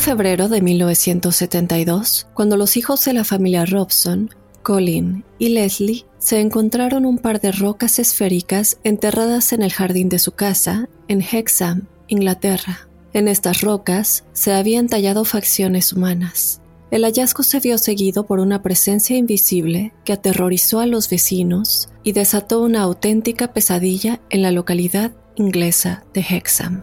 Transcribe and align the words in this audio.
Febrero 0.00 0.48
de 0.48 0.62
1972 0.62 2.26
cuando 2.34 2.56
los 2.56 2.76
hijos 2.76 3.04
de 3.04 3.12
la 3.12 3.24
familia 3.24 3.66
Robson, 3.66 4.30
Colin 4.62 5.24
y 5.38 5.50
Leslie, 5.50 6.04
se 6.18 6.40
encontraron 6.40 7.06
un 7.06 7.18
par 7.18 7.40
de 7.40 7.52
rocas 7.52 7.98
esféricas 7.98 8.78
enterradas 8.84 9.52
en 9.52 9.62
el 9.62 9.72
jardín 9.72 10.08
de 10.08 10.18
su 10.18 10.32
casa 10.32 10.88
en 11.08 11.22
Hexham, 11.22 11.86
Inglaterra. 12.06 12.88
En 13.12 13.28
estas 13.28 13.60
rocas 13.60 14.24
se 14.32 14.52
habían 14.52 14.88
tallado 14.88 15.24
facciones 15.24 15.92
humanas. 15.92 16.60
El 16.90 17.04
hallazgo 17.04 17.42
se 17.42 17.60
vio 17.60 17.76
seguido 17.76 18.26
por 18.26 18.40
una 18.40 18.62
presencia 18.62 19.16
invisible 19.16 19.92
que 20.04 20.14
aterrorizó 20.14 20.80
a 20.80 20.86
los 20.86 21.10
vecinos 21.10 21.88
y 22.02 22.12
desató 22.12 22.62
una 22.62 22.82
auténtica 22.82 23.52
pesadilla 23.52 24.20
en 24.30 24.42
la 24.42 24.52
localidad 24.52 25.12
inglesa 25.36 26.04
de 26.14 26.20
Hexham. 26.20 26.82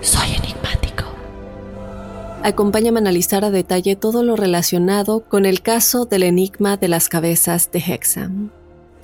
Soy. 0.00 0.39
Acompáñame 2.42 2.98
a 2.98 3.02
analizar 3.02 3.44
a 3.44 3.50
detalle 3.50 3.96
todo 3.96 4.22
lo 4.22 4.34
relacionado 4.34 5.20
con 5.20 5.44
el 5.44 5.60
caso 5.60 6.06
del 6.06 6.22
enigma 6.22 6.78
de 6.78 6.88
las 6.88 7.10
cabezas 7.10 7.70
de 7.70 7.80
Hexham. 7.80 8.50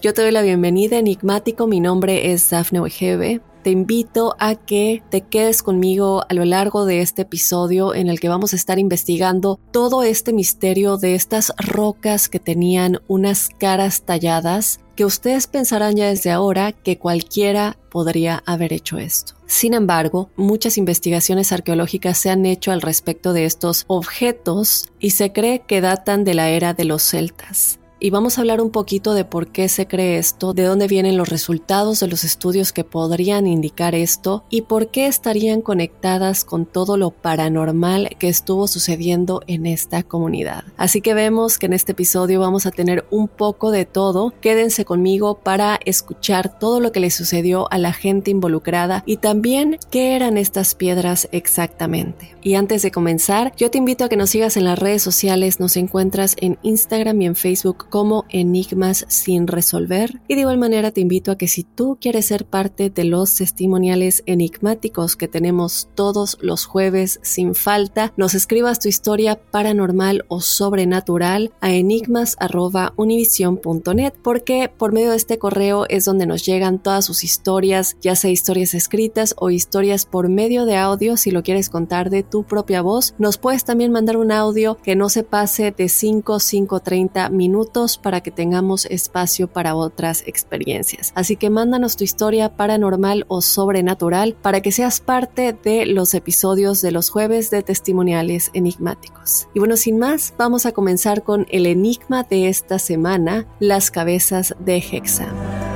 Yo 0.01 0.15
te 0.15 0.23
doy 0.23 0.31
la 0.31 0.41
bienvenida, 0.41 0.97
enigmático. 0.97 1.67
Mi 1.67 1.79
nombre 1.79 2.33
es 2.33 2.49
Daphne 2.49 2.81
Wegebe. 2.81 3.43
Te 3.67 3.73
invito 3.73 4.37
a 4.39 4.55
que 4.55 5.03
te 5.11 5.23
quedes 5.23 5.65
conmigo 5.65 6.23
a 6.29 6.35
lo 6.35 6.45
largo 6.45 6.85
de 6.85 7.01
este 7.01 7.23
episodio 7.23 7.97
en 7.97 8.07
el 8.07 8.21
que 8.21 8.29
vamos 8.29 8.53
a 8.53 8.57
estar 8.57 8.79
investigando 8.79 9.59
todo 9.73 10.05
este 10.05 10.33
misterio 10.33 10.99
de 10.99 11.17
estas 11.17 11.53
rocas 11.59 12.29
que 12.29 12.39
tenían 12.39 13.01
unas 13.09 13.49
caras 13.49 14.03
talladas 14.03 14.79
que 14.95 15.05
ustedes 15.05 15.49
pensarán 15.49 15.97
ya 15.97 16.07
desde 16.07 16.31
ahora 16.31 16.71
que 16.71 16.97
cualquiera 16.97 17.77
podría 17.91 18.41
haber 18.47 18.73
hecho 18.73 18.99
esto. 18.99 19.35
Sin 19.47 19.75
embargo, 19.75 20.31
muchas 20.37 20.79
investigaciones 20.79 21.51
arqueológicas 21.51 22.19
se 22.19 22.31
han 22.31 22.47
hecho 22.47 22.71
al 22.71 22.83
respecto 22.83 23.33
de 23.33 23.47
estos 23.47 23.83
objetos 23.89 24.93
y 25.01 25.11
se 25.11 25.33
cree 25.33 25.65
que 25.67 25.81
datan 25.81 26.23
de 26.23 26.35
la 26.35 26.51
era 26.51 26.73
de 26.73 26.85
los 26.85 27.03
celtas. 27.03 27.81
Y 27.99 28.11
vamos 28.11 28.37
a 28.37 28.43
hablar 28.43 28.61
un 28.61 28.71
poquito 28.71 29.15
de 29.15 29.25
por 29.25 29.49
qué 29.49 29.71
se 29.71 29.89
cree 29.89 30.19
esto, 30.19 30.53
de 30.53 30.65
dónde 30.65 30.87
vienen 30.87 31.17
los 31.17 31.31
resultados 31.31 31.99
de 32.01 32.09
los 32.09 32.25
estudios 32.25 32.73
que 32.73 32.85
podrían 32.85 33.47
indicar 33.47 33.95
esto 33.95 34.45
y 34.51 34.63
por 34.63 34.89
qué 34.89 35.07
estarían 35.07 35.63
conectadas 35.63 36.45
con 36.45 36.67
todo 36.67 36.99
lo 36.99 37.11
paranormal 37.11 38.11
que 38.19 38.29
estuvo 38.29 38.69
sucediendo 38.69 39.41
en 39.47 39.65
esta 39.65 40.03
comunidad. 40.03 40.65
Así 40.77 41.01
que 41.01 41.15
vemos 41.15 41.57
que 41.57 41.67
en 41.67 41.73
este 41.73 41.93
episodio 41.93 42.39
vamos 42.39 42.67
a 42.67 42.71
tener 42.71 43.07
un 43.11 43.29
poco 43.29 43.71
de 43.71 43.87
todo. 43.87 44.35
Quédense 44.43 44.85
conmigo 44.85 45.39
para 45.39 45.81
escuchar 45.87 46.59
todo 46.59 46.81
lo 46.81 46.93
que 46.93 47.01
le 47.01 47.11
sucedió 47.11 47.67
a 47.73 47.79
la 47.79 47.95
gente 47.95 48.31
involucrada 48.31 49.05
y 49.07 49.17
también 49.17 49.79
qué 49.91 50.17
eran 50.17 50.37
estas 50.37 50.75
piedras 50.75 51.29
exactamente. 51.33 52.37
Y 52.43 52.57
antes 52.57 52.83
de 52.83 52.91
comenzar, 52.91 53.55
yo 53.57 53.71
te 53.71 53.79
invito 53.79 54.05
a 54.05 54.11
que 54.11 54.17
nos 54.19 54.31
sigas 54.31 54.59
en 54.59 54.65
las 54.65 54.79
redes 54.79 55.03
sociales, 55.03 55.61
nos 55.61 55.79
encuentras 55.79 56.37
en 56.39 56.59
Instagram 56.63 57.23
y 57.23 57.27
en 57.27 57.37
Facebook 57.37 57.86
como 57.89 58.27
Enigmas 58.29 59.07
sin 59.09 59.47
resolver. 59.47 60.21
Y 60.29 60.35
de 60.35 60.43
igual 60.43 60.59
manera 60.59 60.91
te 60.91 61.01
invito 61.01 61.31
a 61.31 61.39
que 61.39 61.49
si 61.49 61.65
tú 61.65 61.97
quieres 62.01 62.27
ser 62.27 62.45
parte 62.47 62.91
de 62.91 63.05
los 63.05 63.35
testimoniales 63.35 64.23
enigmáticos 64.27 65.17
que 65.17 65.29
tenemos 65.29 65.89
todos 65.95 66.37
los 66.41 66.67
jueves 66.67 67.21
sin 67.23 67.55
falta, 67.55 68.13
nos 68.17 68.35
escribas 68.35 68.81
tu 68.81 68.89
historia 68.89 69.41
paranormal 69.51 70.25
o 70.29 70.41
sobrenatural 70.41 71.53
a 71.61 71.73
enigmas.univision.net 71.73 74.15
porque 74.23 74.71
por 74.77 74.93
medio 74.93 75.11
de 75.11 75.17
este 75.17 75.39
correo 75.39 75.87
es 75.89 76.05
donde 76.05 76.27
nos 76.27 76.45
llegan 76.45 76.83
todas 76.83 77.05
sus 77.05 77.23
historias, 77.25 77.97
ya 78.01 78.17
sea 78.17 78.31
historias 78.31 78.75
escritas 78.75 79.35
o 79.39 79.51
historias 79.51 80.07
por 80.07 80.29
medio 80.29 80.67
de 80.67 80.77
audio 80.77 81.17
si 81.17 81.31
lo 81.31 81.43
quieres 81.43 81.71
contar 81.71 82.11
de 82.11 82.23
tu 82.23 82.45
propia 82.45 82.83
voz. 82.83 83.15
Nos 83.19 83.39
puedes 83.39 83.65
también 83.65 83.93
mandar 83.93 84.17
un 84.17 84.33
audio 84.33 84.77
que 84.77 84.97
no 84.97 85.09
se 85.09 85.23
pase 85.23 85.73
de 85.77 85.89
5, 85.89 86.41
5, 86.41 86.81
30 86.81 87.31
minutos 87.31 87.76
para 88.03 88.23
que 88.23 88.31
tengamos 88.31 88.87
espacio 88.87 89.49
para 89.49 89.75
otras 89.75 90.23
experiencias. 90.27 91.13
Así 91.15 91.37
que 91.37 91.51
mándanos 91.51 91.97
tu 91.97 92.05
historia 92.05 92.57
paranormal 92.57 93.27
o 93.29 93.43
sobrenatural 93.43 94.35
para 94.35 94.63
que 94.63 94.73
seas 94.73 95.01
parte 95.01 95.53
de 95.53 95.85
los 95.85 96.15
episodios 96.15 96.81
de 96.81 96.93
los 96.93 97.11
jueves 97.11 97.51
de 97.51 97.63
testimoniales 97.63 98.51
enigmáticos. 98.55 99.49
Y 99.55 99.59
bueno, 99.59 99.77
sin 99.77 99.99
más, 99.99 100.33
vamos 100.39 100.65
a 100.65 100.73
comenzar 100.73 101.23
con 101.23 101.47
el 101.51 101.67
enigma 101.67 102.23
de 102.23 102.49
esta 102.49 102.79
semana, 102.79 103.47
las 103.61 103.91
cabezas 103.91 104.55
de 104.59 104.79
Hexa. 104.79 105.76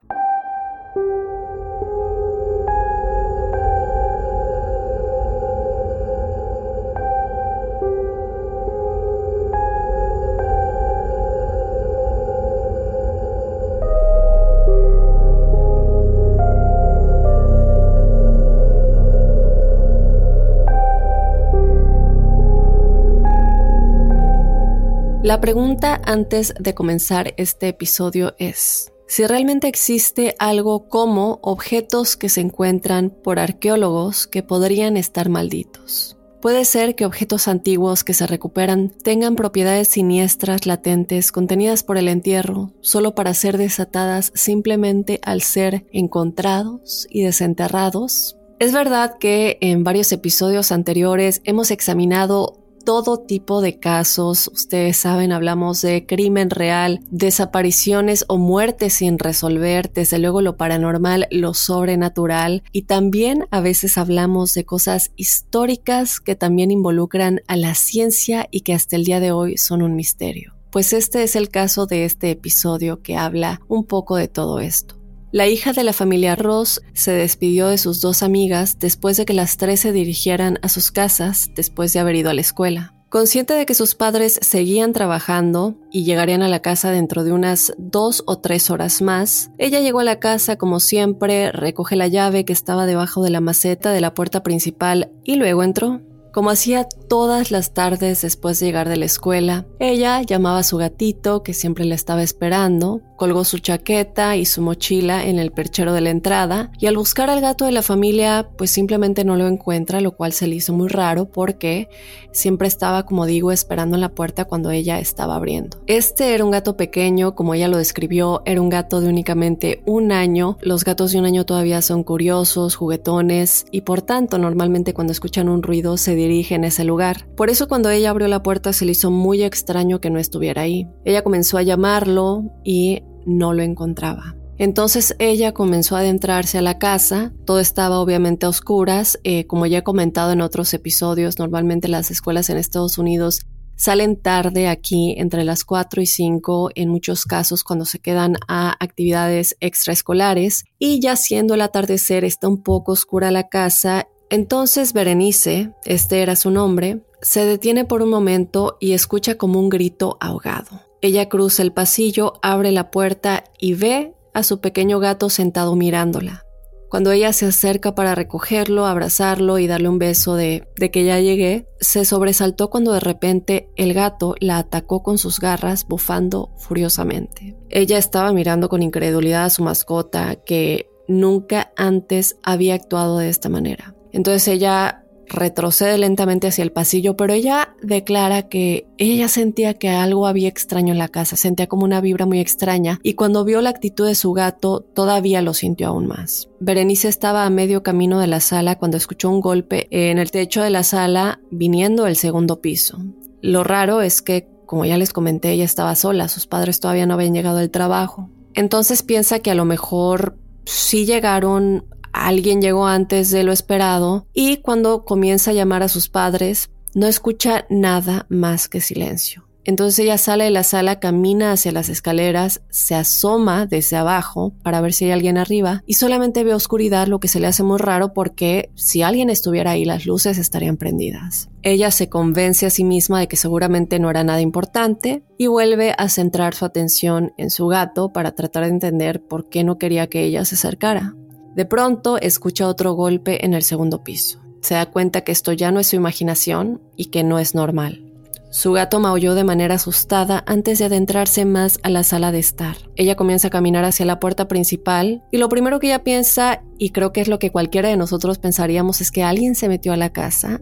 La 25.31 25.39
pregunta 25.39 26.01
antes 26.03 26.53
de 26.59 26.73
comenzar 26.73 27.33
este 27.37 27.69
episodio 27.69 28.35
es 28.37 28.91
si 29.07 29.25
realmente 29.25 29.69
existe 29.69 30.35
algo 30.39 30.89
como 30.89 31.39
objetos 31.41 32.17
que 32.17 32.27
se 32.27 32.41
encuentran 32.41 33.11
por 33.11 33.39
arqueólogos 33.39 34.27
que 34.27 34.43
podrían 34.43 34.97
estar 34.97 35.29
malditos. 35.29 36.17
Puede 36.41 36.65
ser 36.65 36.95
que 36.95 37.05
objetos 37.05 37.47
antiguos 37.47 38.03
que 38.03 38.13
se 38.13 38.27
recuperan 38.27 38.89
tengan 38.89 39.37
propiedades 39.37 39.87
siniestras 39.87 40.65
latentes 40.65 41.31
contenidas 41.31 41.83
por 41.83 41.97
el 41.97 42.09
entierro 42.09 42.73
solo 42.81 43.15
para 43.15 43.33
ser 43.33 43.57
desatadas 43.57 44.33
simplemente 44.35 45.21
al 45.23 45.41
ser 45.41 45.85
encontrados 45.93 47.07
y 47.09 47.23
desenterrados. 47.23 48.35
Es 48.59 48.73
verdad 48.73 49.17
que 49.17 49.57
en 49.61 49.85
varios 49.85 50.11
episodios 50.11 50.73
anteriores 50.73 51.39
hemos 51.45 51.71
examinado 51.71 52.60
todo 52.83 53.17
tipo 53.17 53.61
de 53.61 53.79
casos. 53.79 54.49
Ustedes 54.53 54.97
saben, 54.97 55.31
hablamos 55.31 55.81
de 55.81 56.05
crimen 56.05 56.49
real, 56.49 57.01
desapariciones 57.09 58.25
o 58.27 58.37
muertes 58.37 58.93
sin 58.93 59.19
resolver, 59.19 59.91
desde 59.91 60.19
luego 60.19 60.41
lo 60.41 60.57
paranormal, 60.57 61.27
lo 61.31 61.53
sobrenatural 61.53 62.63
y 62.71 62.83
también 62.83 63.47
a 63.51 63.61
veces 63.61 63.97
hablamos 63.97 64.53
de 64.53 64.65
cosas 64.65 65.11
históricas 65.15 66.19
que 66.19 66.35
también 66.35 66.71
involucran 66.71 67.41
a 67.47 67.55
la 67.55 67.75
ciencia 67.75 68.47
y 68.51 68.61
que 68.61 68.73
hasta 68.73 68.95
el 68.95 69.05
día 69.05 69.19
de 69.19 69.31
hoy 69.31 69.57
son 69.57 69.81
un 69.81 69.95
misterio. 69.95 70.53
Pues 70.71 70.93
este 70.93 71.23
es 71.23 71.35
el 71.35 71.49
caso 71.49 71.85
de 71.85 72.05
este 72.05 72.31
episodio 72.31 73.01
que 73.01 73.17
habla 73.17 73.61
un 73.67 73.83
poco 73.85 74.15
de 74.15 74.29
todo 74.29 74.59
esto. 74.59 75.00
La 75.31 75.47
hija 75.47 75.71
de 75.71 75.85
la 75.85 75.93
familia 75.93 76.35
Ross 76.35 76.81
se 76.93 77.13
despidió 77.13 77.69
de 77.69 77.77
sus 77.77 78.01
dos 78.01 78.21
amigas 78.21 78.79
después 78.79 79.15
de 79.15 79.23
que 79.23 79.33
las 79.33 79.55
tres 79.55 79.79
se 79.79 79.93
dirigieran 79.93 80.59
a 80.61 80.67
sus 80.67 80.91
casas 80.91 81.51
después 81.55 81.93
de 81.93 81.99
haber 82.01 82.17
ido 82.17 82.29
a 82.29 82.33
la 82.33 82.41
escuela. 82.41 82.93
Consciente 83.07 83.53
de 83.53 83.65
que 83.65 83.73
sus 83.73 83.95
padres 83.95 84.39
seguían 84.41 84.91
trabajando 84.91 85.75
y 85.89 86.03
llegarían 86.03 86.43
a 86.43 86.49
la 86.49 86.61
casa 86.61 86.91
dentro 86.91 87.23
de 87.23 87.31
unas 87.31 87.73
dos 87.77 88.23
o 88.25 88.39
tres 88.39 88.69
horas 88.69 89.01
más, 89.01 89.51
ella 89.57 89.79
llegó 89.79 89.99
a 89.99 90.05
la 90.05 90.19
casa 90.19 90.57
como 90.57 90.81
siempre, 90.81 91.51
recoge 91.53 91.95
la 91.95 92.07
llave 92.07 92.43
que 92.43 92.53
estaba 92.53 92.85
debajo 92.85 93.23
de 93.23 93.29
la 93.29 93.41
maceta 93.41 93.91
de 93.91 94.01
la 94.01 94.13
puerta 94.13 94.43
principal 94.43 95.11
y 95.23 95.35
luego 95.35 95.63
entró. 95.63 96.01
Como 96.31 96.49
hacía 96.49 96.87
todas 97.09 97.51
las 97.51 97.73
tardes 97.73 98.21
después 98.21 98.57
de 98.59 98.67
llegar 98.67 98.87
de 98.87 98.95
la 98.95 99.03
escuela, 99.03 99.65
ella 99.79 100.21
llamaba 100.21 100.59
a 100.59 100.63
su 100.63 100.77
gatito, 100.77 101.43
que 101.43 101.53
siempre 101.53 101.83
le 101.83 101.93
estaba 101.93 102.23
esperando, 102.23 103.01
colgó 103.17 103.43
su 103.43 103.59
chaqueta 103.59 104.37
y 104.37 104.45
su 104.45 104.61
mochila 104.61 105.25
en 105.25 105.39
el 105.39 105.51
perchero 105.51 105.91
de 105.91 105.99
la 105.99 106.09
entrada, 106.09 106.71
y 106.79 106.87
al 106.87 106.95
buscar 106.95 107.29
al 107.29 107.41
gato 107.41 107.65
de 107.65 107.73
la 107.73 107.81
familia, 107.81 108.49
pues 108.57 108.71
simplemente 108.71 109.25
no 109.25 109.35
lo 109.35 109.47
encuentra, 109.47 109.99
lo 109.99 110.15
cual 110.15 110.31
se 110.31 110.47
le 110.47 110.55
hizo 110.55 110.71
muy 110.71 110.87
raro 110.87 111.25
porque 111.25 111.89
siempre 112.31 112.69
estaba, 112.69 113.05
como 113.05 113.25
digo, 113.25 113.51
esperando 113.51 113.95
en 113.95 114.01
la 114.01 114.15
puerta 114.15 114.45
cuando 114.45 114.71
ella 114.71 114.99
estaba 114.99 115.35
abriendo. 115.35 115.81
Este 115.87 116.33
era 116.33 116.45
un 116.45 116.51
gato 116.51 116.77
pequeño, 116.77 117.35
como 117.35 117.53
ella 117.53 117.67
lo 117.67 117.77
describió, 117.77 118.41
era 118.45 118.61
un 118.61 118.69
gato 118.69 119.01
de 119.01 119.09
únicamente 119.09 119.83
un 119.85 120.13
año. 120.13 120.57
Los 120.61 120.85
gatos 120.85 121.11
de 121.11 121.19
un 121.19 121.25
año 121.25 121.45
todavía 121.45 121.81
son 121.81 122.03
curiosos, 122.03 122.75
juguetones, 122.75 123.65
y 123.69 123.81
por 123.81 124.01
tanto 124.01 124.37
normalmente 124.37 124.93
cuando 124.93 125.11
escuchan 125.11 125.49
un 125.49 125.61
ruido 125.61 125.97
se 125.97 126.15
dirige 126.21 126.55
en 126.55 126.63
ese 126.63 126.83
lugar. 126.83 127.27
Por 127.35 127.49
eso 127.49 127.67
cuando 127.67 127.89
ella 127.89 128.09
abrió 128.09 128.27
la 128.27 128.43
puerta 128.43 128.73
se 128.73 128.85
le 128.85 128.93
hizo 128.93 129.11
muy 129.11 129.43
extraño 129.43 129.99
que 129.99 130.09
no 130.09 130.19
estuviera 130.19 130.63
ahí. 130.63 130.87
Ella 131.05 131.23
comenzó 131.23 131.57
a 131.57 131.63
llamarlo 131.63 132.43
y 132.63 133.03
no 133.25 133.53
lo 133.53 133.63
encontraba. 133.63 134.35
Entonces 134.57 135.15
ella 135.17 135.53
comenzó 135.53 135.95
a 135.95 135.99
adentrarse 135.99 136.59
a 136.59 136.61
la 136.61 136.77
casa, 136.77 137.33
todo 137.45 137.59
estaba 137.59 137.99
obviamente 137.99 138.45
a 138.45 138.49
oscuras, 138.49 139.19
eh, 139.23 139.47
como 139.47 139.65
ya 139.65 139.79
he 139.79 139.83
comentado 139.83 140.33
en 140.33 140.41
otros 140.41 140.73
episodios, 140.75 141.39
normalmente 141.39 141.87
las 141.87 142.11
escuelas 142.11 142.49
en 142.51 142.57
Estados 142.57 142.99
Unidos 142.99 143.41
salen 143.81 144.21
tarde 144.21 144.67
aquí 144.67 145.15
entre 145.17 145.43
las 145.43 145.65
4 145.65 146.03
y 146.03 146.05
5 146.05 146.69
en 146.75 146.89
muchos 146.89 147.25
casos 147.25 147.63
cuando 147.63 147.85
se 147.85 147.97
quedan 147.97 148.35
a 148.47 148.75
actividades 148.79 149.57
extraescolares 149.59 150.65
y 150.77 150.99
ya 150.99 151.15
siendo 151.15 151.55
el 151.55 151.61
atardecer 151.61 152.23
está 152.23 152.47
un 152.47 152.61
poco 152.61 152.91
oscura 152.91 153.31
la 153.31 153.49
casa 153.49 154.07
entonces 154.31 154.93
Berenice, 154.93 155.73
este 155.83 156.21
era 156.21 156.37
su 156.37 156.51
nombre, 156.51 157.01
se 157.21 157.45
detiene 157.45 157.83
por 157.83 158.01
un 158.01 158.09
momento 158.09 158.77
y 158.79 158.93
escucha 158.93 159.35
como 159.35 159.59
un 159.59 159.67
grito 159.67 160.17
ahogado. 160.21 160.81
Ella 161.01 161.27
cruza 161.27 161.63
el 161.63 161.73
pasillo, 161.73 162.33
abre 162.41 162.71
la 162.71 162.91
puerta 162.91 163.43
y 163.59 163.73
ve 163.73 164.13
a 164.33 164.43
su 164.43 164.61
pequeño 164.61 164.99
gato 164.99 165.29
sentado 165.29 165.75
mirándola. 165.75 166.45
Cuando 166.89 167.11
ella 167.11 167.33
se 167.33 167.45
acerca 167.45 167.93
para 167.93 168.15
recogerlo, 168.15 168.85
abrazarlo 168.85 169.59
y 169.59 169.67
darle 169.67 169.89
un 169.89 169.99
beso 169.99 170.35
de, 170.35 170.65
de, 170.77 170.91
que 170.91 171.03
ya 171.03 171.19
llegué, 171.19 171.67
se 171.81 172.05
sobresaltó 172.05 172.69
cuando 172.69 172.93
de 172.93 173.01
repente 173.01 173.69
el 173.75 173.93
gato 173.93 174.35
la 174.39 174.59
atacó 174.59 175.03
con 175.03 175.17
sus 175.17 175.41
garras, 175.41 175.85
bufando 175.85 176.51
furiosamente. 176.57 177.57
Ella 177.69 177.97
estaba 177.97 178.31
mirando 178.31 178.69
con 178.69 178.81
incredulidad 178.81 179.43
a 179.43 179.49
su 179.49 179.61
mascota, 179.61 180.37
que 180.37 180.89
nunca 181.09 181.73
antes 181.75 182.37
había 182.43 182.75
actuado 182.75 183.17
de 183.17 183.27
esta 183.27 183.49
manera. 183.49 183.93
Entonces 184.11 184.47
ella 184.47 185.01
retrocede 185.31 185.97
lentamente 185.97 186.47
hacia 186.47 186.63
el 186.63 186.71
pasillo, 186.71 187.15
pero 187.15 187.33
ella 187.33 187.75
declara 187.81 188.49
que 188.49 188.87
ella 188.97 189.27
sentía 189.27 189.73
que 189.73 189.89
algo 189.89 190.27
había 190.27 190.47
extraño 190.47 190.91
en 190.91 190.99
la 190.99 191.07
casa, 191.07 191.35
sentía 191.35 191.67
como 191.67 191.85
una 191.85 192.01
vibra 192.01 192.25
muy 192.25 192.39
extraña 192.39 192.99
y 193.01 193.13
cuando 193.13 193.43
vio 193.43 193.61
la 193.61 193.69
actitud 193.69 194.05
de 194.05 194.15
su 194.15 194.33
gato 194.33 194.81
todavía 194.81 195.41
lo 195.41 195.53
sintió 195.53 195.87
aún 195.87 196.07
más. 196.07 196.49
Berenice 196.59 197.07
estaba 197.07 197.45
a 197.45 197.49
medio 197.49 197.83
camino 197.83 198.19
de 198.19 198.27
la 198.27 198.39
sala 198.39 198.77
cuando 198.77 198.97
escuchó 198.97 199.29
un 199.29 199.41
golpe 199.41 199.87
en 199.89 200.17
el 200.17 200.31
techo 200.31 200.61
de 200.61 200.69
la 200.69 200.83
sala 200.83 201.39
viniendo 201.49 202.03
del 202.03 202.15
segundo 202.15 202.61
piso. 202.61 202.99
Lo 203.41 203.63
raro 203.63 204.01
es 204.01 204.21
que, 204.21 204.47
como 204.65 204.85
ya 204.85 204.97
les 204.97 205.13
comenté, 205.13 205.51
ella 205.51 205.65
estaba 205.65 205.95
sola, 205.95 206.27
sus 206.27 206.45
padres 206.45 206.79
todavía 206.79 207.05
no 207.05 207.15
habían 207.15 207.33
llegado 207.33 207.57
al 207.57 207.71
trabajo. 207.71 208.29
Entonces 208.53 209.01
piensa 209.01 209.39
que 209.39 209.51
a 209.51 209.55
lo 209.55 209.65
mejor 209.65 210.37
sí 210.65 211.05
llegaron 211.05 211.85
alguien 212.13 212.61
llegó 212.61 212.87
antes 212.87 213.31
de 213.31 213.43
lo 213.43 213.51
esperado 213.51 214.27
y 214.33 214.57
cuando 214.57 215.05
comienza 215.05 215.51
a 215.51 215.53
llamar 215.53 215.83
a 215.83 215.89
sus 215.89 216.09
padres, 216.09 216.69
no 216.93 217.07
escucha 217.07 217.65
nada 217.69 218.25
más 218.29 218.67
que 218.67 218.81
silencio. 218.81 219.45
Entonces 219.63 219.99
ella 219.99 220.17
sale 220.17 220.45
de 220.45 220.49
la 220.49 220.63
sala, 220.63 220.99
camina 220.99 221.51
hacia 221.51 221.71
las 221.71 221.89
escaleras, 221.89 222.61
se 222.69 222.95
asoma 222.95 223.67
desde 223.67 223.95
abajo 223.95 224.53
para 224.63 224.81
ver 224.81 224.93
si 224.93 225.05
hay 225.05 225.11
alguien 225.11 225.37
arriba 225.37 225.83
y 225.85 225.95
solamente 225.95 226.43
ve 226.43 226.53
oscuridad, 226.53 227.07
lo 227.07 227.19
que 227.19 227.27
se 227.27 227.39
le 227.39 227.47
hace 227.47 227.61
muy 227.61 227.77
raro 227.77 228.13
porque 228.13 228.71
si 228.75 229.03
alguien 229.03 229.29
estuviera 229.29 229.71
ahí 229.71 229.85
las 229.85 230.05
luces 230.05 230.39
estarían 230.39 230.77
prendidas. 230.77 231.49
Ella 231.61 231.91
se 231.91 232.09
convence 232.09 232.65
a 232.65 232.71
sí 232.71 232.83
misma 232.83 233.19
de 233.19 233.27
que 233.27 233.37
seguramente 233.37 233.99
no 233.99 234.09
era 234.09 234.23
nada 234.23 234.41
importante 234.41 235.23
y 235.37 235.45
vuelve 235.45 235.93
a 235.95 236.09
centrar 236.09 236.55
su 236.55 236.65
atención 236.65 237.33
en 237.37 237.51
su 237.51 237.67
gato 237.67 238.11
para 238.11 238.31
tratar 238.31 238.63
de 238.63 238.69
entender 238.69 239.21
por 239.21 239.47
qué 239.47 239.63
no 239.63 239.77
quería 239.77 240.07
que 240.07 240.23
ella 240.23 240.43
se 240.43 240.55
acercara. 240.55 241.15
De 241.55 241.65
pronto 241.65 242.17
escucha 242.17 242.67
otro 242.67 242.93
golpe 242.93 243.45
en 243.45 243.53
el 243.53 243.63
segundo 243.63 244.03
piso. 244.03 244.39
Se 244.61 244.75
da 244.75 244.85
cuenta 244.85 245.21
que 245.21 245.31
esto 245.31 245.51
ya 245.53 245.71
no 245.71 245.79
es 245.79 245.87
su 245.87 245.95
imaginación 245.95 246.81
y 246.95 247.05
que 247.05 247.23
no 247.23 247.39
es 247.39 247.55
normal. 247.55 248.05
Su 248.51 248.73
gato 248.73 248.99
maulló 248.99 249.33
de 249.33 249.45
manera 249.45 249.75
asustada 249.75 250.43
antes 250.45 250.77
de 250.77 250.85
adentrarse 250.85 251.45
más 251.45 251.79
a 251.83 251.89
la 251.89 252.03
sala 252.03 252.33
de 252.33 252.39
estar. 252.39 252.75
Ella 252.97 253.15
comienza 253.15 253.47
a 253.47 253.51
caminar 253.51 253.85
hacia 253.85 254.05
la 254.05 254.19
puerta 254.19 254.49
principal 254.49 255.23
y 255.31 255.37
lo 255.37 255.47
primero 255.47 255.79
que 255.79 255.87
ella 255.87 256.03
piensa, 256.03 256.61
y 256.77 256.89
creo 256.89 257.13
que 257.13 257.21
es 257.21 257.29
lo 257.29 257.39
que 257.39 257.51
cualquiera 257.51 257.87
de 257.87 257.95
nosotros 257.95 258.39
pensaríamos, 258.39 258.99
es 258.99 259.09
que 259.09 259.23
alguien 259.23 259.55
se 259.55 259.69
metió 259.69 259.93
a 259.93 259.97
la 259.97 260.11
casa, 260.11 260.59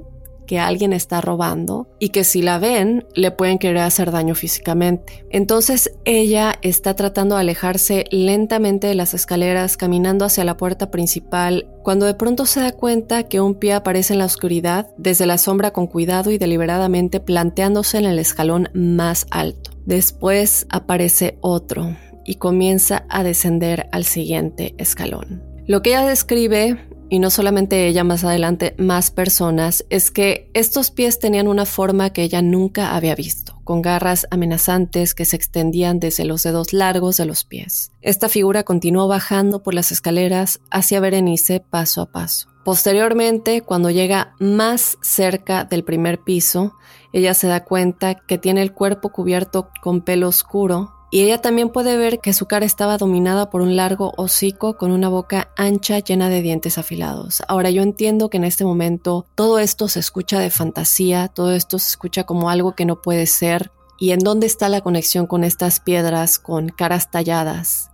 que 0.49 0.57
alguien 0.57 0.93
está 0.93 1.21
robando 1.21 1.87
y 1.99 2.09
que 2.09 2.23
si 2.23 2.41
la 2.41 2.57
ven 2.57 3.05
le 3.13 3.29
pueden 3.29 3.59
querer 3.59 3.83
hacer 3.83 4.09
daño 4.09 4.33
físicamente. 4.33 5.23
Entonces 5.29 5.91
ella 6.05 6.55
está 6.63 6.95
tratando 6.95 7.35
de 7.35 7.41
alejarse 7.41 8.05
lentamente 8.09 8.87
de 8.87 8.95
las 8.95 9.13
escaleras, 9.13 9.77
caminando 9.77 10.25
hacia 10.25 10.43
la 10.43 10.57
puerta 10.57 10.89
principal, 10.89 11.69
cuando 11.83 12.07
de 12.07 12.15
pronto 12.15 12.47
se 12.47 12.61
da 12.61 12.71
cuenta 12.71 13.27
que 13.27 13.41
un 13.41 13.53
pie 13.53 13.73
aparece 13.73 14.13
en 14.13 14.19
la 14.19 14.25
oscuridad 14.25 14.87
desde 14.97 15.27
la 15.27 15.37
sombra 15.37 15.69
con 15.69 15.85
cuidado 15.85 16.31
y 16.31 16.39
deliberadamente 16.39 17.19
planteándose 17.19 17.99
en 17.99 18.05
el 18.05 18.17
escalón 18.17 18.69
más 18.73 19.27
alto. 19.29 19.69
Después 19.85 20.65
aparece 20.71 21.37
otro 21.41 21.95
y 22.25 22.35
comienza 22.35 23.05
a 23.07 23.21
descender 23.21 23.87
al 23.91 24.03
siguiente 24.03 24.73
escalón. 24.79 25.43
Lo 25.67 25.83
que 25.83 25.91
ella 25.91 26.07
describe 26.07 26.88
y 27.09 27.19
no 27.19 27.29
solamente 27.29 27.87
ella, 27.87 28.03
más 28.03 28.23
adelante 28.23 28.75
más 28.77 29.11
personas, 29.11 29.85
es 29.89 30.11
que 30.11 30.49
estos 30.53 30.91
pies 30.91 31.19
tenían 31.19 31.47
una 31.47 31.65
forma 31.65 32.11
que 32.11 32.23
ella 32.23 32.41
nunca 32.41 32.95
había 32.95 33.15
visto, 33.15 33.59
con 33.63 33.81
garras 33.81 34.27
amenazantes 34.31 35.13
que 35.13 35.25
se 35.25 35.35
extendían 35.35 35.99
desde 35.99 36.25
los 36.25 36.43
dedos 36.43 36.73
largos 36.73 37.17
de 37.17 37.25
los 37.25 37.43
pies. 37.43 37.91
Esta 38.01 38.29
figura 38.29 38.63
continuó 38.63 39.07
bajando 39.07 39.63
por 39.63 39.73
las 39.73 39.91
escaleras 39.91 40.59
hacia 40.69 40.99
Berenice 40.99 41.59
paso 41.59 42.01
a 42.01 42.11
paso. 42.11 42.49
Posteriormente, 42.63 43.61
cuando 43.61 43.89
llega 43.89 44.35
más 44.39 44.97
cerca 45.01 45.65
del 45.65 45.83
primer 45.83 46.19
piso, 46.19 46.73
ella 47.13 47.33
se 47.33 47.47
da 47.47 47.63
cuenta 47.63 48.15
que 48.15 48.37
tiene 48.37 48.61
el 48.61 48.73
cuerpo 48.73 49.09
cubierto 49.09 49.69
con 49.81 50.01
pelo 50.01 50.27
oscuro 50.27 50.98
y 51.11 51.21
ella 51.21 51.41
también 51.41 51.69
puede 51.69 51.97
ver 51.97 52.19
que 52.19 52.33
su 52.33 52.45
cara 52.45 52.65
estaba 52.65 52.97
dominada 52.97 53.49
por 53.49 53.61
un 53.61 53.75
largo 53.75 54.13
hocico 54.17 54.77
con 54.77 54.91
una 54.91 55.09
boca 55.09 55.49
ancha 55.57 55.99
llena 55.99 56.29
de 56.29 56.41
dientes 56.41 56.77
afilados. 56.77 57.41
Ahora 57.47 57.69
yo 57.71 57.81
entiendo 57.81 58.29
que 58.29 58.37
en 58.37 58.43
este 58.43 58.65
momento 58.65 59.25
todo 59.35 59.59
esto 59.59 59.87
se 59.87 59.99
escucha 59.99 60.39
de 60.39 60.51
fantasía, 60.51 61.27
todo 61.27 61.53
esto 61.53 61.79
se 61.79 61.89
escucha 61.89 62.25
como 62.25 62.49
algo 62.49 62.75
que 62.75 62.85
no 62.85 63.01
puede 63.01 63.25
ser. 63.25 63.71
¿Y 63.97 64.11
en 64.11 64.19
dónde 64.19 64.47
está 64.47 64.69
la 64.69 64.81
conexión 64.81 65.27
con 65.27 65.43
estas 65.43 65.79
piedras 65.79 66.39
con 66.39 66.69
caras 66.69 67.11
talladas? 67.11 67.88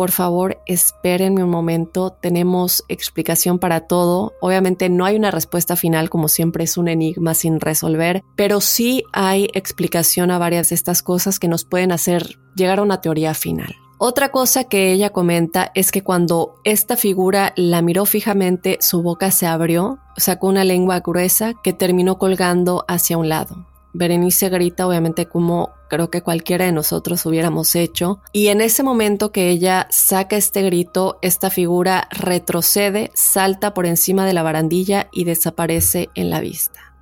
Por 0.00 0.12
favor, 0.12 0.62
espérenme 0.64 1.44
un 1.44 1.50
momento, 1.50 2.16
tenemos 2.22 2.84
explicación 2.88 3.58
para 3.58 3.80
todo. 3.80 4.32
Obviamente 4.40 4.88
no 4.88 5.04
hay 5.04 5.14
una 5.16 5.30
respuesta 5.30 5.76
final, 5.76 6.08
como 6.08 6.28
siempre 6.28 6.64
es 6.64 6.78
un 6.78 6.88
enigma 6.88 7.34
sin 7.34 7.60
resolver, 7.60 8.22
pero 8.34 8.62
sí 8.62 9.04
hay 9.12 9.50
explicación 9.52 10.30
a 10.30 10.38
varias 10.38 10.70
de 10.70 10.76
estas 10.76 11.02
cosas 11.02 11.38
que 11.38 11.48
nos 11.48 11.66
pueden 11.66 11.92
hacer 11.92 12.38
llegar 12.56 12.78
a 12.78 12.82
una 12.82 13.02
teoría 13.02 13.34
final. 13.34 13.74
Otra 13.98 14.30
cosa 14.30 14.64
que 14.64 14.90
ella 14.90 15.10
comenta 15.10 15.70
es 15.74 15.92
que 15.92 16.02
cuando 16.02 16.54
esta 16.64 16.96
figura 16.96 17.52
la 17.56 17.82
miró 17.82 18.06
fijamente, 18.06 18.78
su 18.80 19.02
boca 19.02 19.30
se 19.30 19.46
abrió, 19.46 19.98
sacó 20.16 20.46
una 20.46 20.64
lengua 20.64 21.00
gruesa 21.00 21.52
que 21.62 21.74
terminó 21.74 22.16
colgando 22.16 22.86
hacia 22.88 23.18
un 23.18 23.28
lado. 23.28 23.66
Berenice 23.92 24.48
grita 24.48 24.86
obviamente 24.86 25.26
como 25.26 25.74
creo 25.90 26.08
que 26.08 26.22
cualquiera 26.22 26.64
de 26.64 26.72
nosotros 26.72 27.26
hubiéramos 27.26 27.74
hecho. 27.74 28.22
Y 28.32 28.48
en 28.48 28.62
ese 28.62 28.82
momento 28.82 29.32
que 29.32 29.50
ella 29.50 29.88
saca 29.90 30.36
este 30.36 30.62
grito, 30.62 31.18
esta 31.20 31.50
figura 31.50 32.08
retrocede, 32.10 33.10
salta 33.12 33.74
por 33.74 33.84
encima 33.84 34.24
de 34.24 34.32
la 34.32 34.42
barandilla 34.42 35.08
y 35.12 35.24
desaparece 35.24 36.08
en 36.14 36.30
la 36.30 36.40
vista. 36.40 36.94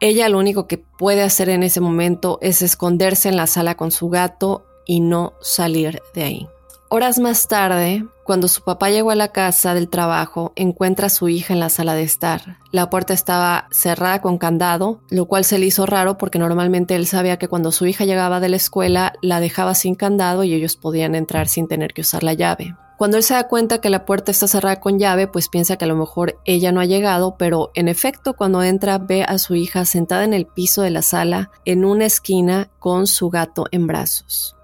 Ella 0.00 0.28
lo 0.28 0.38
único 0.38 0.66
que 0.66 0.78
puede 0.78 1.22
hacer 1.22 1.48
en 1.48 1.62
ese 1.62 1.80
momento 1.80 2.38
es 2.40 2.62
esconderse 2.62 3.28
en 3.28 3.36
la 3.36 3.46
sala 3.46 3.76
con 3.76 3.92
su 3.92 4.08
gato 4.08 4.66
y 4.84 5.00
no 5.00 5.34
salir 5.40 6.02
de 6.14 6.22
ahí. 6.24 6.48
Horas 6.94 7.18
más 7.18 7.48
tarde, 7.48 8.04
cuando 8.22 8.48
su 8.48 8.64
papá 8.64 8.90
llegó 8.90 9.12
a 9.12 9.14
la 9.14 9.28
casa 9.28 9.72
del 9.72 9.88
trabajo, 9.88 10.52
encuentra 10.56 11.06
a 11.06 11.08
su 11.08 11.30
hija 11.30 11.54
en 11.54 11.60
la 11.60 11.70
sala 11.70 11.94
de 11.94 12.02
estar. 12.02 12.58
La 12.70 12.90
puerta 12.90 13.14
estaba 13.14 13.66
cerrada 13.70 14.20
con 14.20 14.36
candado, 14.36 15.00
lo 15.08 15.24
cual 15.24 15.46
se 15.46 15.58
le 15.58 15.64
hizo 15.64 15.86
raro 15.86 16.18
porque 16.18 16.38
normalmente 16.38 16.94
él 16.94 17.06
sabía 17.06 17.38
que 17.38 17.48
cuando 17.48 17.72
su 17.72 17.86
hija 17.86 18.04
llegaba 18.04 18.40
de 18.40 18.50
la 18.50 18.56
escuela 18.56 19.14
la 19.22 19.40
dejaba 19.40 19.74
sin 19.74 19.94
candado 19.94 20.44
y 20.44 20.52
ellos 20.52 20.76
podían 20.76 21.14
entrar 21.14 21.48
sin 21.48 21.66
tener 21.66 21.94
que 21.94 22.02
usar 22.02 22.24
la 22.24 22.34
llave. 22.34 22.76
Cuando 22.98 23.16
él 23.16 23.22
se 23.22 23.32
da 23.32 23.48
cuenta 23.48 23.80
que 23.80 23.88
la 23.88 24.04
puerta 24.04 24.30
está 24.30 24.46
cerrada 24.46 24.78
con 24.78 24.98
llave, 24.98 25.28
pues 25.28 25.48
piensa 25.48 25.78
que 25.78 25.86
a 25.86 25.88
lo 25.88 25.96
mejor 25.96 26.38
ella 26.44 26.72
no 26.72 26.80
ha 26.82 26.84
llegado, 26.84 27.36
pero 27.38 27.70
en 27.74 27.88
efecto 27.88 28.34
cuando 28.34 28.62
entra 28.62 28.98
ve 28.98 29.24
a 29.24 29.38
su 29.38 29.54
hija 29.54 29.86
sentada 29.86 30.24
en 30.24 30.34
el 30.34 30.44
piso 30.44 30.82
de 30.82 30.90
la 30.90 31.00
sala 31.00 31.52
en 31.64 31.86
una 31.86 32.04
esquina 32.04 32.68
con 32.78 33.06
su 33.06 33.30
gato 33.30 33.64
en 33.70 33.86
brazos. 33.86 34.56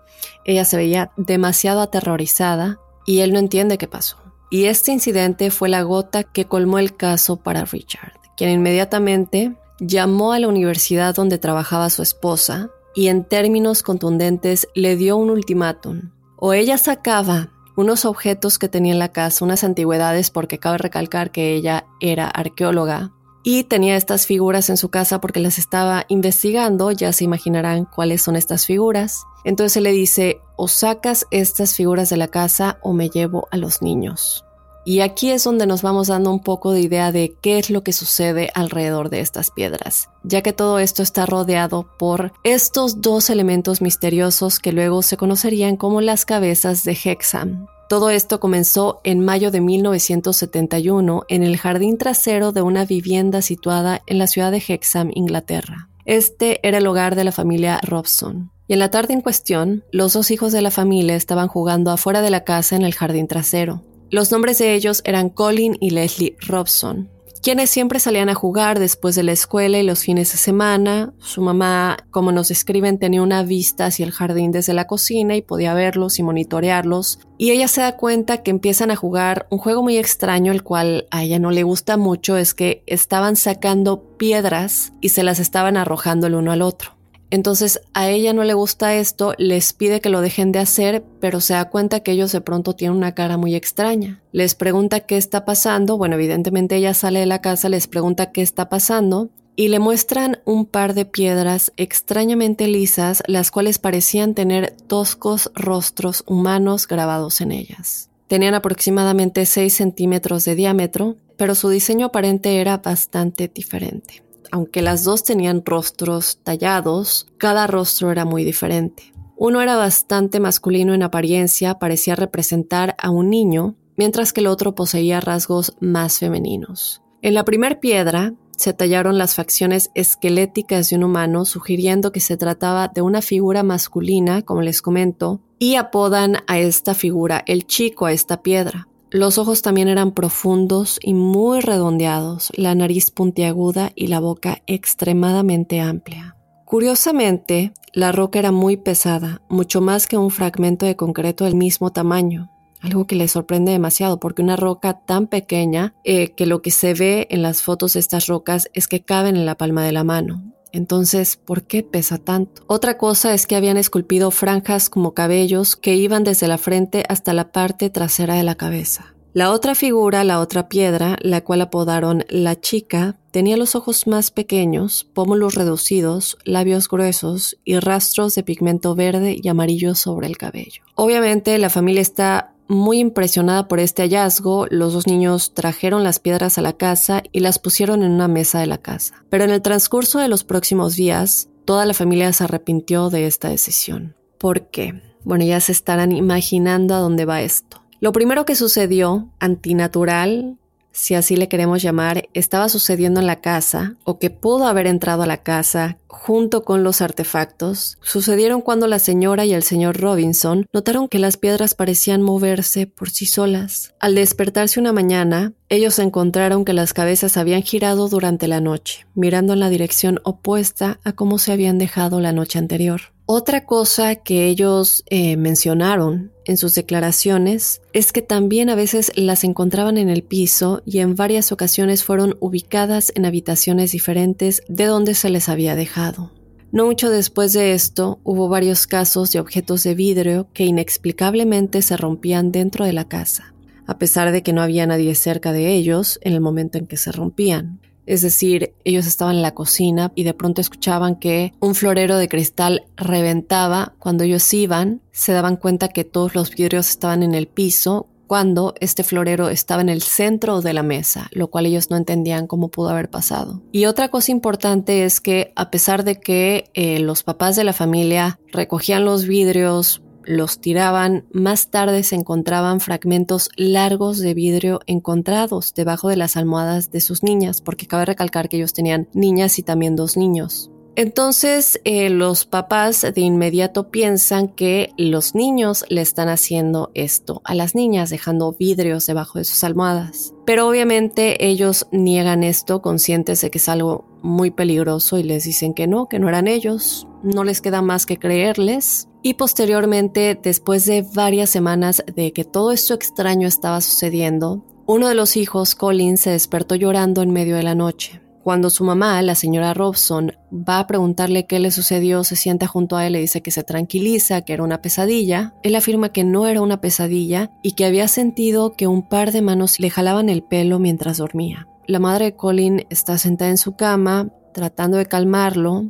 Ella 0.45 0.65
se 0.65 0.77
veía 0.77 1.13
demasiado 1.17 1.81
aterrorizada 1.81 2.81
y 3.07 3.21
él 3.21 3.33
no 3.33 3.39
entiende 3.39 3.79
qué 3.79 3.89
pasó. 3.89 4.19
Y 4.51 4.65
este 4.65 4.93
incidente 4.93 5.51
fue 5.51 5.69
la 5.69 5.83
gota 5.83 6.25
que 6.25 6.47
colmó 6.47 6.79
el 6.79 6.97
caso 6.97 7.37
para 7.37 7.65
Richard, 7.65 8.13
quien 8.37 8.51
inmediatamente 8.51 9.57
llamó 9.79 10.33
a 10.33 10.39
la 10.39 10.49
universidad 10.49 11.15
donde 11.15 11.39
trabajaba 11.39 11.91
su 11.91 12.03
esposa 12.03 12.71
y 12.95 13.09
en 13.09 13.25
términos 13.25 13.83
contundentes 13.83 14.69
le 14.75 14.97
dio 14.97 15.17
un 15.17 15.31
ultimátum. 15.31 16.11
O 16.37 16.53
ella 16.53 16.79
sacaba 16.79 17.51
unos 17.77 18.05
objetos 18.05 18.59
que 18.59 18.69
tenía 18.69 18.93
en 18.93 18.99
la 18.99 19.13
casa, 19.13 19.45
unas 19.45 19.63
antigüedades, 19.63 20.31
porque 20.31 20.59
cabe 20.59 20.79
recalcar 20.79 21.31
que 21.31 21.55
ella 21.55 21.87
era 22.01 22.27
arqueóloga, 22.27 23.13
y 23.51 23.65
tenía 23.65 23.97
estas 23.97 24.27
figuras 24.27 24.69
en 24.69 24.77
su 24.77 24.91
casa 24.91 25.23
porque 25.23 25.41
las 25.41 25.57
estaba 25.57 26.05
investigando, 26.09 26.91
ya 26.91 27.15
se 27.15 27.25
imaginarán 27.25 27.87
cuáles 27.87 28.21
son 28.21 28.37
estas 28.37 28.67
figuras. 28.67 29.25
Entonces 29.43 29.83
le 29.83 29.91
dice, 29.93 30.43
o 30.57 30.69
sacas 30.69 31.27
estas 31.31 31.75
figuras 31.75 32.11
de 32.11 32.19
la 32.19 32.29
casa 32.29 32.79
o 32.83 32.93
me 32.93 33.09
llevo 33.09 33.49
a 33.51 33.57
los 33.57 33.81
niños. 33.81 34.45
Y 34.85 35.01
aquí 35.01 35.31
es 35.31 35.45
donde 35.45 35.67
nos 35.67 35.81
vamos 35.81 36.09
dando 36.09 36.31
un 36.31 36.41
poco 36.41 36.73
de 36.73 36.83
idea 36.83 37.11
de 37.11 37.39
qué 37.41 37.59
es 37.59 37.71
lo 37.71 37.83
que 37.83 37.95
sucede 37.95 38.51
alrededor 38.53 39.09
de 39.09 39.21
estas 39.21 39.51
piedras, 39.51 40.11
ya 40.25 40.43
que 40.43 40.53
todo 40.53 40.79
esto 40.79 41.03
está 41.03 41.25
rodeado 41.25 41.89
por 41.99 42.35
estos 42.45 43.01
dos 43.01 43.31
elementos 43.31 43.81
misteriosos 43.81 44.59
que 44.59 44.73
luego 44.73 45.01
se 45.01 45.17
conocerían 45.17 45.79
como 45.79 46.03
las 46.03 46.27
cabezas 46.27 46.85
de 46.85 46.99
Hexam. 47.03 47.67
Todo 47.89 48.11
esto 48.11 48.39
comenzó 48.39 49.01
en 49.03 49.25
mayo 49.25 49.51
de 49.51 49.63
1971 49.63 51.23
en 51.29 51.43
el 51.43 51.57
jardín 51.57 51.97
trasero 51.97 52.53
de 52.53 52.61
una 52.61 52.85
vivienda 52.85 53.41
situada 53.41 54.03
en 54.07 54.19
la 54.19 54.27
ciudad 54.27 54.53
de 54.53 54.63
Hexham, 54.67 55.11
Inglaterra. 55.15 55.89
Este 56.05 56.61
era 56.69 56.79
el 56.79 56.87
hogar 56.87 57.17
de 57.17 57.25
la 57.25 57.33
familia 57.33 57.81
Robson. 57.83 58.51
Y 58.67 58.75
en 58.75 58.81
la 58.81 58.91
tarde 58.91 59.15
en 59.15 59.23
cuestión, 59.23 59.85
los 59.91 60.13
dos 60.13 60.31
hijos 60.31 60.53
de 60.53 60.61
la 60.61 60.71
familia 60.71 61.17
estaban 61.17 61.49
jugando 61.49 61.91
afuera 61.91 62.21
de 62.21 62.29
la 62.29 62.45
casa 62.45 62.77
en 62.77 62.83
el 62.83 62.95
jardín 62.95 63.27
trasero. 63.27 63.83
Los 64.11 64.31
nombres 64.33 64.59
de 64.59 64.75
ellos 64.75 65.01
eran 65.07 65.31
Colin 65.31 65.79
y 65.81 65.91
Leslie 65.91 66.37
Robson 66.47 67.09
quienes 67.41 67.71
siempre 67.71 68.01
salían 68.01 68.29
a 68.29 68.35
jugar 68.35 68.79
después 68.79 69.15
de 69.15 69.23
la 69.23 69.33
escuela 69.33 69.79
y 69.79 69.83
los 69.83 70.01
fines 70.01 70.33
de 70.33 70.39
semana. 70.39 71.13
Su 71.19 71.43
mamá, 71.43 71.97
como 72.11 72.33
nos 72.33 72.49
describen, 72.49 72.99
tenía 72.99 73.23
una 73.23 73.43
vista 73.43 73.87
hacia 73.87 74.05
el 74.05 74.13
jardín 74.13 74.53
desde 74.53 74.75
la 74.75 74.87
cocina 74.87 75.37
y 75.37 75.43
podía 75.43 75.75
verlos 75.75 76.19
y 76.19 76.23
monitorearlos. 76.23 77.21
Y 77.39 77.51
ella 77.51 77.69
se 77.69 77.81
da 77.81 77.97
cuenta 77.97 78.43
que 78.43 78.51
empiezan 78.51 78.91
a 78.91 78.97
jugar 78.97 79.47
un 79.51 79.59
juego 79.59 79.83
muy 79.83 79.97
extraño, 79.97 80.53
el 80.53 80.63
cual 80.63 81.07
a 81.11 81.23
ella 81.23 81.39
no 81.39 81.51
le 81.51 81.63
gusta 81.63 81.97
mucho, 81.97 82.37
es 82.37 82.55
que 82.55 82.83
estaban 82.87 83.37
sacando 83.37 84.17
piedras 84.17 84.93
y 85.01 85.11
se 85.11 85.23
las 85.23 85.39
estaban 85.39 85.77
arrojando 85.77 86.27
el 86.27 86.35
uno 86.35 86.53
al 86.53 86.63
otro. 86.63 86.98
Entonces 87.31 87.81
a 87.93 88.09
ella 88.09 88.33
no 88.33 88.45
le 88.45 88.55
gusta 88.55 88.95
esto, 88.95 89.35
les 89.37 89.73
pide 89.73 90.01
que 90.01 90.09
lo 90.09 90.21
dejen 90.21 90.53
de 90.53 90.61
hacer, 90.61 91.05
pero 91.21 91.41
se 91.41 91.55
da 91.55 91.69
cuenta 91.69 92.01
que 92.01 92.13
ellos 92.13 92.33
de 92.33 92.41
pronto 92.41 92.75
tienen 92.75 92.97
una 92.97 93.15
cara 93.15 93.37
muy 93.37 93.55
extraña. 93.55 94.23
Les 94.33 94.55
pregunta 94.55 95.01
qué 95.01 95.17
está 95.17 95.45
pasando, 95.45 95.99
bueno, 95.99 96.15
evidentemente 96.15 96.77
ella 96.77 96.95
sale 96.95 97.21
de 97.21 97.27
la 97.27 97.41
casa, 97.41 97.69
les 97.69 97.87
pregunta 97.87 98.33
qué 98.33 98.41
está 98.41 98.69
pasando 98.69 99.29
y 99.57 99.69
le 99.69 99.79
muestran 99.79 100.39
un 100.45 100.67
par 100.67 100.95
de 100.95 101.05
piedras 101.05 101.73
extrañamente 101.77 102.69
lisas, 102.69 103.23
las 103.27 103.51
cuales 103.51 103.79
parecían 103.79 104.35
tener 104.35 104.75
toscos 104.87 105.51
rostros 105.55 106.23
humanos 106.27 106.87
grabados 106.87 107.41
en 107.41 107.53
ellas. 107.53 108.09
Tenían 108.29 108.55
aproximadamente 108.55 109.47
6 109.47 109.75
centímetros 109.75 110.45
de 110.45 110.55
diámetro, 110.55 111.17
pero 111.37 111.55
su 111.55 111.69
diseño 111.71 112.07
aparente 112.07 112.61
era 112.61 112.79
bastante 112.79 113.49
diferente 113.49 114.28
aunque 114.51 114.83
las 114.83 115.05
dos 115.05 115.25
tenían 115.25 115.63
rostros 115.65 116.39
tallados, 116.43 117.27
cada 117.39 117.67
rostro 117.67 118.11
era 118.11 118.25
muy 118.25 118.45
diferente. 118.45 119.13
Uno 119.37 119.61
era 119.61 119.77
bastante 119.77 120.41
masculino 120.41 120.95
en 120.95 121.03
apariencia, 121.03 121.79
parecía 121.79 122.17
representar 122.17 122.97
a 122.99 123.11
un 123.11 123.31
niño, 123.31 123.77
mientras 123.97 124.33
que 124.33 124.41
el 124.41 124.49
otro 124.49 124.75
poseía 124.75 125.21
rasgos 125.21 125.77
más 125.81 126.19
femeninos. 126.19 127.03
En 127.23 127.35
la 127.35 127.45
primera 127.45 127.79
piedra 127.79 128.35
se 128.57 128.73
tallaron 128.73 129.19
las 129.19 129.37
facciones 129.37 129.91
esqueléticas 129.95 130.91
de 130.91 130.97
un 130.97 131.05
humano, 131.05 131.45
sugiriendo 131.45 132.11
que 132.11 132.19
se 132.19 132.37
trataba 132.37 132.89
de 132.89 133.03
una 133.03 133.23
figura 133.23 133.63
masculina, 133.63 134.43
como 134.43 134.63
les 134.63 134.83
comento, 134.83 135.41
y 135.61 135.77
apodan 135.77 136.39
a 136.49 136.59
esta 136.59 136.95
figura 136.95 137.45
el 137.47 137.67
chico 137.67 138.07
a 138.07 138.13
esta 138.13 138.43
piedra. 138.43 138.88
Los 139.11 139.39
ojos 139.39 139.63
también 139.63 139.89
eran 139.89 140.13
profundos 140.13 140.99
y 141.03 141.15
muy 141.15 141.61
redondeados, 141.61 142.53
la 142.55 142.75
nariz 142.75 143.11
puntiaguda 143.11 143.91
y 143.95 144.09
la 144.09 144.21
boca 144.21 144.61
extremadamente 144.67 145.81
amplia. 145.81 146.37
Curiosamente, 146.67 147.73
la 147.95 148.13
roca 148.13 148.39
era 148.39 148.53
muy 148.53 148.77
pesada, 148.77 149.41
mucho 149.49 149.81
más 149.81 150.07
que 150.07 150.19
un 150.19 150.31
fragmento 150.31 150.85
de 150.85 150.97
concreto 150.97 151.45
del 151.45 151.55
mismo 151.55 151.91
tamaño. 151.91 152.51
algo 152.81 153.07
que 153.07 153.17
le 153.17 153.27
sorprende 153.27 153.73
demasiado 153.73 154.21
porque 154.21 154.41
una 154.41 154.55
roca 154.55 155.01
tan 155.01 155.27
pequeña 155.27 155.95
eh, 156.05 156.33
que 156.37 156.47
lo 156.47 156.63
que 156.63 156.71
se 156.71 156.95
ve 156.95 157.27
en 157.31 157.43
las 157.43 157.61
fotos 157.63 157.95
de 157.95 158.01
estas 158.01 158.27
rocas 158.27 158.69
es 158.73 158.87
que 158.87 159.03
caben 159.03 159.35
en 159.35 159.47
la 159.47 159.57
palma 159.57 159.85
de 159.85 159.91
la 159.91 160.05
mano. 160.05 160.45
Entonces, 160.73 161.37
¿por 161.37 161.63
qué 161.65 161.83
pesa 161.83 162.19
tanto? 162.19 162.63
Otra 162.67 162.99
cosa 162.99 163.35
es 163.35 163.47
que 163.47 163.57
habían 163.57 163.77
esculpido 163.77 164.31
franjas 164.31 164.91
como 164.91 165.15
cabellos 165.15 165.77
que 165.77 165.97
iban 165.97 166.25
desde 166.25 166.49
la 166.49 166.59
frente 166.59 167.05
hasta 167.09 167.33
la 167.33 167.53
parte 167.53 167.91
trasera 167.91 168.35
de 168.35 168.43
la 168.43 168.55
cabeza. 168.55 169.15
La 169.35 169.53
otra 169.53 169.75
figura, 169.75 170.25
la 170.25 170.41
otra 170.41 170.69
piedra, 170.69 171.17
la 171.21 171.43
cual 171.43 171.61
apodaron 171.61 172.25
la 172.29 172.59
chica, 172.59 173.17
tenía 173.31 173.57
los 173.57 173.77
ojos 173.77 174.07
más 174.07 174.31
pequeños, 174.31 175.07
pómulos 175.13 175.55
reducidos, 175.55 176.39
labios 176.45 176.89
gruesos 176.89 177.57
y 177.65 177.79
rastros 177.79 178.35
de 178.35 178.43
pigmento 178.43 178.95
verde 178.95 179.39
y 179.41 179.47
amarillo 179.49 179.95
sobre 179.95 180.27
el 180.27 180.39
cabello. 180.39 180.83
Obviamente 180.95 181.57
la 181.59 181.71
familia 181.71 182.03
está 182.03 182.55
muy 182.69 182.99
impresionada 182.99 183.67
por 183.67 183.81
este 183.81 184.03
hallazgo, 184.03 184.67
los 184.71 184.93
dos 184.93 185.07
niños 185.07 185.55
trajeron 185.55 186.05
las 186.05 186.19
piedras 186.21 186.59
a 186.59 186.63
la 186.63 186.75
casa 186.75 187.23
y 187.33 187.41
las 187.41 187.59
pusieron 187.59 188.03
en 188.03 188.13
una 188.13 188.29
mesa 188.29 188.61
de 188.61 188.67
la 188.67 188.79
casa. 188.79 189.25
Pero 189.31 189.45
en 189.45 189.51
el 189.51 189.63
transcurso 189.63 190.19
de 190.19 190.29
los 190.29 190.45
próximos 190.45 190.95
días, 190.95 191.49
toda 191.65 191.87
la 191.87 191.95
familia 191.95 192.33
se 192.33 192.45
arrepintió 192.45 193.11
de 193.11 193.27
esta 193.27 193.49
decisión. 193.49 194.15
¿Por 194.39 194.69
qué? 194.69 195.03
Bueno, 195.25 195.45
ya 195.45 195.61
se 195.61 195.73
estarán 195.73 196.13
imaginando 196.13 196.95
a 196.95 196.99
dónde 196.99 197.25
va 197.25 197.43
esto. 197.43 197.83
Lo 198.01 198.13
primero 198.13 198.45
que 198.45 198.55
sucedió, 198.55 199.31
antinatural, 199.41 200.59
si 200.99 201.15
así 201.15 201.37
le 201.37 201.49
queremos 201.49 201.81
llamar, 201.81 202.29
estaba 202.35 202.69
sucediendo 202.69 203.21
en 203.21 203.27
la 203.29 203.41
casa 203.41 203.95
o 204.03 204.19
que 204.19 204.31
pudo 204.31 204.67
haber 204.67 204.89
entrado 204.89 205.23
a 205.23 205.27
la 205.27 205.45
casa 205.45 205.99
junto 206.09 206.65
con 206.65 206.83
los 206.83 207.01
artefactos, 207.01 207.99
sucedieron 208.03 208.61
cuando 208.63 208.89
la 208.89 208.99
señora 208.99 209.45
y 209.45 209.53
el 209.53 209.63
señor 209.63 210.01
Robinson 210.01 210.67
notaron 210.73 211.07
que 211.07 211.21
las 211.21 211.37
piedras 211.37 211.75
parecían 211.75 212.21
moverse 212.21 212.89
por 212.89 213.11
sí 213.11 213.27
solas. 213.27 213.95
Al 214.01 214.17
despertarse 214.17 214.81
una 214.81 214.93
mañana, 214.93 215.53
ellos 215.69 216.01
encontraron 216.01 216.65
que 216.65 216.73
las 216.73 216.93
cabezas 216.93 217.37
habían 217.37 217.63
girado 217.63 218.09
durante 218.09 218.49
la 218.49 218.61
noche, 218.61 219.07
mirando 219.15 219.53
en 219.53 219.61
la 219.61 219.71
dirección 219.71 220.21
opuesta 220.25 220.99
a 221.05 221.13
cómo 221.13 221.39
se 221.39 221.53
habían 221.53 221.79
dejado 221.79 222.21
la 222.21 222.33
noche 222.33 222.59
anterior. 222.59 223.03
Otra 223.31 223.67
cosa 223.67 224.17
que 224.17 224.47
ellos 224.47 225.05
eh, 225.11 225.37
mencionaron 225.37 226.33
en 226.47 226.57
sus 226.57 226.75
declaraciones 226.75 227.83
es 227.93 228.11
que 228.11 228.23
también 228.23 228.71
a 228.71 228.75
veces 228.75 229.13
las 229.17 229.45
encontraban 229.45 229.99
en 229.99 230.09
el 230.09 230.23
piso 230.23 230.81
y 230.87 231.01
en 231.01 231.15
varias 231.15 231.53
ocasiones 231.53 232.05
fueron 232.05 232.39
ubicadas 232.41 233.13
en 233.15 233.27
habitaciones 233.27 233.93
diferentes 233.93 234.63
de 234.69 234.87
donde 234.87 235.13
se 235.13 235.29
les 235.29 235.51
había 235.51 235.77
dejado. 235.77 236.33
No 236.73 236.87
mucho 236.87 237.11
después 237.11 237.53
de 237.53 237.75
esto, 237.75 238.19
hubo 238.25 238.49
varios 238.49 238.87
casos 238.87 239.31
de 239.31 239.41
objetos 239.41 239.83
de 239.83 239.95
vidrio 239.95 240.49
que 240.55 240.65
inexplicablemente 240.65 241.83
se 241.83 241.99
rompían 241.99 242.51
dentro 242.51 242.87
de 242.87 242.95
la 242.95 243.09
casa, 243.09 243.53
a 243.87 243.99
pesar 243.99 244.33
de 244.33 244.43
que 244.43 244.55
no 244.55 244.63
había 244.63 244.87
nadie 244.87 245.15
cerca 245.15 245.53
de 245.53 245.75
ellos 245.75 246.19
en 246.23 246.33
el 246.33 246.41
momento 246.41 246.79
en 246.79 246.87
que 246.87 246.97
se 246.97 247.13
rompían. 247.13 247.79
Es 248.09 248.23
decir, 248.23 248.75
ellos 248.85 249.07
estaban 249.07 249.37
en 249.37 249.43
la 249.43 249.55
cocina 249.55 250.13
y 250.15 250.25
de 250.25 250.33
pronto 250.33 250.63
escuchaban 250.63 251.17
que 251.17 251.53
un 251.61 251.75
florero 251.75 252.17
de 252.17 252.27
cristal 252.27 252.87
reventaba. 252.97 253.93
Cuando 253.99 254.25
ellos 254.25 254.55
iban, 254.55 255.03
se 255.13 255.33
daban 255.33 255.57
cuenta 255.57 255.89
que 255.89 256.05
todos 256.05 256.35
los 256.35 256.51
vidrios 256.55 256.89
estaban 256.89 257.23
en 257.23 257.35
el 257.35 257.49
piso 257.49 258.09
cuando 258.27 258.75
este 258.81 259.05
florero 259.05 259.49
estaba 259.49 259.83
en 259.83 259.89
el 259.91 260.03
centro 260.03 260.63
de 260.63 260.73
la 260.73 260.83
mesa, 260.83 261.29
lo 261.33 261.49
cual 261.49 261.67
ellos 261.67 261.91
no 261.91 261.97
entendían 261.97 262.47
cómo 262.47 262.69
pudo 262.69 262.91
haber 262.91 263.11
pasado. 263.11 263.63
Y 263.73 263.87
otra 263.87 264.09
cosa 264.09 264.33
importante 264.33 265.05
es 265.05 265.21
que 265.21 265.53
a 265.55 265.71
pesar 265.71 266.05
de 266.05 266.21
que 266.21 266.71
eh, 266.75 267.01
los 267.01 267.23
papás 267.23 267.57
de 267.57 267.65
la 267.65 267.73
familia 267.73 268.39
recogían 268.53 269.05
los 269.05 269.27
vidrios, 269.27 270.03
los 270.29 270.61
tiraban, 270.61 271.25
más 271.33 271.71
tarde 271.71 272.03
se 272.03 272.15
encontraban 272.15 272.81
fragmentos 272.81 273.49
largos 273.57 274.19
de 274.19 274.35
vidrio 274.35 274.81
encontrados 274.87 275.73
debajo 275.75 276.11
de 276.11 276.17
las 276.17 276.37
almohadas 276.37 276.91
de 276.91 277.01
sus 277.01 277.23
niñas, 277.23 277.63
porque 277.63 277.87
cabe 277.87 278.05
recalcar 278.05 278.51
que 278.51 278.59
ellos 278.59 278.75
tenían 278.75 279.09
niñas 279.15 279.59
y 279.59 279.63
también 279.63 279.97
dos 279.97 280.19
niños. 280.19 280.71
Entonces 280.97 281.81
eh, 281.85 282.11
los 282.11 282.45
papás 282.45 283.03
de 283.03 283.21
inmediato 283.21 283.89
piensan 283.89 284.49
que 284.49 284.93
los 284.99 285.35
niños 285.35 285.85
le 285.89 286.01
están 286.03 286.29
haciendo 286.29 286.91
esto 286.93 287.41
a 287.45 287.55
las 287.55 287.77
niñas, 287.77 288.11
dejando 288.11 288.53
vidrios 288.53 289.07
debajo 289.07 289.39
de 289.39 289.45
sus 289.45 289.63
almohadas. 289.65 290.35
Pero 290.45 290.69
obviamente 290.69 291.47
ellos 291.47 291.87
niegan 291.93 292.43
esto 292.43 292.83
conscientes 292.83 293.41
de 293.41 293.51
que 293.51 293.59
es 293.59 293.69
algo 293.69 294.08
muy 294.23 294.51
peligroso 294.51 295.19
y 295.19 295.23
les 295.23 295.45
dicen 295.45 295.75
que 295.75 295.87
no, 295.87 296.09
que 296.09 296.19
no 296.19 296.29
eran 296.29 296.49
ellos. 296.49 297.07
No 297.23 297.45
les 297.45 297.61
queda 297.61 297.83
más 297.83 298.07
que 298.07 298.19
creerles 298.19 299.09
y 299.23 299.35
posteriormente, 299.35 300.39
después 300.41 300.87
de 300.87 301.03
varias 301.15 301.51
semanas 301.51 302.05
de 302.15 302.33
que 302.33 302.45
todo 302.45 302.73
esto 302.73 302.95
extraño 302.95 303.49
estaba 303.49 303.81
sucediendo, 303.81 304.65
uno 304.87 305.09
de 305.09 305.15
los 305.15 305.37
hijos, 305.37 305.75
Colin, 305.75 306.17
se 306.17 306.31
despertó 306.31 306.75
llorando 306.75 307.21
en 307.21 307.31
medio 307.31 307.57
de 307.57 307.63
la 307.63 307.75
noche. 307.75 308.23
Cuando 308.43 308.71
su 308.71 308.85
mamá, 308.85 309.21
la 309.21 309.35
señora 309.35 309.75
Robson, 309.75 310.33
va 310.51 310.79
a 310.79 310.87
preguntarle 310.87 311.47
qué 311.47 311.59
le 311.59 311.71
sucedió, 311.71 312.25
se 312.25 312.37
sienta 312.37 312.67
junto 312.67 312.97
a 312.97 313.07
él 313.07 313.17
y 313.17 313.21
dice 313.21 313.43
que 313.43 313.51
se 313.51 313.65
tranquiliza, 313.65 314.41
que 314.41 314.55
era 314.55 314.63
una 314.63 314.81
pesadilla. 314.81 315.53
Él 315.63 315.75
afirma 315.75 316.09
que 316.09 316.25
no 316.25 316.47
era 316.47 316.63
una 316.63 316.81
pesadilla 316.81 317.51
y 317.63 317.73
que 317.73 317.85
había 317.85 318.09
sentido 318.09 318.73
que 318.73 318.87
un 318.87 319.07
par 319.07 319.33
de 319.33 319.43
manos 319.43 319.79
le 319.79 319.91
jalaban 319.91 320.31
el 320.31 320.43
pelo 320.43 320.79
mientras 320.79 321.19
dormía. 321.19 321.69
La 321.89 321.99
madre 321.99 322.27
de 322.27 322.37
Colin 322.37 322.87
está 322.91 323.17
sentada 323.17 323.51
en 323.51 323.57
su 323.57 323.75
cama, 323.75 324.29
tratando 324.53 324.99
de 324.99 325.07
calmarlo, 325.07 325.87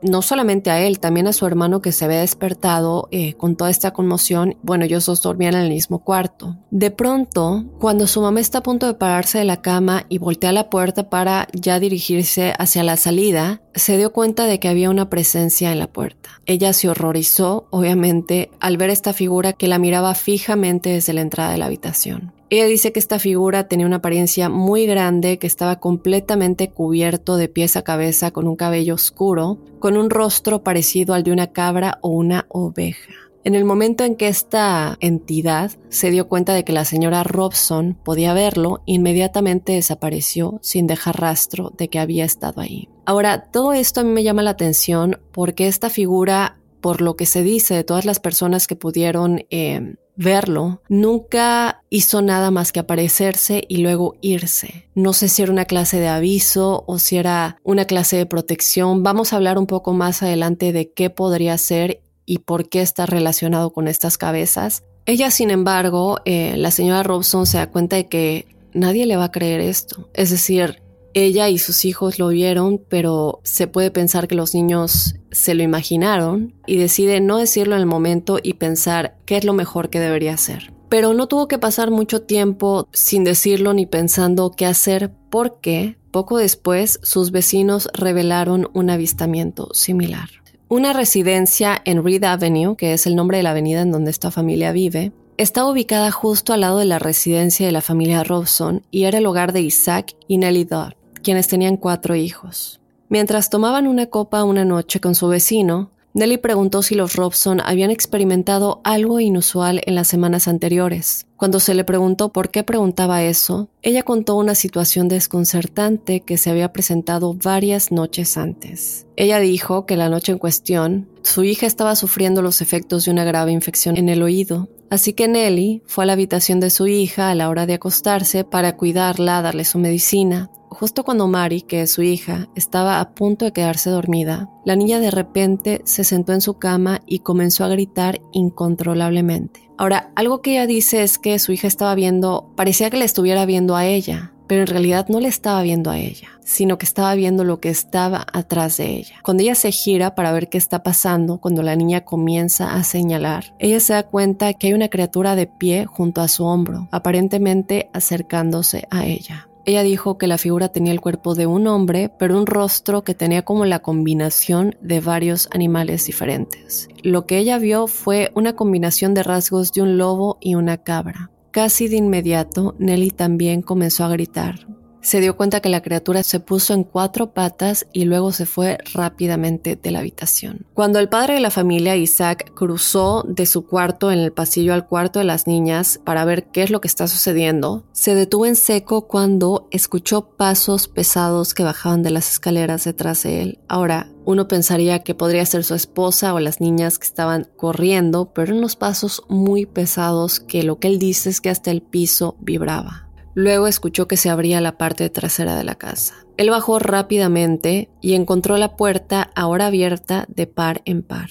no 0.00 0.22
solamente 0.22 0.70
a 0.70 0.80
él, 0.80 1.00
también 1.00 1.26
a 1.26 1.34
su 1.34 1.44
hermano 1.44 1.82
que 1.82 1.92
se 1.92 2.06
había 2.06 2.20
despertado 2.20 3.08
eh, 3.10 3.34
con 3.34 3.54
toda 3.54 3.68
esta 3.68 3.90
conmoción. 3.90 4.56
Bueno, 4.62 4.86
ellos 4.86 5.04
dos 5.04 5.20
dormían 5.20 5.54
en 5.54 5.64
el 5.64 5.68
mismo 5.68 5.98
cuarto. 6.02 6.56
De 6.70 6.90
pronto, 6.90 7.66
cuando 7.78 8.06
su 8.06 8.22
mamá 8.22 8.40
está 8.40 8.58
a 8.58 8.62
punto 8.62 8.86
de 8.86 8.94
pararse 8.94 9.36
de 9.36 9.44
la 9.44 9.60
cama 9.60 10.06
y 10.08 10.16
voltea 10.16 10.50
la 10.52 10.70
puerta 10.70 11.10
para 11.10 11.46
ya 11.52 11.78
dirigirse 11.78 12.54
hacia 12.58 12.82
la 12.82 12.96
salida, 12.96 13.60
se 13.74 13.98
dio 13.98 14.14
cuenta 14.14 14.46
de 14.46 14.58
que 14.58 14.68
había 14.68 14.88
una 14.88 15.10
presencia 15.10 15.72
en 15.72 15.78
la 15.78 15.92
puerta. 15.92 16.40
Ella 16.46 16.72
se 16.72 16.88
horrorizó, 16.88 17.66
obviamente, 17.70 18.50
al 18.60 18.78
ver 18.78 18.88
esta 18.88 19.12
figura 19.12 19.52
que 19.52 19.68
la 19.68 19.78
miraba 19.78 20.14
fijamente 20.14 20.88
desde 20.88 21.12
la 21.12 21.20
entrada 21.20 21.52
de 21.52 21.58
la 21.58 21.66
habitación. 21.66 22.32
Ella 22.54 22.66
dice 22.66 22.92
que 22.92 23.00
esta 23.00 23.18
figura 23.18 23.66
tenía 23.66 23.84
una 23.84 23.96
apariencia 23.96 24.48
muy 24.48 24.86
grande, 24.86 25.40
que 25.40 25.48
estaba 25.48 25.80
completamente 25.80 26.70
cubierto 26.70 27.36
de 27.36 27.48
pies 27.48 27.76
a 27.76 27.82
cabeza 27.82 28.30
con 28.30 28.46
un 28.46 28.54
cabello 28.54 28.94
oscuro, 28.94 29.58
con 29.80 29.96
un 29.96 30.08
rostro 30.08 30.62
parecido 30.62 31.14
al 31.14 31.24
de 31.24 31.32
una 31.32 31.48
cabra 31.48 31.98
o 32.00 32.10
una 32.10 32.46
oveja. 32.50 33.12
En 33.42 33.56
el 33.56 33.64
momento 33.64 34.04
en 34.04 34.14
que 34.14 34.28
esta 34.28 34.96
entidad 35.00 35.72
se 35.88 36.12
dio 36.12 36.28
cuenta 36.28 36.54
de 36.54 36.62
que 36.62 36.72
la 36.72 36.84
señora 36.84 37.24
Robson 37.24 37.98
podía 38.04 38.34
verlo, 38.34 38.82
inmediatamente 38.86 39.72
desapareció 39.72 40.60
sin 40.62 40.86
dejar 40.86 41.20
rastro 41.20 41.72
de 41.76 41.88
que 41.88 41.98
había 41.98 42.24
estado 42.24 42.60
ahí. 42.60 42.88
Ahora, 43.04 43.50
todo 43.50 43.72
esto 43.72 44.02
a 44.02 44.04
mí 44.04 44.10
me 44.10 44.22
llama 44.22 44.44
la 44.44 44.50
atención 44.50 45.18
porque 45.32 45.66
esta 45.66 45.90
figura, 45.90 46.60
por 46.80 47.00
lo 47.00 47.16
que 47.16 47.26
se 47.26 47.42
dice 47.42 47.74
de 47.74 47.82
todas 47.82 48.04
las 48.04 48.20
personas 48.20 48.68
que 48.68 48.76
pudieron 48.76 49.44
eh, 49.50 49.96
verlo, 50.16 50.82
nunca 50.88 51.82
hizo 51.90 52.22
nada 52.22 52.50
más 52.50 52.72
que 52.72 52.80
aparecerse 52.80 53.64
y 53.68 53.78
luego 53.78 54.16
irse. 54.20 54.88
No 54.94 55.12
sé 55.12 55.28
si 55.28 55.42
era 55.42 55.52
una 55.52 55.64
clase 55.64 56.00
de 56.00 56.08
aviso 56.08 56.84
o 56.86 56.98
si 56.98 57.16
era 57.16 57.58
una 57.62 57.84
clase 57.84 58.16
de 58.16 58.26
protección. 58.26 59.02
Vamos 59.02 59.32
a 59.32 59.36
hablar 59.36 59.58
un 59.58 59.66
poco 59.66 59.92
más 59.92 60.22
adelante 60.22 60.72
de 60.72 60.90
qué 60.92 61.10
podría 61.10 61.58
ser 61.58 62.00
y 62.26 62.38
por 62.38 62.68
qué 62.68 62.80
está 62.80 63.06
relacionado 63.06 63.72
con 63.72 63.88
estas 63.88 64.18
cabezas. 64.18 64.82
Ella, 65.06 65.30
sin 65.30 65.50
embargo, 65.50 66.18
eh, 66.24 66.56
la 66.56 66.70
señora 66.70 67.02
Robson 67.02 67.46
se 67.46 67.58
da 67.58 67.70
cuenta 67.70 67.96
de 67.96 68.08
que 68.08 68.46
nadie 68.72 69.06
le 69.06 69.16
va 69.16 69.24
a 69.24 69.32
creer 69.32 69.60
esto. 69.60 70.08
Es 70.14 70.30
decir, 70.30 70.82
ella 71.14 71.48
y 71.48 71.58
sus 71.58 71.84
hijos 71.84 72.18
lo 72.18 72.28
vieron, 72.28 72.80
pero 72.88 73.40
se 73.44 73.66
puede 73.66 73.90
pensar 73.90 74.28
que 74.28 74.34
los 74.34 74.54
niños 74.54 75.14
se 75.30 75.54
lo 75.54 75.62
imaginaron 75.62 76.54
y 76.66 76.76
decide 76.76 77.20
no 77.20 77.38
decirlo 77.38 77.76
en 77.76 77.80
el 77.80 77.86
momento 77.86 78.38
y 78.42 78.54
pensar 78.54 79.16
qué 79.24 79.36
es 79.36 79.44
lo 79.44 79.54
mejor 79.54 79.90
que 79.90 80.00
debería 80.00 80.34
hacer. 80.34 80.72
Pero 80.88 81.14
no 81.14 81.26
tuvo 81.26 81.48
que 81.48 81.58
pasar 81.58 81.90
mucho 81.90 82.22
tiempo 82.22 82.88
sin 82.92 83.24
decirlo 83.24 83.72
ni 83.72 83.86
pensando 83.86 84.50
qué 84.50 84.66
hacer 84.66 85.12
porque 85.30 85.96
poco 86.10 86.38
después 86.38 87.00
sus 87.02 87.30
vecinos 87.30 87.88
revelaron 87.94 88.68
un 88.74 88.90
avistamiento 88.90 89.68
similar. 89.72 90.28
Una 90.68 90.92
residencia 90.92 91.80
en 91.84 92.04
Reed 92.04 92.24
Avenue, 92.24 92.76
que 92.76 92.92
es 92.92 93.06
el 93.06 93.16
nombre 93.16 93.38
de 93.38 93.42
la 93.42 93.50
avenida 93.50 93.82
en 93.82 93.92
donde 93.92 94.10
esta 94.10 94.30
familia 94.30 94.72
vive, 94.72 95.12
está 95.36 95.64
ubicada 95.66 96.10
justo 96.10 96.52
al 96.52 96.60
lado 96.60 96.78
de 96.78 96.84
la 96.84 96.98
residencia 96.98 97.66
de 97.66 97.72
la 97.72 97.80
familia 97.80 98.24
Robson 98.24 98.82
y 98.90 99.04
era 99.04 99.18
el 99.18 99.26
hogar 99.26 99.52
de 99.52 99.62
Isaac 99.62 100.14
y 100.28 100.38
Nellie 100.38 100.64
Dodd 100.64 100.92
quienes 101.24 101.48
tenían 101.48 101.76
cuatro 101.76 102.14
hijos. 102.14 102.80
Mientras 103.08 103.50
tomaban 103.50 103.88
una 103.88 104.06
copa 104.06 104.44
una 104.44 104.64
noche 104.64 105.00
con 105.00 105.16
su 105.16 105.26
vecino, 105.26 105.90
Nelly 106.14 106.38
preguntó 106.38 106.82
si 106.82 106.94
los 106.94 107.16
Robson 107.16 107.60
habían 107.64 107.90
experimentado 107.90 108.80
algo 108.84 109.18
inusual 109.18 109.80
en 109.84 109.96
las 109.96 110.06
semanas 110.06 110.46
anteriores. 110.46 111.26
Cuando 111.36 111.58
se 111.58 111.74
le 111.74 111.82
preguntó 111.82 112.28
por 112.28 112.50
qué 112.50 112.62
preguntaba 112.62 113.24
eso, 113.24 113.68
ella 113.82 114.04
contó 114.04 114.36
una 114.36 114.54
situación 114.54 115.08
desconcertante 115.08 116.20
que 116.20 116.38
se 116.38 116.50
había 116.50 116.72
presentado 116.72 117.34
varias 117.34 117.90
noches 117.90 118.36
antes. 118.36 119.08
Ella 119.16 119.40
dijo 119.40 119.86
que 119.86 119.96
la 119.96 120.08
noche 120.08 120.30
en 120.30 120.38
cuestión, 120.38 121.08
su 121.22 121.42
hija 121.42 121.66
estaba 121.66 121.96
sufriendo 121.96 122.42
los 122.42 122.62
efectos 122.62 123.04
de 123.04 123.10
una 123.10 123.24
grave 123.24 123.50
infección 123.50 123.96
en 123.96 124.08
el 124.08 124.22
oído 124.22 124.68
Así 124.94 125.12
que 125.12 125.26
Nelly 125.26 125.82
fue 125.86 126.04
a 126.04 126.06
la 126.06 126.12
habitación 126.12 126.60
de 126.60 126.70
su 126.70 126.86
hija 126.86 127.28
a 127.28 127.34
la 127.34 127.48
hora 127.48 127.66
de 127.66 127.74
acostarse 127.74 128.44
para 128.44 128.76
cuidarla, 128.76 129.42
darle 129.42 129.64
su 129.64 129.80
medicina. 129.80 130.50
Justo 130.74 131.04
cuando 131.04 131.28
Mari, 131.28 131.62
que 131.62 131.82
es 131.82 131.92
su 131.92 132.02
hija, 132.02 132.48
estaba 132.56 132.98
a 132.98 133.14
punto 133.14 133.44
de 133.44 133.52
quedarse 133.52 133.90
dormida, 133.90 134.50
la 134.64 134.74
niña 134.74 134.98
de 134.98 135.12
repente 135.12 135.82
se 135.84 136.02
sentó 136.02 136.32
en 136.32 136.40
su 136.40 136.54
cama 136.54 137.00
y 137.06 137.20
comenzó 137.20 137.64
a 137.64 137.68
gritar 137.68 138.20
incontrolablemente. 138.32 139.70
Ahora, 139.78 140.10
algo 140.16 140.42
que 140.42 140.52
ella 140.52 140.66
dice 140.66 141.04
es 141.04 141.18
que 141.18 141.38
su 141.38 141.52
hija 141.52 141.68
estaba 141.68 141.94
viendo, 141.94 142.50
parecía 142.56 142.90
que 142.90 142.96
le 142.96 143.04
estuviera 143.04 143.46
viendo 143.46 143.76
a 143.76 143.86
ella, 143.86 144.32
pero 144.48 144.62
en 144.62 144.66
realidad 144.66 145.06
no 145.08 145.20
le 145.20 145.28
estaba 145.28 145.62
viendo 145.62 145.92
a 145.92 145.98
ella, 145.98 146.28
sino 146.42 146.76
que 146.76 146.86
estaba 146.86 147.14
viendo 147.14 147.44
lo 147.44 147.60
que 147.60 147.70
estaba 147.70 148.26
atrás 148.32 148.76
de 148.76 148.96
ella. 148.96 149.20
Cuando 149.22 149.44
ella 149.44 149.54
se 149.54 149.70
gira 149.70 150.16
para 150.16 150.32
ver 150.32 150.48
qué 150.48 150.58
está 150.58 150.82
pasando, 150.82 151.38
cuando 151.38 151.62
la 151.62 151.76
niña 151.76 152.04
comienza 152.04 152.74
a 152.74 152.82
señalar, 152.82 153.54
ella 153.60 153.78
se 153.78 153.92
da 153.92 154.02
cuenta 154.02 154.52
que 154.54 154.66
hay 154.66 154.72
una 154.74 154.88
criatura 154.88 155.36
de 155.36 155.46
pie 155.46 155.86
junto 155.86 156.20
a 156.20 156.28
su 156.28 156.44
hombro, 156.44 156.88
aparentemente 156.90 157.90
acercándose 157.92 158.88
a 158.90 159.06
ella. 159.06 159.48
Ella 159.66 159.82
dijo 159.82 160.18
que 160.18 160.26
la 160.26 160.38
figura 160.38 160.68
tenía 160.68 160.92
el 160.92 161.00
cuerpo 161.00 161.34
de 161.34 161.46
un 161.46 161.66
hombre, 161.66 162.10
pero 162.18 162.36
un 162.36 162.46
rostro 162.46 163.02
que 163.02 163.14
tenía 163.14 163.42
como 163.42 163.64
la 163.64 163.80
combinación 163.80 164.76
de 164.82 165.00
varios 165.00 165.48
animales 165.52 166.04
diferentes. 166.06 166.88
Lo 167.02 167.26
que 167.26 167.38
ella 167.38 167.58
vio 167.58 167.86
fue 167.86 168.30
una 168.34 168.56
combinación 168.56 169.14
de 169.14 169.22
rasgos 169.22 169.72
de 169.72 169.82
un 169.82 169.96
lobo 169.96 170.36
y 170.40 170.54
una 170.54 170.78
cabra. 170.78 171.30
Casi 171.50 171.88
de 171.88 171.96
inmediato, 171.96 172.74
Nelly 172.78 173.10
también 173.10 173.62
comenzó 173.62 174.04
a 174.04 174.08
gritar. 174.08 174.66
Se 175.04 175.20
dio 175.20 175.36
cuenta 175.36 175.60
que 175.60 175.68
la 175.68 175.82
criatura 175.82 176.22
se 176.22 176.40
puso 176.40 176.72
en 176.72 176.82
cuatro 176.82 177.34
patas 177.34 177.86
y 177.92 178.06
luego 178.06 178.32
se 178.32 178.46
fue 178.46 178.78
rápidamente 178.94 179.76
de 179.76 179.90
la 179.90 179.98
habitación. 179.98 180.64
Cuando 180.72 180.98
el 180.98 181.10
padre 181.10 181.34
de 181.34 181.40
la 181.40 181.50
familia, 181.50 181.94
Isaac, 181.94 182.50
cruzó 182.54 183.22
de 183.28 183.44
su 183.44 183.66
cuarto 183.66 184.10
en 184.10 184.18
el 184.18 184.32
pasillo 184.32 184.72
al 184.72 184.86
cuarto 184.86 185.18
de 185.18 185.26
las 185.26 185.46
niñas 185.46 186.00
para 186.02 186.24
ver 186.24 186.46
qué 186.46 186.62
es 186.62 186.70
lo 186.70 186.80
que 186.80 186.88
está 186.88 187.06
sucediendo, 187.06 187.84
se 187.92 188.14
detuvo 188.14 188.46
en 188.46 188.56
seco 188.56 189.06
cuando 189.06 189.68
escuchó 189.70 190.30
pasos 190.38 190.88
pesados 190.88 191.52
que 191.52 191.64
bajaban 191.64 192.02
de 192.02 192.10
las 192.10 192.32
escaleras 192.32 192.84
detrás 192.84 193.24
de 193.24 193.42
él. 193.42 193.58
Ahora, 193.68 194.10
uno 194.24 194.48
pensaría 194.48 195.00
que 195.00 195.14
podría 195.14 195.44
ser 195.44 195.64
su 195.64 195.74
esposa 195.74 196.32
o 196.32 196.40
las 196.40 196.62
niñas 196.62 196.98
que 196.98 197.06
estaban 197.06 197.46
corriendo, 197.58 198.32
pero 198.32 198.56
unos 198.56 198.74
pasos 198.74 199.22
muy 199.28 199.66
pesados 199.66 200.40
que 200.40 200.62
lo 200.62 200.78
que 200.78 200.88
él 200.88 200.98
dice 200.98 201.28
es 201.28 201.42
que 201.42 201.50
hasta 201.50 201.70
el 201.70 201.82
piso 201.82 202.36
vibraba. 202.40 203.03
Luego 203.34 203.66
escuchó 203.66 204.06
que 204.06 204.16
se 204.16 204.30
abría 204.30 204.60
la 204.60 204.78
parte 204.78 205.10
trasera 205.10 205.56
de 205.56 205.64
la 205.64 205.74
casa. 205.74 206.14
Él 206.36 206.50
bajó 206.50 206.78
rápidamente 206.78 207.90
y 208.00 208.14
encontró 208.14 208.56
la 208.56 208.76
puerta 208.76 209.30
ahora 209.34 209.66
abierta 209.66 210.26
de 210.28 210.46
par 210.46 210.82
en 210.84 211.02
par, 211.02 211.30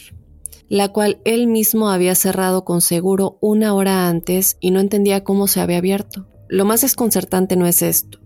la 0.70 0.90
cual 0.90 1.20
él 1.26 1.48
mismo 1.48 1.90
había 1.90 2.16
cerrado 2.16 2.66
con 2.66 2.82
seguro 2.82 3.38
una 3.42 3.74
hora 3.74 4.08
antes 4.08 4.58
y 4.60 4.72
no 4.72 4.80
entendía 4.80 5.24
cómo 5.24 5.48
se 5.48 5.62
había 5.62 5.78
abierto. 5.78 6.28
Lo 6.48 6.66
más 6.66 6.82
desconcertante 6.82 7.56
no 7.56 7.68
es 7.68 7.82
esto, 7.82 8.20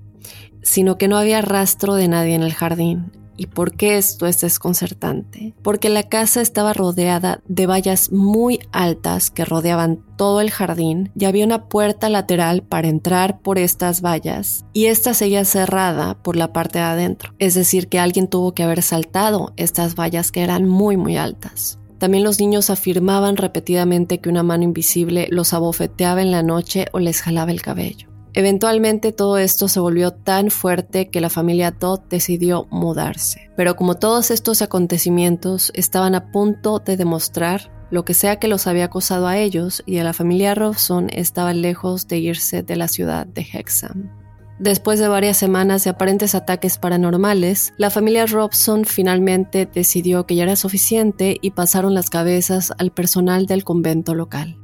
sino 0.61 0.97
que 0.97 1.07
no 1.07 1.17
había 1.17 1.41
rastro 1.41 1.95
de 1.95 2.07
nadie 2.07 2.35
en 2.35 2.43
el 2.43 2.53
jardín. 2.53 3.11
¿Y 3.37 3.47
por 3.47 3.75
qué 3.75 3.97
esto 3.97 4.25
es 4.25 4.41
desconcertante? 4.41 5.53
Porque 5.61 5.89
la 5.89 6.03
casa 6.03 6.41
estaba 6.41 6.73
rodeada 6.73 7.41
de 7.47 7.67
vallas 7.67 8.11
muy 8.11 8.59
altas 8.71 9.29
que 9.29 9.45
rodeaban 9.45 10.03
todo 10.17 10.41
el 10.41 10.49
jardín 10.49 11.11
y 11.15 11.25
había 11.25 11.45
una 11.45 11.65
puerta 11.65 12.09
lateral 12.09 12.63
para 12.63 12.87
entrar 12.87 13.39
por 13.39 13.59
estas 13.59 14.01
vallas 14.01 14.65
y 14.73 14.85
esta 14.85 15.13
seguía 15.13 15.45
cerrada 15.45 16.15
por 16.15 16.35
la 16.35 16.51
parte 16.51 16.79
de 16.79 16.85
adentro. 16.85 17.33
Es 17.37 17.53
decir, 17.53 17.87
que 17.87 17.99
alguien 17.99 18.27
tuvo 18.27 18.53
que 18.53 18.63
haber 18.63 18.81
saltado 18.81 19.53
estas 19.55 19.95
vallas 19.95 20.31
que 20.31 20.41
eran 20.41 20.67
muy 20.67 20.97
muy 20.97 21.17
altas. 21.17 21.79
También 21.97 22.23
los 22.23 22.39
niños 22.39 22.69
afirmaban 22.69 23.37
repetidamente 23.37 24.19
que 24.19 24.29
una 24.29 24.43
mano 24.43 24.63
invisible 24.63 25.27
los 25.31 25.53
abofeteaba 25.53 26.21
en 26.21 26.31
la 26.31 26.43
noche 26.43 26.87
o 26.91 26.99
les 26.99 27.21
jalaba 27.21 27.51
el 27.51 27.61
cabello. 27.61 28.06
Eventualmente 28.37 29.13
todo 29.13 29.39
esto 29.39 29.67
se 29.67 29.79
volvió 29.79 30.11
tan 30.11 30.51
fuerte 30.51 31.09
que 31.09 31.21
la 31.21 31.31
familia 31.31 31.71
Todd 31.71 32.01
decidió 32.07 32.67
mudarse. 32.69 33.49
Pero 33.55 33.75
como 33.75 33.95
todos 33.95 34.29
estos 34.29 34.61
acontecimientos 34.61 35.71
estaban 35.73 36.13
a 36.13 36.31
punto 36.31 36.77
de 36.77 36.97
demostrar 36.97 37.71
lo 37.89 38.05
que 38.05 38.13
sea 38.13 38.35
que 38.35 38.47
los 38.47 38.67
había 38.67 38.85
acosado 38.85 39.25
a 39.25 39.39
ellos 39.39 39.81
y 39.87 39.97
a 39.97 40.03
la 40.03 40.13
familia 40.13 40.53
Robson 40.53 41.07
estaba 41.11 41.51
lejos 41.55 42.07
de 42.07 42.19
irse 42.19 42.61
de 42.61 42.75
la 42.75 42.87
ciudad 42.87 43.25
de 43.25 43.41
Hexham. 43.41 44.11
Después 44.59 44.99
de 44.99 45.07
varias 45.07 45.37
semanas 45.37 45.83
de 45.83 45.89
aparentes 45.89 46.35
ataques 46.35 46.77
paranormales, 46.77 47.73
la 47.77 47.89
familia 47.89 48.27
Robson 48.27 48.85
finalmente 48.85 49.65
decidió 49.65 50.27
que 50.27 50.35
ya 50.35 50.43
era 50.43 50.55
suficiente 50.55 51.37
y 51.41 51.49
pasaron 51.49 51.95
las 51.95 52.11
cabezas 52.11 52.71
al 52.77 52.91
personal 52.91 53.47
del 53.47 53.63
convento 53.63 54.13
local. 54.13 54.59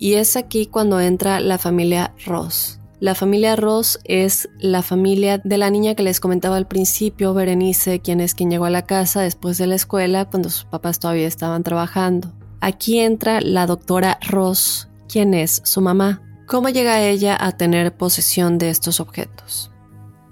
Y 0.00 0.14
es 0.14 0.34
aquí 0.34 0.66
cuando 0.66 0.98
entra 0.98 1.38
la 1.38 1.58
familia 1.58 2.12
Ross, 2.26 2.80
la 3.04 3.14
familia 3.14 3.54
Ross 3.54 4.00
es 4.04 4.48
la 4.58 4.80
familia 4.80 5.36
de 5.36 5.58
la 5.58 5.68
niña 5.68 5.94
que 5.94 6.02
les 6.02 6.20
comentaba 6.20 6.56
al 6.56 6.66
principio, 6.66 7.34
Berenice, 7.34 8.00
quien 8.00 8.18
es 8.22 8.34
quien 8.34 8.50
llegó 8.50 8.64
a 8.64 8.70
la 8.70 8.86
casa 8.86 9.20
después 9.20 9.58
de 9.58 9.66
la 9.66 9.74
escuela 9.74 10.24
cuando 10.24 10.48
sus 10.48 10.64
papás 10.64 11.00
todavía 11.00 11.26
estaban 11.26 11.62
trabajando. 11.62 12.32
Aquí 12.62 13.00
entra 13.00 13.42
la 13.42 13.66
doctora 13.66 14.18
Ross, 14.26 14.88
quien 15.06 15.34
es 15.34 15.60
su 15.66 15.82
mamá. 15.82 16.22
¿Cómo 16.46 16.70
llega 16.70 17.02
ella 17.02 17.36
a 17.38 17.52
tener 17.58 17.94
posesión 17.94 18.56
de 18.56 18.70
estos 18.70 19.00
objetos? 19.00 19.70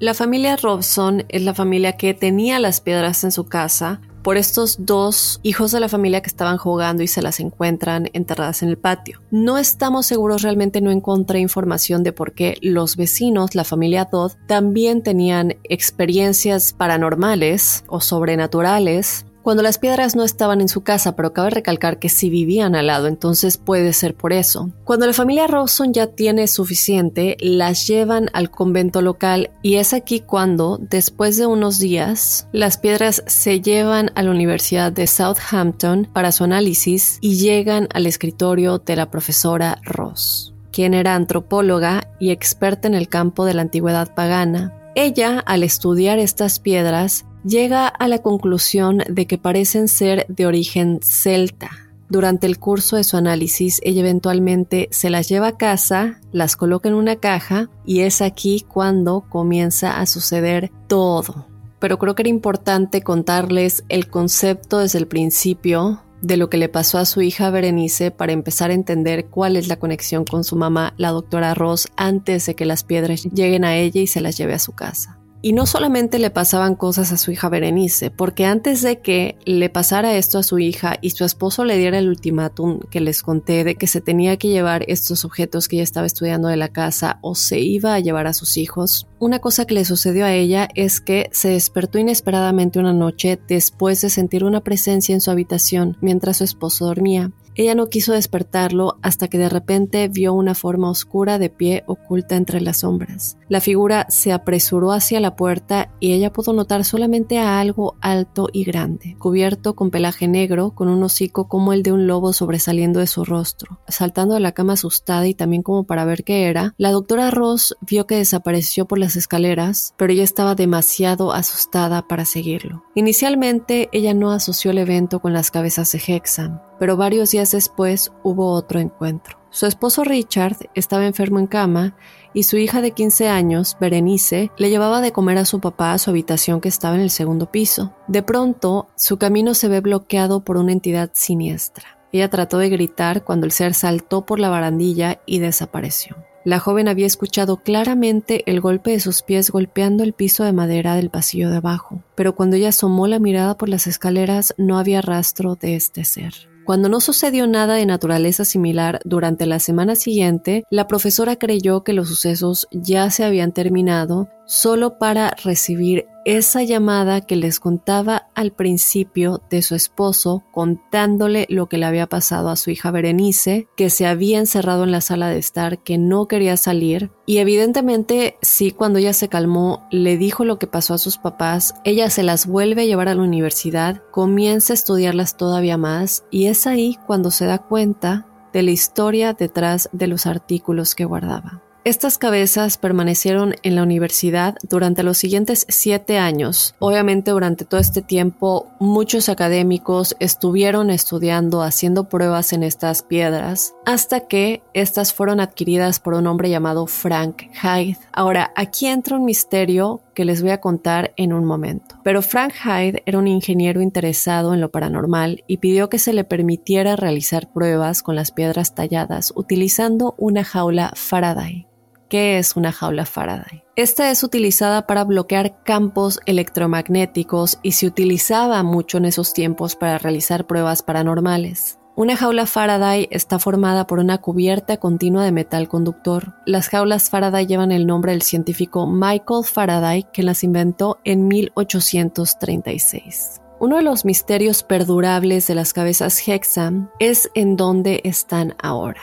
La 0.01 0.15
familia 0.15 0.57
Robson 0.57 1.27
es 1.29 1.43
la 1.43 1.53
familia 1.53 1.99
que 1.99 2.15
tenía 2.15 2.59
las 2.59 2.81
piedras 2.81 3.23
en 3.23 3.33
su 3.33 3.45
casa, 3.45 4.01
por 4.23 4.37
estos 4.37 4.85
dos 4.85 5.41
hijos 5.43 5.73
de 5.73 5.81
la 5.81 5.89
familia 5.89 6.23
que 6.23 6.29
estaban 6.29 6.57
jugando 6.57 7.03
y 7.03 7.09
se 7.09 7.23
las 7.23 7.41
encuentran 7.41 8.09
enterradas 8.13 8.63
en 8.63 8.69
el 8.69 8.79
patio. 8.79 9.21
No 9.31 9.59
estamos 9.59 10.07
seguros, 10.07 10.43
realmente 10.43 10.81
no 10.81 10.91
encontré 10.91 11.41
información 11.41 12.03
de 12.03 12.13
por 12.13 12.33
qué 12.33 12.57
los 12.63 12.97
vecinos, 12.97 13.55
la 13.55 13.65
familia 13.65 14.09
Dodd, 14.11 14.33
también 14.47 15.03
tenían 15.03 15.57
experiencias 15.65 16.73
paranormales 16.73 17.85
o 17.89 18.01
sobrenaturales 18.01 19.27
cuando 19.43 19.63
las 19.63 19.79
piedras 19.79 20.17
no 20.17 20.25
estaban 20.25 20.61
en 20.61 20.69
su 20.69 20.83
casa, 20.83 21.17
pero 21.17 21.33
cabe 21.33 21.51
recalcar 21.51 21.99
que 21.99 22.09
sí 22.09 22.31
vivían 22.31 22.75
al 22.75 22.87
lado, 22.87 23.07
entonces 23.07 23.57
puede 23.59 23.93
ser 23.93 24.15
por 24.15 24.33
eso. 24.33 24.71
Cuando 24.85 25.07
la 25.07 25.13
familia 25.13 25.47
Rawson 25.47 25.93
ya 25.93 26.07
tiene 26.07 26.47
suficiente, 26.47 27.37
las 27.41 27.87
llevan 27.87 28.31
al 28.33 28.51
convento 28.51 29.03
local 29.03 29.51
y 29.63 29.77
es 29.77 29.93
aquí 29.93 30.21
cuando, 30.21 30.79
después 30.81 31.37
de 31.37 31.47
unos 31.47 31.79
días, 31.79 32.49
las 32.53 32.79
piedras 32.79 33.23
se 33.27 33.61
llevan 33.61 34.11
a 34.15 34.23
la 34.23 34.31
Universidad 34.31 34.93
de 34.93 35.07
Southampton 35.07 36.09
para 36.13 36.33
su 36.33 36.45
análisis 36.45 37.19
y 37.21 37.37
llegan 37.37 37.89
al 37.95 38.07
escritorio 38.07 38.79
de 38.79 38.97
la 38.97 39.11
profesora 39.11 39.79
Ross, 39.85 40.55
quien 40.73 40.95
era 40.95 41.15
antropóloga 41.15 42.09
y 42.21 42.31
experta 42.31 42.89
en 42.89 42.95
el 42.95 43.09
campo 43.09 43.45
de 43.45 43.55
la 43.55 43.63
antigüedad 43.63 44.15
pagana. 44.15 44.73
Ella, 44.95 45.39
al 45.41 45.63
estudiar 45.63 46.19
estas 46.19 46.59
piedras, 46.59 47.25
llega 47.45 47.87
a 47.89 48.09
la 48.09 48.19
conclusión 48.19 49.03
de 49.09 49.27
que 49.27 49.39
parecen 49.39 49.89
ser 49.89 50.27
de 50.29 50.47
origen 50.47 51.01
celta. 51.03 51.71
Durante 52.09 52.47
el 52.47 52.59
curso 52.59 52.97
de 52.97 53.05
su 53.05 53.17
análisis, 53.17 53.81
ella 53.83 54.01
eventualmente 54.01 54.89
se 54.91 55.09
las 55.09 55.29
lleva 55.29 55.49
a 55.49 55.57
casa, 55.57 56.21
las 56.31 56.57
coloca 56.57 56.89
en 56.89 56.95
una 56.95 57.17
caja 57.17 57.71
y 57.87 58.01
es 58.01 58.21
aquí 58.21 58.67
cuando 58.69 59.25
comienza 59.31 59.99
a 59.99 60.05
suceder 60.07 60.71
todo. 60.89 61.47
Pero 61.79 61.99
creo 61.99 62.15
que 62.15 62.23
era 62.23 62.29
importante 62.29 63.03
contarles 63.03 63.85
el 63.89 64.09
concepto 64.09 64.79
desde 64.79 64.99
el 64.99 65.09
principio 65.09 66.03
de 66.21 66.37
lo 66.37 66.51
que 66.51 66.59
le 66.59 66.69
pasó 66.69 66.99
a 66.99 67.07
su 67.07 67.23
hija 67.23 67.51
Berenice 67.51 68.11
para 68.11 68.33
empezar 68.33 68.71
a 68.71 68.75
entender 68.75 69.27
cuál 69.27 69.57
es 69.57 69.67
la 69.67 69.79
conexión 69.79 70.25
con 70.25 70.45
su 70.45 70.55
mamá, 70.55 70.95
la 70.99 71.11
doctora 71.11 71.55
Ross, 71.55 71.89
antes 71.97 72.45
de 72.47 72.55
que 72.55 72.67
las 72.67 72.85
piedras 72.85 73.25
lleguen 73.25 73.65
a 73.65 73.77
ella 73.77 74.03
y 74.03 74.07
se 74.07 74.21
las 74.21 74.37
lleve 74.37 74.53
a 74.55 74.59
su 74.59 74.73
casa. 74.73 75.19
Y 75.45 75.53
no 75.53 75.67
solamente 75.67 76.21
le 76.21 76.31
pasaban 76.31 76.77
cosas 76.77 77.13
a 77.13 77.17
su 77.19 77.33
hija 77.33 77.49
Berenice, 77.49 78.13
porque 78.13 78.47
antes 78.47 78.81
de 78.81 79.01
que 79.01 79.37
le 79.45 79.69
pasara 79.69 80.15
esto 80.17 80.39
a 80.39 80.45
su 80.45 80.61
hija 80.61 80.97
y 81.01 81.11
su 81.11 81.25
esposo 81.25 81.65
le 81.65 81.77
diera 81.77 81.99
el 81.99 82.09
ultimátum 82.09 82.79
que 82.91 83.01
les 83.01 83.25
conté 83.25 83.65
de 83.65 83.75
que 83.75 83.89
se 83.89 84.01
tenía 84.01 84.37
que 84.37 84.49
llevar 84.49 84.85
estos 84.87 85.25
objetos 85.25 85.67
que 85.67 85.77
ella 85.77 85.83
estaba 85.83 86.07
estudiando 86.07 86.47
de 86.47 86.57
la 86.57 86.69
casa 86.69 87.19
o 87.23 87.35
se 87.35 87.59
iba 87.59 87.95
a 87.95 88.01
llevar 88.01 88.29
a 88.29 88.35
sus 88.35 88.57
hijos, 88.57 89.09
una 89.23 89.39
cosa 89.39 89.67
que 89.67 89.75
le 89.75 89.85
sucedió 89.85 90.25
a 90.25 90.33
ella 90.33 90.69
es 90.75 91.01
que 91.01 91.29
se 91.31 91.51
despertó 91.51 91.99
inesperadamente 91.99 92.81
una 92.81 92.93
noche 92.93 93.39
después 93.47 94.01
de 94.01 94.11
sentir 94.11 94.43
una 94.43 94.63
presencia 94.63 95.13
en 95.13 95.21
su 95.21 95.31
habitación 95.31 95.97
mientras 96.01 96.39
su 96.39 96.45
esposo 96.45 96.87
dormía. 96.87 97.31
Ella 97.55 97.75
no 97.75 97.89
quiso 97.89 98.13
despertarlo 98.13 98.97
hasta 99.03 99.29
que 99.29 99.39
de 99.39 99.49
repente 99.49 100.09
vio 100.09 100.33
una 100.33 100.55
forma 100.55 100.89
oscura 100.89 101.39
de 101.39 101.51
pie 101.51 101.85
oculta 101.87 102.37
entre 102.37 102.61
las 102.61 102.79
sombras. 102.79 103.37
La 103.49 103.61
figura 103.61 104.07
se 104.09 104.33
apresuró 104.33 104.93
hacia 104.93 105.21
la 105.21 105.37
puerta 105.37 105.91
y 106.01 106.13
ella 106.13 106.33
pudo 106.33 106.55
notar 106.55 106.85
solamente 106.85 107.39
a 107.39 107.61
algo 107.61 107.97
alto 108.01 108.49
y 108.53 108.65
grande, 108.65 109.17
cubierto 109.19 109.75
con 109.75 109.91
pelaje 109.91 110.29
negro, 110.29 110.71
con 110.71 110.89
un 110.89 111.03
hocico 111.03 111.49
como 111.49 111.75
el 111.75 111.83
de 111.83 111.93
un 111.93 112.07
lobo 112.07 112.33
sobresaliendo 112.33 113.01
de 113.01 113.07
su 113.07 113.25
rostro. 113.25 113.81
Saltando 113.87 114.35
de 114.35 114.41
la 114.41 114.53
cama 114.53 114.73
asustada 114.73 115.27
y 115.27 115.35
también 115.35 115.63
como 115.63 115.85
para 115.85 116.07
ver 116.07 116.25
qué 116.25 116.49
era, 116.49 116.75
la 116.79 116.91
doctora 116.91 117.31
Ross 117.31 117.77
vio 117.83 118.07
que 118.07 118.17
desapareció 118.17 118.87
por 118.87 118.99
las 118.99 119.17
escaleras, 119.17 119.95
pero 119.99 120.13
ella 120.13 120.25
estaba 120.25 120.55
demasiado 120.55 121.33
asustada 121.33 122.09
para 122.09 122.25
seguirlo. 122.25 122.85
Inicialmente 122.95 123.91
ella 123.93 124.15
no 124.15 124.33
asoció 124.33 124.71
el 124.71 124.79
evento 124.79 125.21
con 125.21 125.33
las 125.33 125.51
cabezas 125.51 125.93
de 125.93 126.03
Hexam, 126.07 126.61
pero 126.83 126.97
varios 126.97 127.31
días 127.31 127.53
después 127.53 128.11
hubo 128.25 128.51
otro 128.51 128.81
encuentro. 128.81 129.39
Su 129.51 129.67
esposo 129.67 130.03
Richard 130.03 130.57
estaba 130.75 131.07
enfermo 131.07 131.39
en 131.39 131.47
cama 131.47 131.95
y 132.35 132.43
su 132.43 132.57
hija 132.57 132.83
de 132.83 132.91
15 132.91 133.29
años, 133.29 133.77
Berenice, 133.81 134.51
le 134.57 134.69
llevaba 134.69 135.01
de 135.01 135.13
comer 135.13 135.39
a 135.39 135.45
su 135.45 135.61
papá 135.61 135.93
a 135.93 135.99
su 135.99 136.11
habitación 136.11 136.61
que 136.61 136.69
estaba 136.69 136.97
en 136.97 137.03
el 137.03 137.11
segundo 137.11 137.53
piso. 137.53 137.95
De 138.09 138.25
pronto, 138.25 138.89
su 138.97 139.17
camino 139.17 139.55
se 139.55 139.69
ve 139.69 139.81
bloqueado 139.81 140.43
por 140.43 140.57
una 140.57 140.73
entidad 140.73 141.11
siniestra. 141.13 142.01
Ella 142.11 142.29
trató 142.31 142.59
de 142.59 142.69
gritar 142.69 143.23
cuando 143.23 143.47
el 143.47 143.53
ser 143.53 143.75
saltó 143.75 144.27
por 144.27 144.41
la 144.41 144.49
barandilla 144.49 145.21
y 145.25 145.39
desapareció. 145.39 146.17
La 146.45 146.59
joven 146.59 146.89
había 146.89 147.07
escuchado 147.07 147.59
claramente 147.59 148.43
el 148.51 148.61
golpe 148.61 148.91
de 148.91 148.99
sus 148.99 149.23
pies 149.23 149.53
golpeando 149.53 150.03
el 150.03 150.15
piso 150.15 150.43
de 150.43 150.53
madera 150.53 150.97
del 150.97 151.11
pasillo 151.11 151.49
de 151.49 151.59
abajo, 151.59 152.03
pero 152.17 152.35
cuando 152.35 152.57
ella 152.57 152.71
asomó 152.71 153.07
la 153.07 153.21
mirada 153.21 153.57
por 153.57 153.69
las 153.69 153.87
escaleras 153.87 154.53
no 154.59 154.81
había 154.81 155.01
rastro 155.01 155.55
de 155.55 155.77
este 155.77 156.05
ser. 156.05 156.51
Cuando 156.65 156.89
no 156.89 157.01
sucedió 157.01 157.47
nada 157.47 157.75
de 157.75 157.87
naturaleza 157.87 158.45
similar 158.45 159.01
durante 159.05 159.47
la 159.47 159.59
semana 159.59 159.97
siguiente, 159.97 160.65
la 160.71 160.87
profesora 160.87 161.37
creyó 161.37 161.83
que 161.83 161.93
los 161.93 162.09
sucesos 162.09 162.69
ya 162.71 163.11
se 163.11 163.25
habían 163.25 163.53
terminado 163.53 164.29
solo 164.47 164.99
para 164.99 165.31
recibir 165.43 166.07
esa 166.25 166.63
llamada 166.63 167.21
que 167.23 167.37
les 167.37 167.59
contaba 167.59 168.29
al 168.35 168.53
principio 168.53 169.43
de 169.51 169.63
su 169.63 169.75
esposo 169.75 170.45
contándole 170.53 171.47
lo 171.49 171.69
que 171.69 171.79
le 171.79 171.87
había 171.87 172.07
pasado 172.07 172.49
a 172.49 172.57
su 172.57 172.71
hija 172.71 172.91
Berenice, 172.91 173.67
que 173.77 173.91
se 173.91 174.07
había 174.07 174.39
encerrado 174.39 174.85
en 174.85 174.93
la 174.93 175.01
sala 175.01 175.29
de 175.29 175.39
estar, 175.39 175.83
que 175.83 175.99
no 175.99 176.29
quería 176.29 176.57
salir. 176.57 177.11
Y 177.27 177.39
evidentemente, 177.39 178.37
sí, 178.41 178.71
cuando 178.71 178.99
ella 178.99 179.13
se 179.13 179.29
calmó, 179.29 179.87
le 179.91 180.17
dijo 180.17 180.45
lo 180.45 180.59
que 180.59 180.67
pasó 180.67 180.95
a 180.95 180.99
sus 180.99 181.19
papás, 181.19 181.75
ella 181.85 182.09
se 182.11 182.23
las 182.23 182.47
vuelve 182.47 182.83
a 182.83 182.87
llevar 182.87 183.09
a 183.09 183.15
la 183.15 183.23
universidad, 183.23 184.03
comienza 184.11 184.73
a 184.73 184.75
estudiarlas 184.75 185.37
todavía 185.37 185.77
más 185.77 186.25
y 186.31 186.47
es 186.47 186.67
ahí 186.67 186.99
cuando 187.07 187.31
se 187.31 187.47
da 187.47 187.59
cuenta 187.59 188.27
de 188.53 188.63
la 188.63 188.71
historia 188.71 189.33
detrás 189.33 189.89
de 189.93 190.07
los 190.07 190.27
artículos 190.27 190.95
que 190.95 191.05
guardaba. 191.05 191.63
Estas 191.85 192.17
cabezas 192.17 192.79
permanecieron 192.79 193.57
en 193.65 193.75
la 193.75 193.83
universidad 193.83 194.55
durante 194.63 195.03
los 195.03 195.19
siguientes 195.19 195.67
siete 195.69 196.17
años. 196.17 196.77
Obviamente 196.79 197.33
durante 197.33 197.65
todo 197.65 197.81
este 197.81 198.03
tiempo 198.03 198.69
muchos 198.79 199.29
académicos 199.29 200.15
estuvieron 200.21 200.91
estudiando, 200.91 201.61
haciendo 201.61 202.09
pruebas 202.09 202.53
en 202.53 202.63
estas 202.63 203.03
piedras, 203.03 203.75
hasta 203.85 204.29
que 204.29 204.63
estas 204.75 205.13
fueron 205.13 205.41
adquiridas 205.41 205.99
por 205.99 206.15
un 206.15 206.29
hombre 206.29 206.51
llamado 206.51 206.87
Frank 206.87 207.49
Hyde. 207.61 207.99
Ahora, 208.13 208.53
aquí 208.55 208.87
entra 208.87 209.17
un 209.17 209.25
misterio 209.25 210.03
que 210.15 210.25
les 210.25 210.41
voy 210.41 210.53
a 210.53 210.61
contar 210.61 211.13
en 211.17 211.33
un 211.33 211.45
momento. 211.45 211.97
Pero 212.05 212.23
Frank 212.23 212.53
Hyde 212.63 213.03
era 213.07 213.19
un 213.19 213.27
ingeniero 213.27 213.81
interesado 213.81 214.55
en 214.55 214.61
lo 214.61 214.71
paranormal 214.71 215.43
y 215.49 215.57
pidió 215.57 215.89
que 215.89 215.99
se 215.99 216.13
le 216.13 216.23
permitiera 216.23 216.95
realizar 216.95 217.53
pruebas 217.53 218.05
con 218.05 218.15
las 218.15 218.31
piedras 218.31 218.77
talladas 218.77 219.33
utilizando 219.35 220.15
una 220.17 220.45
jaula 220.45 220.93
Faraday. 220.95 221.72
¿Qué 222.13 222.37
es 222.37 222.57
una 222.57 222.73
jaula 222.73 223.07
Faraday? 223.07 223.65
Esta 223.75 224.11
es 224.11 224.23
utilizada 224.23 224.87
para 224.87 225.05
bloquear 225.05 225.63
campos 225.63 226.21
electromagnéticos 226.27 227.59
y 227.63 227.73
se 227.73 227.87
utilizaba 227.87 228.63
mucho 228.63 228.99
en 228.99 229.07
esos 229.07 229.33
tiempos 229.33 229.77
para 229.77 229.97
realizar 229.97 230.47
pruebas 230.47 230.83
paranormales. 230.83 231.79
Una 231.97 232.15
jaula 232.15 232.45
Faraday 232.45 233.09
está 233.11 233.39
formada 233.39 233.87
por 233.87 233.99
una 233.99 234.19
cubierta 234.19 234.77
continua 234.77 235.25
de 235.25 235.33
metal 235.33 235.69
conductor. 235.69 236.35
Las 236.45 236.69
jaulas 236.69 237.09
Faraday 237.09 237.47
llevan 237.47 237.73
el 237.73 237.87
nombre 237.87 238.13
del 238.13 238.21
científico 238.21 238.87
Michael 238.87 239.45
Faraday, 239.45 240.07
que 240.13 240.23
las 240.23 240.45
inventó 240.45 240.99
en 241.05 241.29
1836. 241.29 243.41
Uno 243.59 243.77
de 243.77 243.85
los 243.85 244.05
misterios 244.05 244.65
perdurables 244.65 245.47
de 245.47 245.55
las 245.55 245.73
cabezas 245.73 246.29
Hexam 246.29 246.91
es 246.99 247.31
en 247.35 247.57
dónde 247.57 248.03
están 248.05 248.55
ahora. 248.63 249.01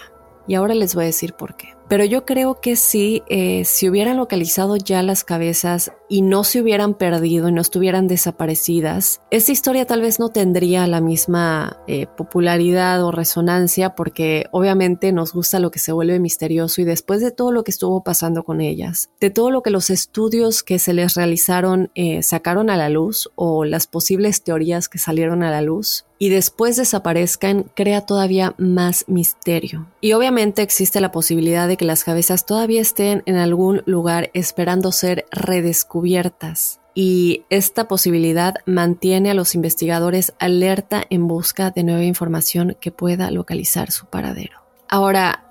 Y 0.48 0.54
ahora 0.54 0.76
les 0.76 0.94
voy 0.94 1.06
a 1.06 1.08
decir 1.08 1.34
por 1.34 1.58
qué. 1.58 1.79
Pero 1.90 2.06
yo 2.06 2.24
creo 2.24 2.62
que 2.62 2.76
sí, 2.76 3.24
eh, 3.30 3.66
si 3.66 3.90
hubieran 3.90 4.18
localizado 4.18 4.78
ya 4.78 5.02
las 5.02 5.24
cabezas 5.24 5.92
y 6.08 6.22
no 6.22 6.44
se 6.44 6.62
hubieran 6.62 6.94
perdido 6.94 7.50
y 7.50 7.52
no 7.52 7.62
estuvieran 7.62 8.08
desaparecidas, 8.08 9.22
esta 9.32 9.52
historia 9.52 9.88
tal 9.88 10.02
vez 10.02 10.20
no 10.20 10.30
tendría 10.30 10.86
la 10.86 11.02
misma 11.02 11.82
eh, 11.88 12.06
popularidad 12.06 13.04
o 13.04 13.12
resonancia 13.12 13.96
porque 13.96 14.46
obviamente 14.52 15.12
nos 15.12 15.34
gusta 15.34 15.60
lo 15.60 15.72
que 15.72 15.80
se 15.80 15.92
vuelve 15.92 16.20
misterioso 16.20 16.80
y 16.80 16.86
después 16.86 17.22
de 17.22 17.32
todo 17.32 17.52
lo 17.52 17.64
que 17.64 17.72
estuvo 17.72 18.04
pasando 18.04 18.44
con 18.44 18.62
ellas, 18.62 19.10
de 19.20 19.32
todo 19.32 19.50
lo 19.50 19.64
que 19.64 19.72
los 19.72 19.90
estudios 19.90 20.62
que 20.62 20.78
se 20.78 20.94
les 20.94 21.16
realizaron 21.16 21.90
eh, 21.96 22.22
sacaron 22.22 22.70
a 22.70 22.78
la 22.78 22.90
luz 22.90 23.32
o 23.34 23.66
las 23.66 23.88
posibles 23.88 24.44
teorías 24.44 24.90
que 24.90 25.00
salieron 25.00 25.42
a 25.42 25.50
la 25.50 25.64
luz, 25.64 26.06
y 26.20 26.30
después 26.30 26.76
desaparezcan 26.76 27.72
crea 27.74 28.02
todavía 28.02 28.54
más 28.58 29.06
misterio. 29.08 29.88
Y 30.02 30.12
obviamente 30.12 30.62
existe 30.62 31.02
la 31.02 31.12
posibilidad 31.12 31.68
de 31.68 31.78
que 31.78 31.86
las 31.86 32.04
cabezas 32.04 32.46
todavía 32.46 32.82
estén 32.82 33.24
en 33.26 33.38
algún 33.38 33.82
lugar 33.86 34.30
esperando 34.34 34.92
ser 34.92 35.26
redescubiertas. 35.32 36.82
Y 36.94 37.46
esta 37.50 37.88
posibilidad 37.88 38.56
mantiene 38.66 39.32
a 39.32 39.34
los 39.34 39.56
investigadores 39.56 40.34
alerta 40.38 41.04
en 41.10 41.28
busca 41.28 41.72
de 41.72 41.84
nueva 41.84 42.04
información 42.04 42.76
que 42.82 42.92
pueda 42.92 43.32
localizar 43.32 43.92
su 43.92 44.06
paradero. 44.08 44.60
Ahora, 44.90 45.46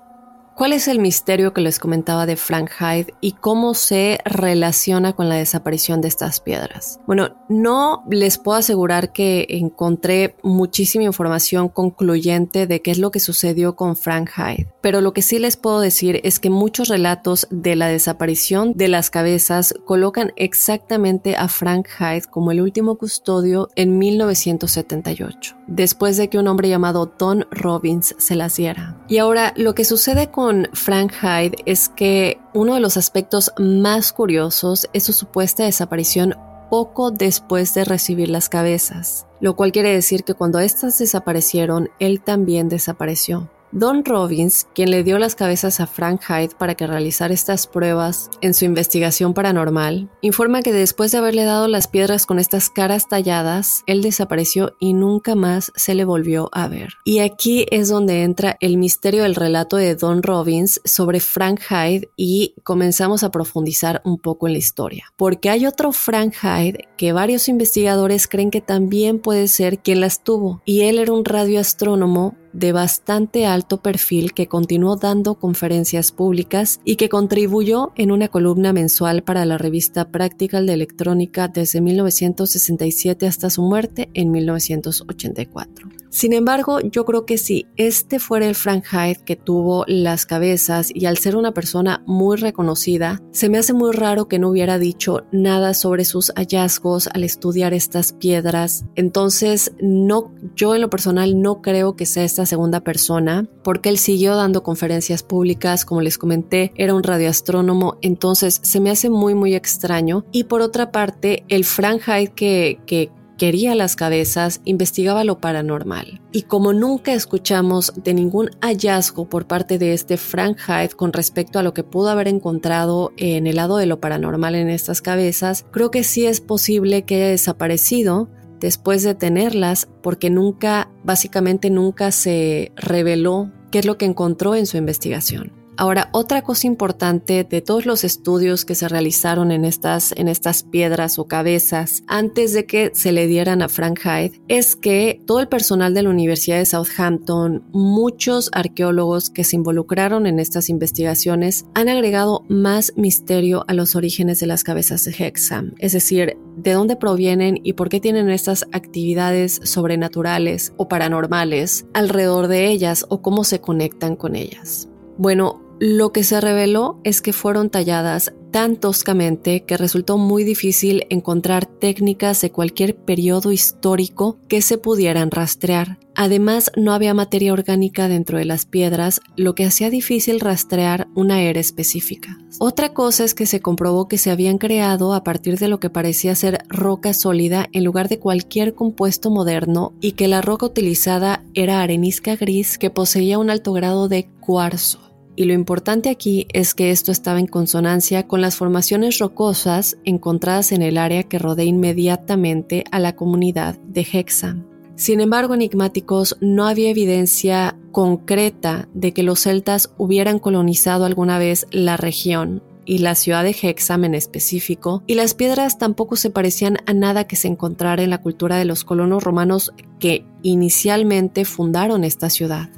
¿Cuál 0.59 0.73
es 0.73 0.89
el 0.89 0.99
misterio 0.99 1.53
que 1.53 1.61
les 1.61 1.79
comentaba 1.79 2.25
de 2.25 2.35
Frank 2.35 2.69
Hyde 2.81 3.13
y 3.21 3.31
cómo 3.31 3.73
se 3.73 4.19
relaciona 4.25 5.13
con 5.13 5.29
la 5.29 5.35
desaparición 5.35 6.01
de 6.01 6.09
estas 6.09 6.41
piedras? 6.41 6.99
Bueno, 7.07 7.37
no 7.47 8.03
les 8.09 8.37
puedo 8.37 8.57
asegurar 8.57 9.13
que 9.13 9.47
encontré 9.51 10.35
muchísima 10.43 11.05
información 11.05 11.69
concluyente 11.69 12.67
de 12.67 12.81
qué 12.81 12.91
es 12.91 12.97
lo 12.97 13.09
que 13.09 13.21
sucedió 13.21 13.77
con 13.77 13.95
Frank 13.95 14.31
Hyde, 14.35 14.67
pero 14.81 14.99
lo 14.99 15.13
que 15.13 15.21
sí 15.21 15.39
les 15.39 15.55
puedo 15.55 15.79
decir 15.79 16.19
es 16.25 16.41
que 16.41 16.49
muchos 16.49 16.89
relatos 16.89 17.47
de 17.51 17.77
la 17.77 17.87
desaparición 17.87 18.73
de 18.75 18.89
las 18.89 19.09
cabezas 19.09 19.73
colocan 19.85 20.33
exactamente 20.35 21.37
a 21.37 21.47
Frank 21.47 21.87
Hyde 21.87 22.27
como 22.29 22.51
el 22.51 22.59
último 22.59 22.97
custodio 22.97 23.69
en 23.77 23.97
1978, 23.97 25.55
después 25.69 26.17
de 26.17 26.29
que 26.29 26.39
un 26.39 26.47
hombre 26.47 26.67
llamado 26.67 27.13
Don 27.17 27.45
Robbins 27.51 28.15
se 28.17 28.35
las 28.35 28.55
diera. 28.55 28.97
Y 29.07 29.19
ahora, 29.19 29.53
lo 29.55 29.75
que 29.75 29.85
sucede 29.85 30.31
con 30.31 30.67
Frank 30.73 31.13
Hyde 31.21 31.57
es 31.65 31.89
que 31.89 32.39
uno 32.53 32.73
de 32.73 32.79
los 32.79 32.97
aspectos 32.97 33.53
más 33.57 34.11
curiosos 34.11 34.89
es 34.93 35.03
su 35.03 35.13
supuesta 35.13 35.63
desaparición 35.63 36.35
poco 36.69 37.11
después 37.11 37.73
de 37.73 37.83
recibir 37.83 38.29
las 38.29 38.49
cabezas, 38.49 39.25
lo 39.39 39.55
cual 39.55 39.71
quiere 39.71 39.91
decir 39.91 40.23
que 40.23 40.35
cuando 40.35 40.59
éstas 40.59 40.99
desaparecieron, 40.99 41.89
él 41.99 42.21
también 42.21 42.69
desapareció. 42.69 43.49
Don 43.71 44.03
Robbins, 44.03 44.65
quien 44.73 44.89
le 44.89 45.03
dio 45.03 45.19
las 45.19 45.35
cabezas 45.35 45.79
a 45.79 45.85
Frank 45.85 46.21
Hyde 46.27 46.55
para 46.57 46.73
que 46.73 46.87
realizara 46.87 47.35
estas 47.35 47.67
pruebas 47.67 48.31
en 48.41 48.55
su 48.55 48.65
investigación 48.65 49.35
paranormal, 49.35 50.09
informa 50.21 50.63
que 50.63 50.73
después 50.73 51.11
de 51.11 51.19
haberle 51.19 51.43
dado 51.43 51.67
las 51.67 51.87
piedras 51.87 52.25
con 52.25 52.39
estas 52.39 52.71
caras 52.71 53.07
talladas, 53.07 53.83
él 53.85 54.01
desapareció 54.01 54.75
y 54.79 54.93
nunca 54.93 55.35
más 55.35 55.71
se 55.75 55.93
le 55.93 56.03
volvió 56.03 56.49
a 56.51 56.67
ver. 56.67 56.93
Y 57.05 57.19
aquí 57.19 57.67
es 57.69 57.89
donde 57.89 58.23
entra 58.23 58.57
el 58.59 58.77
misterio 58.77 59.21
del 59.21 59.35
relato 59.35 59.77
de 59.77 59.95
Don 59.95 60.23
Robbins 60.23 60.81
sobre 60.83 61.19
Frank 61.19 61.59
Hyde 61.69 62.09
y 62.15 62.55
comenzamos 62.63 63.23
a 63.23 63.29
profundizar 63.29 64.01
un 64.03 64.17
poco 64.17 64.47
en 64.47 64.53
la 64.53 64.59
historia. 64.59 65.05
Porque 65.15 65.51
hay 65.51 65.67
otro 65.67 65.91
Frank 65.91 66.33
Hyde 66.41 66.87
que 66.97 67.13
varios 67.13 67.47
investigadores 67.47 68.27
creen 68.27 68.49
que 68.49 68.61
también 68.61 69.19
puede 69.19 69.47
ser 69.47 69.77
quien 69.77 70.01
las 70.01 70.23
tuvo, 70.23 70.63
y 70.65 70.81
él 70.81 70.97
era 70.97 71.13
un 71.13 71.23
radioastrónomo 71.23 72.35
de 72.53 72.71
bastante 72.71 73.45
alto 73.45 73.81
perfil 73.81 74.33
que 74.33 74.47
continuó 74.47 74.95
dando 74.95 75.35
conferencias 75.35 76.11
públicas 76.11 76.79
y 76.83 76.95
que 76.95 77.09
contribuyó 77.09 77.91
en 77.95 78.11
una 78.11 78.27
columna 78.27 78.73
mensual 78.73 79.23
para 79.23 79.45
la 79.45 79.57
revista 79.57 80.11
Practical 80.11 80.65
de 80.65 80.73
Electrónica 80.73 81.47
desde 81.47 81.81
1967 81.81 83.27
hasta 83.27 83.49
su 83.49 83.61
muerte 83.61 84.09
en 84.13 84.31
1984. 84.31 85.89
Sin 86.11 86.33
embargo, 86.33 86.79
yo 86.79 87.05
creo 87.05 87.25
que 87.27 87.37
si 87.37 87.67
este 87.77 88.17
fuera 88.17 88.47
el 88.47 88.55
Frank 88.55 88.83
Hyde 88.91 89.23
que 89.23 89.35
tuvo 89.35 89.85
las 89.87 90.25
cabezas 90.25 90.89
y 90.91 91.05
al 91.05 91.19
ser 91.19 91.35
una 91.35 91.53
persona 91.53 92.03
muy 92.07 92.35
reconocida, 92.37 93.21
se 93.31 93.47
me 93.47 93.59
hace 93.59 93.73
muy 93.73 93.91
raro 93.91 94.27
que 94.27 94.39
no 94.39 94.49
hubiera 94.49 94.79
dicho 94.79 95.27
nada 95.31 95.75
sobre 95.75 96.05
sus 96.05 96.33
hallazgos 96.35 97.07
al 97.13 97.23
estudiar 97.23 97.75
estas 97.75 98.13
piedras. 98.13 98.85
Entonces, 98.95 99.71
no, 99.79 100.33
yo 100.55 100.73
en 100.73 100.81
lo 100.81 100.89
personal 100.89 101.39
no 101.39 101.61
creo 101.61 101.95
que 101.95 102.07
sea 102.07 102.23
esta 102.23 102.38
segunda 102.45 102.81
persona, 102.81 103.47
porque 103.63 103.89
él 103.89 103.97
siguió 103.97 104.35
dando 104.35 104.63
conferencias 104.63 105.23
públicas, 105.23 105.85
como 105.85 106.01
les 106.01 106.17
comenté, 106.17 106.71
era 106.75 106.93
un 106.93 107.03
radioastrónomo, 107.03 107.97
entonces 108.01 108.59
se 108.63 108.79
me 108.79 108.91
hace 108.91 109.09
muy 109.09 109.35
muy 109.35 109.55
extraño. 109.55 110.25
Y 110.31 110.45
por 110.45 110.61
otra 110.61 110.91
parte, 110.91 111.43
el 111.47 111.65
Frank 111.65 112.01
Hyde 112.05 112.33
que, 112.33 112.79
que 112.85 113.11
quería 113.39 113.73
las 113.73 113.95
cabezas, 113.95 114.61
investigaba 114.65 115.23
lo 115.23 115.39
paranormal. 115.39 116.21
Y 116.31 116.43
como 116.43 116.73
nunca 116.73 117.13
escuchamos 117.13 117.93
de 117.95 118.13
ningún 118.13 118.51
hallazgo 118.61 119.29
por 119.29 119.47
parte 119.47 119.79
de 119.79 119.93
este 119.93 120.17
Frank 120.17 120.59
Hyde 120.59 120.95
con 120.95 121.13
respecto 121.13 121.57
a 121.57 121.63
lo 121.63 121.73
que 121.73 121.83
pudo 121.83 122.09
haber 122.09 122.27
encontrado 122.27 123.13
en 123.17 123.47
el 123.47 123.55
lado 123.55 123.77
de 123.77 123.87
lo 123.87 123.99
paranormal 123.99 124.55
en 124.55 124.69
estas 124.69 125.01
cabezas, 125.01 125.65
creo 125.71 125.89
que 125.89 126.03
sí 126.03 126.25
es 126.25 126.41
posible 126.41 127.03
que 127.03 127.15
haya 127.15 127.29
desaparecido 127.29 128.29
después 128.59 129.03
de 129.03 129.15
tenerlas 129.15 129.87
porque 130.01 130.29
nunca, 130.29 130.89
básicamente 131.03 131.69
nunca 131.69 132.11
se 132.11 132.71
reveló 132.75 133.51
qué 133.71 133.79
es 133.79 133.85
lo 133.85 133.97
que 133.97 134.05
encontró 134.05 134.55
en 134.55 134.65
su 134.65 134.77
investigación. 134.77 135.58
Ahora, 135.79 136.09
otra 136.11 136.41
cosa 136.41 136.67
importante 136.67 137.45
de 137.45 137.61
todos 137.61 137.85
los 137.85 138.03
estudios 138.03 138.65
que 138.65 138.75
se 138.75 138.89
realizaron 138.89 139.49
en 139.53 139.63
estas, 139.63 140.11
en 140.17 140.27
estas 140.27 140.63
piedras 140.63 141.17
o 141.19 141.25
cabezas 141.25 142.03
antes 142.05 142.51
de 142.51 142.65
que 142.65 142.91
se 142.93 143.13
le 143.13 143.27
dieran 143.27 143.61
a 143.61 143.69
Frank 143.69 144.01
Hyde 144.03 144.41
es 144.49 144.75
que 144.75 145.21
todo 145.25 145.39
el 145.39 145.47
personal 145.47 145.93
de 145.93 146.03
la 146.03 146.09
Universidad 146.09 146.57
de 146.57 146.65
Southampton, 146.65 147.63
muchos 147.71 148.49
arqueólogos 148.51 149.29
que 149.29 149.45
se 149.45 149.55
involucraron 149.55 150.27
en 150.27 150.41
estas 150.41 150.67
investigaciones 150.67 151.63
han 151.73 151.87
agregado 151.87 152.43
más 152.49 152.91
misterio 152.97 153.63
a 153.69 153.73
los 153.73 153.95
orígenes 153.95 154.41
de 154.41 154.47
las 154.47 154.65
cabezas 154.65 155.05
de 155.05 155.11
Hexam, 155.17 155.75
es 155.77 155.93
decir, 155.93 156.35
de 156.57 156.73
dónde 156.73 156.97
provienen 156.97 157.57
y 157.63 157.71
por 157.71 157.87
qué 157.87 158.01
tienen 158.01 158.29
estas 158.29 158.65
actividades 158.73 159.61
sobrenaturales 159.63 160.73
o 160.75 160.89
paranormales 160.89 161.85
alrededor 161.93 162.49
de 162.49 162.67
ellas 162.67 163.05
o 163.07 163.21
cómo 163.21 163.45
se 163.45 163.61
conectan 163.61 164.17
con 164.17 164.35
ellas. 164.35 164.89
Bueno, 165.17 165.68
lo 165.79 166.11
que 166.11 166.23
se 166.23 166.41
reveló 166.41 166.99
es 167.05 167.21
que 167.21 167.31
fueron 167.31 167.69
talladas 167.69 168.33
tan 168.51 168.75
toscamente 168.75 169.63
que 169.63 169.77
resultó 169.77 170.17
muy 170.17 170.43
difícil 170.43 171.05
encontrar 171.09 171.65
técnicas 171.67 172.41
de 172.41 172.51
cualquier 172.51 172.95
periodo 172.95 173.51
histórico 173.51 174.37
que 174.47 174.61
se 174.61 174.77
pudieran 174.77 175.31
rastrear. 175.31 175.99
Además, 176.15 176.71
no 176.75 176.91
había 176.91 177.13
materia 177.13 177.53
orgánica 177.53 178.09
dentro 178.09 178.39
de 178.39 178.45
las 178.45 178.65
piedras, 178.65 179.21
lo 179.37 179.55
que 179.55 179.65
hacía 179.65 179.89
difícil 179.89 180.41
rastrear 180.41 181.07
una 181.15 181.41
era 181.43 181.61
específica. 181.61 182.37
Otra 182.59 182.93
cosa 182.93 183.23
es 183.23 183.33
que 183.33 183.45
se 183.45 183.61
comprobó 183.61 184.09
que 184.09 184.17
se 184.17 184.31
habían 184.31 184.57
creado 184.57 185.13
a 185.13 185.23
partir 185.23 185.57
de 185.59 185.69
lo 185.69 185.79
que 185.79 185.89
parecía 185.89 186.35
ser 186.35 186.65
roca 186.67 187.13
sólida 187.13 187.67
en 187.71 187.85
lugar 187.85 188.09
de 188.09 188.19
cualquier 188.19 188.73
compuesto 188.73 189.29
moderno 189.29 189.93
y 190.01 190.13
que 190.13 190.27
la 190.27 190.41
roca 190.41 190.65
utilizada 190.65 191.43
era 191.53 191.81
arenisca 191.81 192.35
gris 192.35 192.77
que 192.77 192.89
poseía 192.89 193.37
un 193.37 193.49
alto 193.49 193.71
grado 193.71 194.09
de 194.09 194.27
cuarzo 194.41 195.08
y 195.39 195.45
lo 195.45 195.53
importante 195.53 196.09
aquí 196.09 196.47
es 196.51 196.73
que 196.73 196.91
esto 196.91 197.13
estaba 197.13 197.39
en 197.39 197.47
consonancia 197.47 198.27
con 198.27 198.41
las 198.41 198.57
formaciones 198.57 199.19
rocosas 199.19 199.97
encontradas 200.03 200.73
en 200.73 200.81
el 200.81 200.97
área 200.97 201.23
que 201.23 201.39
rodea 201.39 201.63
inmediatamente 201.63 202.83
a 202.91 202.99
la 202.99 203.15
comunidad 203.15 203.79
de 203.87 204.01
Hexham. 204.01 204.67
Sin 204.97 205.21
embargo, 205.21 205.53
enigmáticos, 205.53 206.35
no 206.41 206.67
había 206.67 206.89
evidencia 206.89 207.79
concreta 207.93 208.89
de 208.93 209.13
que 209.13 209.23
los 209.23 209.39
celtas 209.39 209.93
hubieran 209.97 210.39
colonizado 210.39 211.05
alguna 211.05 211.39
vez 211.39 211.67
la 211.71 211.95
región 211.95 212.61
y 212.83 212.97
la 212.97 213.15
ciudad 213.15 213.45
de 213.45 213.55
Hexham 213.61 214.03
en 214.03 214.15
específico, 214.15 215.03
y 215.07 215.13
las 215.13 215.35
piedras 215.35 215.77
tampoco 215.77 216.17
se 216.17 216.31
parecían 216.31 216.79
a 216.85 216.91
nada 216.91 217.27
que 217.27 217.37
se 217.37 217.47
encontrara 217.47 218.03
en 218.03 218.09
la 218.09 218.21
cultura 218.21 218.57
de 218.57 218.65
los 218.65 218.83
colonos 218.83 219.23
romanos 219.23 219.71
que 219.99 220.25
inicialmente 220.41 221.45
fundaron 221.45 222.03
esta 222.03 222.29
ciudad. 222.29 222.71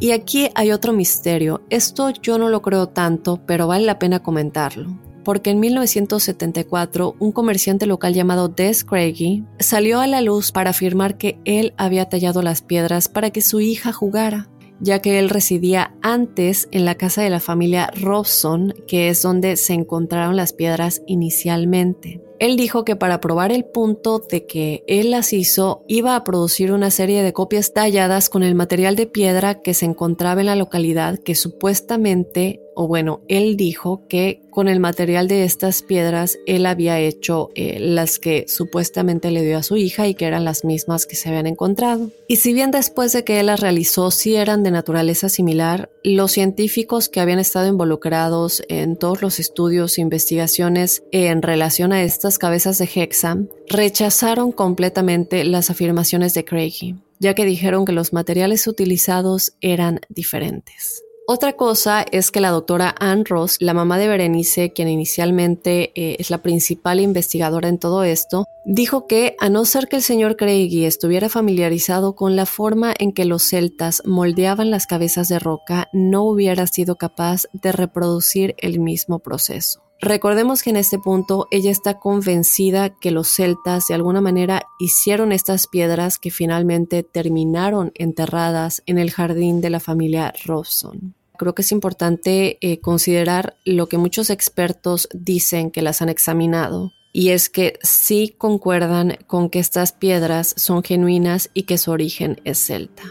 Y 0.00 0.12
aquí 0.12 0.48
hay 0.54 0.70
otro 0.70 0.92
misterio. 0.92 1.62
Esto 1.70 2.10
yo 2.10 2.38
no 2.38 2.48
lo 2.48 2.62
creo 2.62 2.88
tanto, 2.88 3.40
pero 3.46 3.66
vale 3.66 3.84
la 3.84 3.98
pena 3.98 4.22
comentarlo. 4.22 4.98
Porque 5.24 5.50
en 5.50 5.60
1974 5.60 7.16
un 7.18 7.32
comerciante 7.32 7.86
local 7.86 8.14
llamado 8.14 8.48
Des 8.48 8.84
Craigie 8.84 9.44
salió 9.58 10.00
a 10.00 10.06
la 10.06 10.20
luz 10.20 10.52
para 10.52 10.70
afirmar 10.70 11.18
que 11.18 11.40
él 11.44 11.74
había 11.76 12.08
tallado 12.08 12.42
las 12.42 12.62
piedras 12.62 13.08
para 13.08 13.30
que 13.30 13.40
su 13.40 13.60
hija 13.60 13.92
jugara 13.92 14.48
ya 14.80 15.00
que 15.00 15.18
él 15.18 15.28
residía 15.28 15.94
antes 16.02 16.68
en 16.70 16.84
la 16.84 16.94
casa 16.94 17.22
de 17.22 17.30
la 17.30 17.40
familia 17.40 17.90
Robson, 18.00 18.74
que 18.86 19.08
es 19.08 19.22
donde 19.22 19.56
se 19.56 19.74
encontraron 19.74 20.36
las 20.36 20.52
piedras 20.52 21.02
inicialmente. 21.06 22.22
Él 22.38 22.56
dijo 22.56 22.84
que 22.84 22.96
para 22.96 23.20
probar 23.20 23.52
el 23.52 23.64
punto 23.64 24.20
de 24.20 24.46
que 24.46 24.84
él 24.86 25.10
las 25.10 25.32
hizo, 25.32 25.84
iba 25.88 26.16
a 26.16 26.24
producir 26.24 26.72
una 26.72 26.90
serie 26.90 27.22
de 27.22 27.32
copias 27.32 27.72
talladas 27.72 28.28
con 28.28 28.42
el 28.42 28.54
material 28.54 28.96
de 28.96 29.06
piedra 29.06 29.60
que 29.60 29.74
se 29.74 29.86
encontraba 29.86 30.40
en 30.40 30.46
la 30.46 30.56
localidad 30.56 31.18
que 31.18 31.34
supuestamente 31.34 32.60
o 32.80 32.86
bueno, 32.86 33.22
él 33.26 33.56
dijo 33.56 34.06
que 34.08 34.40
con 34.50 34.68
el 34.68 34.78
material 34.78 35.26
de 35.26 35.42
estas 35.42 35.82
piedras 35.82 36.38
él 36.46 36.64
había 36.64 37.00
hecho 37.00 37.48
eh, 37.56 37.80
las 37.80 38.20
que 38.20 38.44
supuestamente 38.46 39.32
le 39.32 39.42
dio 39.42 39.58
a 39.58 39.64
su 39.64 39.76
hija 39.76 40.06
y 40.06 40.14
que 40.14 40.26
eran 40.26 40.44
las 40.44 40.64
mismas 40.64 41.04
que 41.04 41.16
se 41.16 41.28
habían 41.28 41.48
encontrado. 41.48 42.12
Y 42.28 42.36
si 42.36 42.52
bien 42.52 42.70
después 42.70 43.12
de 43.12 43.24
que 43.24 43.40
él 43.40 43.46
las 43.46 43.58
realizó 43.58 44.12
sí 44.12 44.36
eran 44.36 44.62
de 44.62 44.70
naturaleza 44.70 45.28
similar, 45.28 45.90
los 46.04 46.30
científicos 46.30 47.08
que 47.08 47.18
habían 47.18 47.40
estado 47.40 47.66
involucrados 47.66 48.62
en 48.68 48.96
todos 48.96 49.22
los 49.22 49.40
estudios 49.40 49.98
e 49.98 50.02
investigaciones 50.02 51.02
en 51.10 51.42
relación 51.42 51.92
a 51.92 52.04
estas 52.04 52.27
cabezas 52.36 52.76
de 52.76 52.90
Hexam 52.92 53.48
rechazaron 53.70 54.52
completamente 54.52 55.44
las 55.44 55.70
afirmaciones 55.70 56.34
de 56.34 56.44
Craigie, 56.44 56.96
ya 57.18 57.32
que 57.34 57.46
dijeron 57.46 57.86
que 57.86 57.92
los 57.92 58.12
materiales 58.12 58.66
utilizados 58.66 59.54
eran 59.62 60.00
diferentes. 60.10 61.02
Otra 61.30 61.52
cosa 61.52 62.06
es 62.10 62.30
que 62.30 62.40
la 62.40 62.48
doctora 62.48 62.94
Ann 62.98 63.26
Ross, 63.26 63.58
la 63.60 63.74
mamá 63.74 63.98
de 63.98 64.08
Berenice, 64.08 64.72
quien 64.72 64.88
inicialmente 64.88 65.92
eh, 65.94 66.16
es 66.18 66.30
la 66.30 66.38
principal 66.38 67.00
investigadora 67.00 67.68
en 67.68 67.78
todo 67.78 68.02
esto, 68.02 68.46
dijo 68.64 69.06
que 69.06 69.36
a 69.38 69.50
no 69.50 69.66
ser 69.66 69.88
que 69.88 69.96
el 69.96 70.02
señor 70.02 70.36
Craigie 70.36 70.86
estuviera 70.86 71.28
familiarizado 71.28 72.14
con 72.14 72.34
la 72.34 72.46
forma 72.46 72.94
en 72.98 73.12
que 73.12 73.26
los 73.26 73.42
celtas 73.42 74.00
moldeaban 74.06 74.70
las 74.70 74.86
cabezas 74.86 75.28
de 75.28 75.38
roca, 75.38 75.90
no 75.92 76.22
hubiera 76.22 76.66
sido 76.66 76.96
capaz 76.96 77.42
de 77.52 77.72
reproducir 77.72 78.54
el 78.56 78.80
mismo 78.80 79.18
proceso. 79.18 79.87
Recordemos 80.00 80.62
que 80.62 80.70
en 80.70 80.76
este 80.76 80.98
punto 80.98 81.48
ella 81.50 81.70
está 81.70 81.98
convencida 81.98 82.90
que 82.90 83.10
los 83.10 83.28
celtas 83.28 83.88
de 83.88 83.94
alguna 83.94 84.20
manera 84.20 84.62
hicieron 84.78 85.32
estas 85.32 85.66
piedras 85.66 86.18
que 86.18 86.30
finalmente 86.30 87.02
terminaron 87.02 87.90
enterradas 87.94 88.82
en 88.86 88.98
el 88.98 89.10
jardín 89.10 89.60
de 89.60 89.70
la 89.70 89.80
familia 89.80 90.32
Robson 90.44 91.14
creo 91.38 91.54
que 91.54 91.62
es 91.62 91.72
importante 91.72 92.58
eh, 92.60 92.80
considerar 92.80 93.56
lo 93.64 93.88
que 93.88 93.96
muchos 93.96 94.28
expertos 94.28 95.08
dicen 95.14 95.70
que 95.70 95.80
las 95.80 96.02
han 96.02 96.10
examinado. 96.10 96.92
Y 97.14 97.30
es 97.30 97.48
que 97.48 97.78
sí 97.82 98.34
concuerdan 98.36 99.16
con 99.26 99.48
que 99.48 99.60
estas 99.60 99.92
piedras 99.92 100.52
son 100.58 100.82
genuinas 100.82 101.48
y 101.54 101.62
que 101.62 101.78
su 101.78 101.90
origen 101.90 102.38
es 102.44 102.58
celta. 102.58 103.04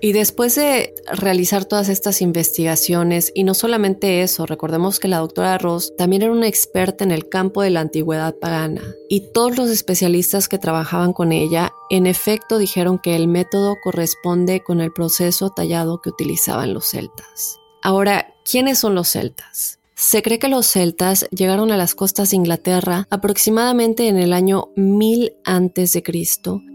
Y 0.00 0.12
después 0.12 0.54
de 0.54 0.94
realizar 1.10 1.64
todas 1.64 1.88
estas 1.88 2.20
investigaciones, 2.20 3.32
y 3.34 3.44
no 3.44 3.54
solamente 3.54 4.22
eso, 4.22 4.44
recordemos 4.44 5.00
que 5.00 5.08
la 5.08 5.18
doctora 5.18 5.56
Ross 5.58 5.94
también 5.96 6.22
era 6.22 6.32
una 6.32 6.48
experta 6.48 7.02
en 7.02 7.12
el 7.12 7.28
campo 7.28 7.62
de 7.62 7.70
la 7.70 7.80
antigüedad 7.80 8.34
pagana, 8.38 8.82
y 9.08 9.32
todos 9.32 9.56
los 9.56 9.70
especialistas 9.70 10.48
que 10.48 10.58
trabajaban 10.58 11.12
con 11.12 11.32
ella, 11.32 11.72
en 11.88 12.06
efecto, 12.06 12.58
dijeron 12.58 12.98
que 12.98 13.16
el 13.16 13.26
método 13.26 13.76
corresponde 13.82 14.62
con 14.62 14.80
el 14.80 14.92
proceso 14.92 15.50
tallado 15.50 16.00
que 16.02 16.10
utilizaban 16.10 16.74
los 16.74 16.90
celtas. 16.90 17.58
Ahora, 17.82 18.34
¿quiénes 18.44 18.78
son 18.78 18.94
los 18.94 19.08
celtas? 19.08 19.75
Se 19.98 20.20
cree 20.20 20.38
que 20.38 20.48
los 20.48 20.66
celtas 20.66 21.26
llegaron 21.30 21.72
a 21.72 21.78
las 21.78 21.94
costas 21.94 22.28
de 22.28 22.36
Inglaterra 22.36 23.08
aproximadamente 23.08 24.08
en 24.08 24.18
el 24.18 24.34
año 24.34 24.68
1000 24.76 25.32
a.C. 25.42 26.02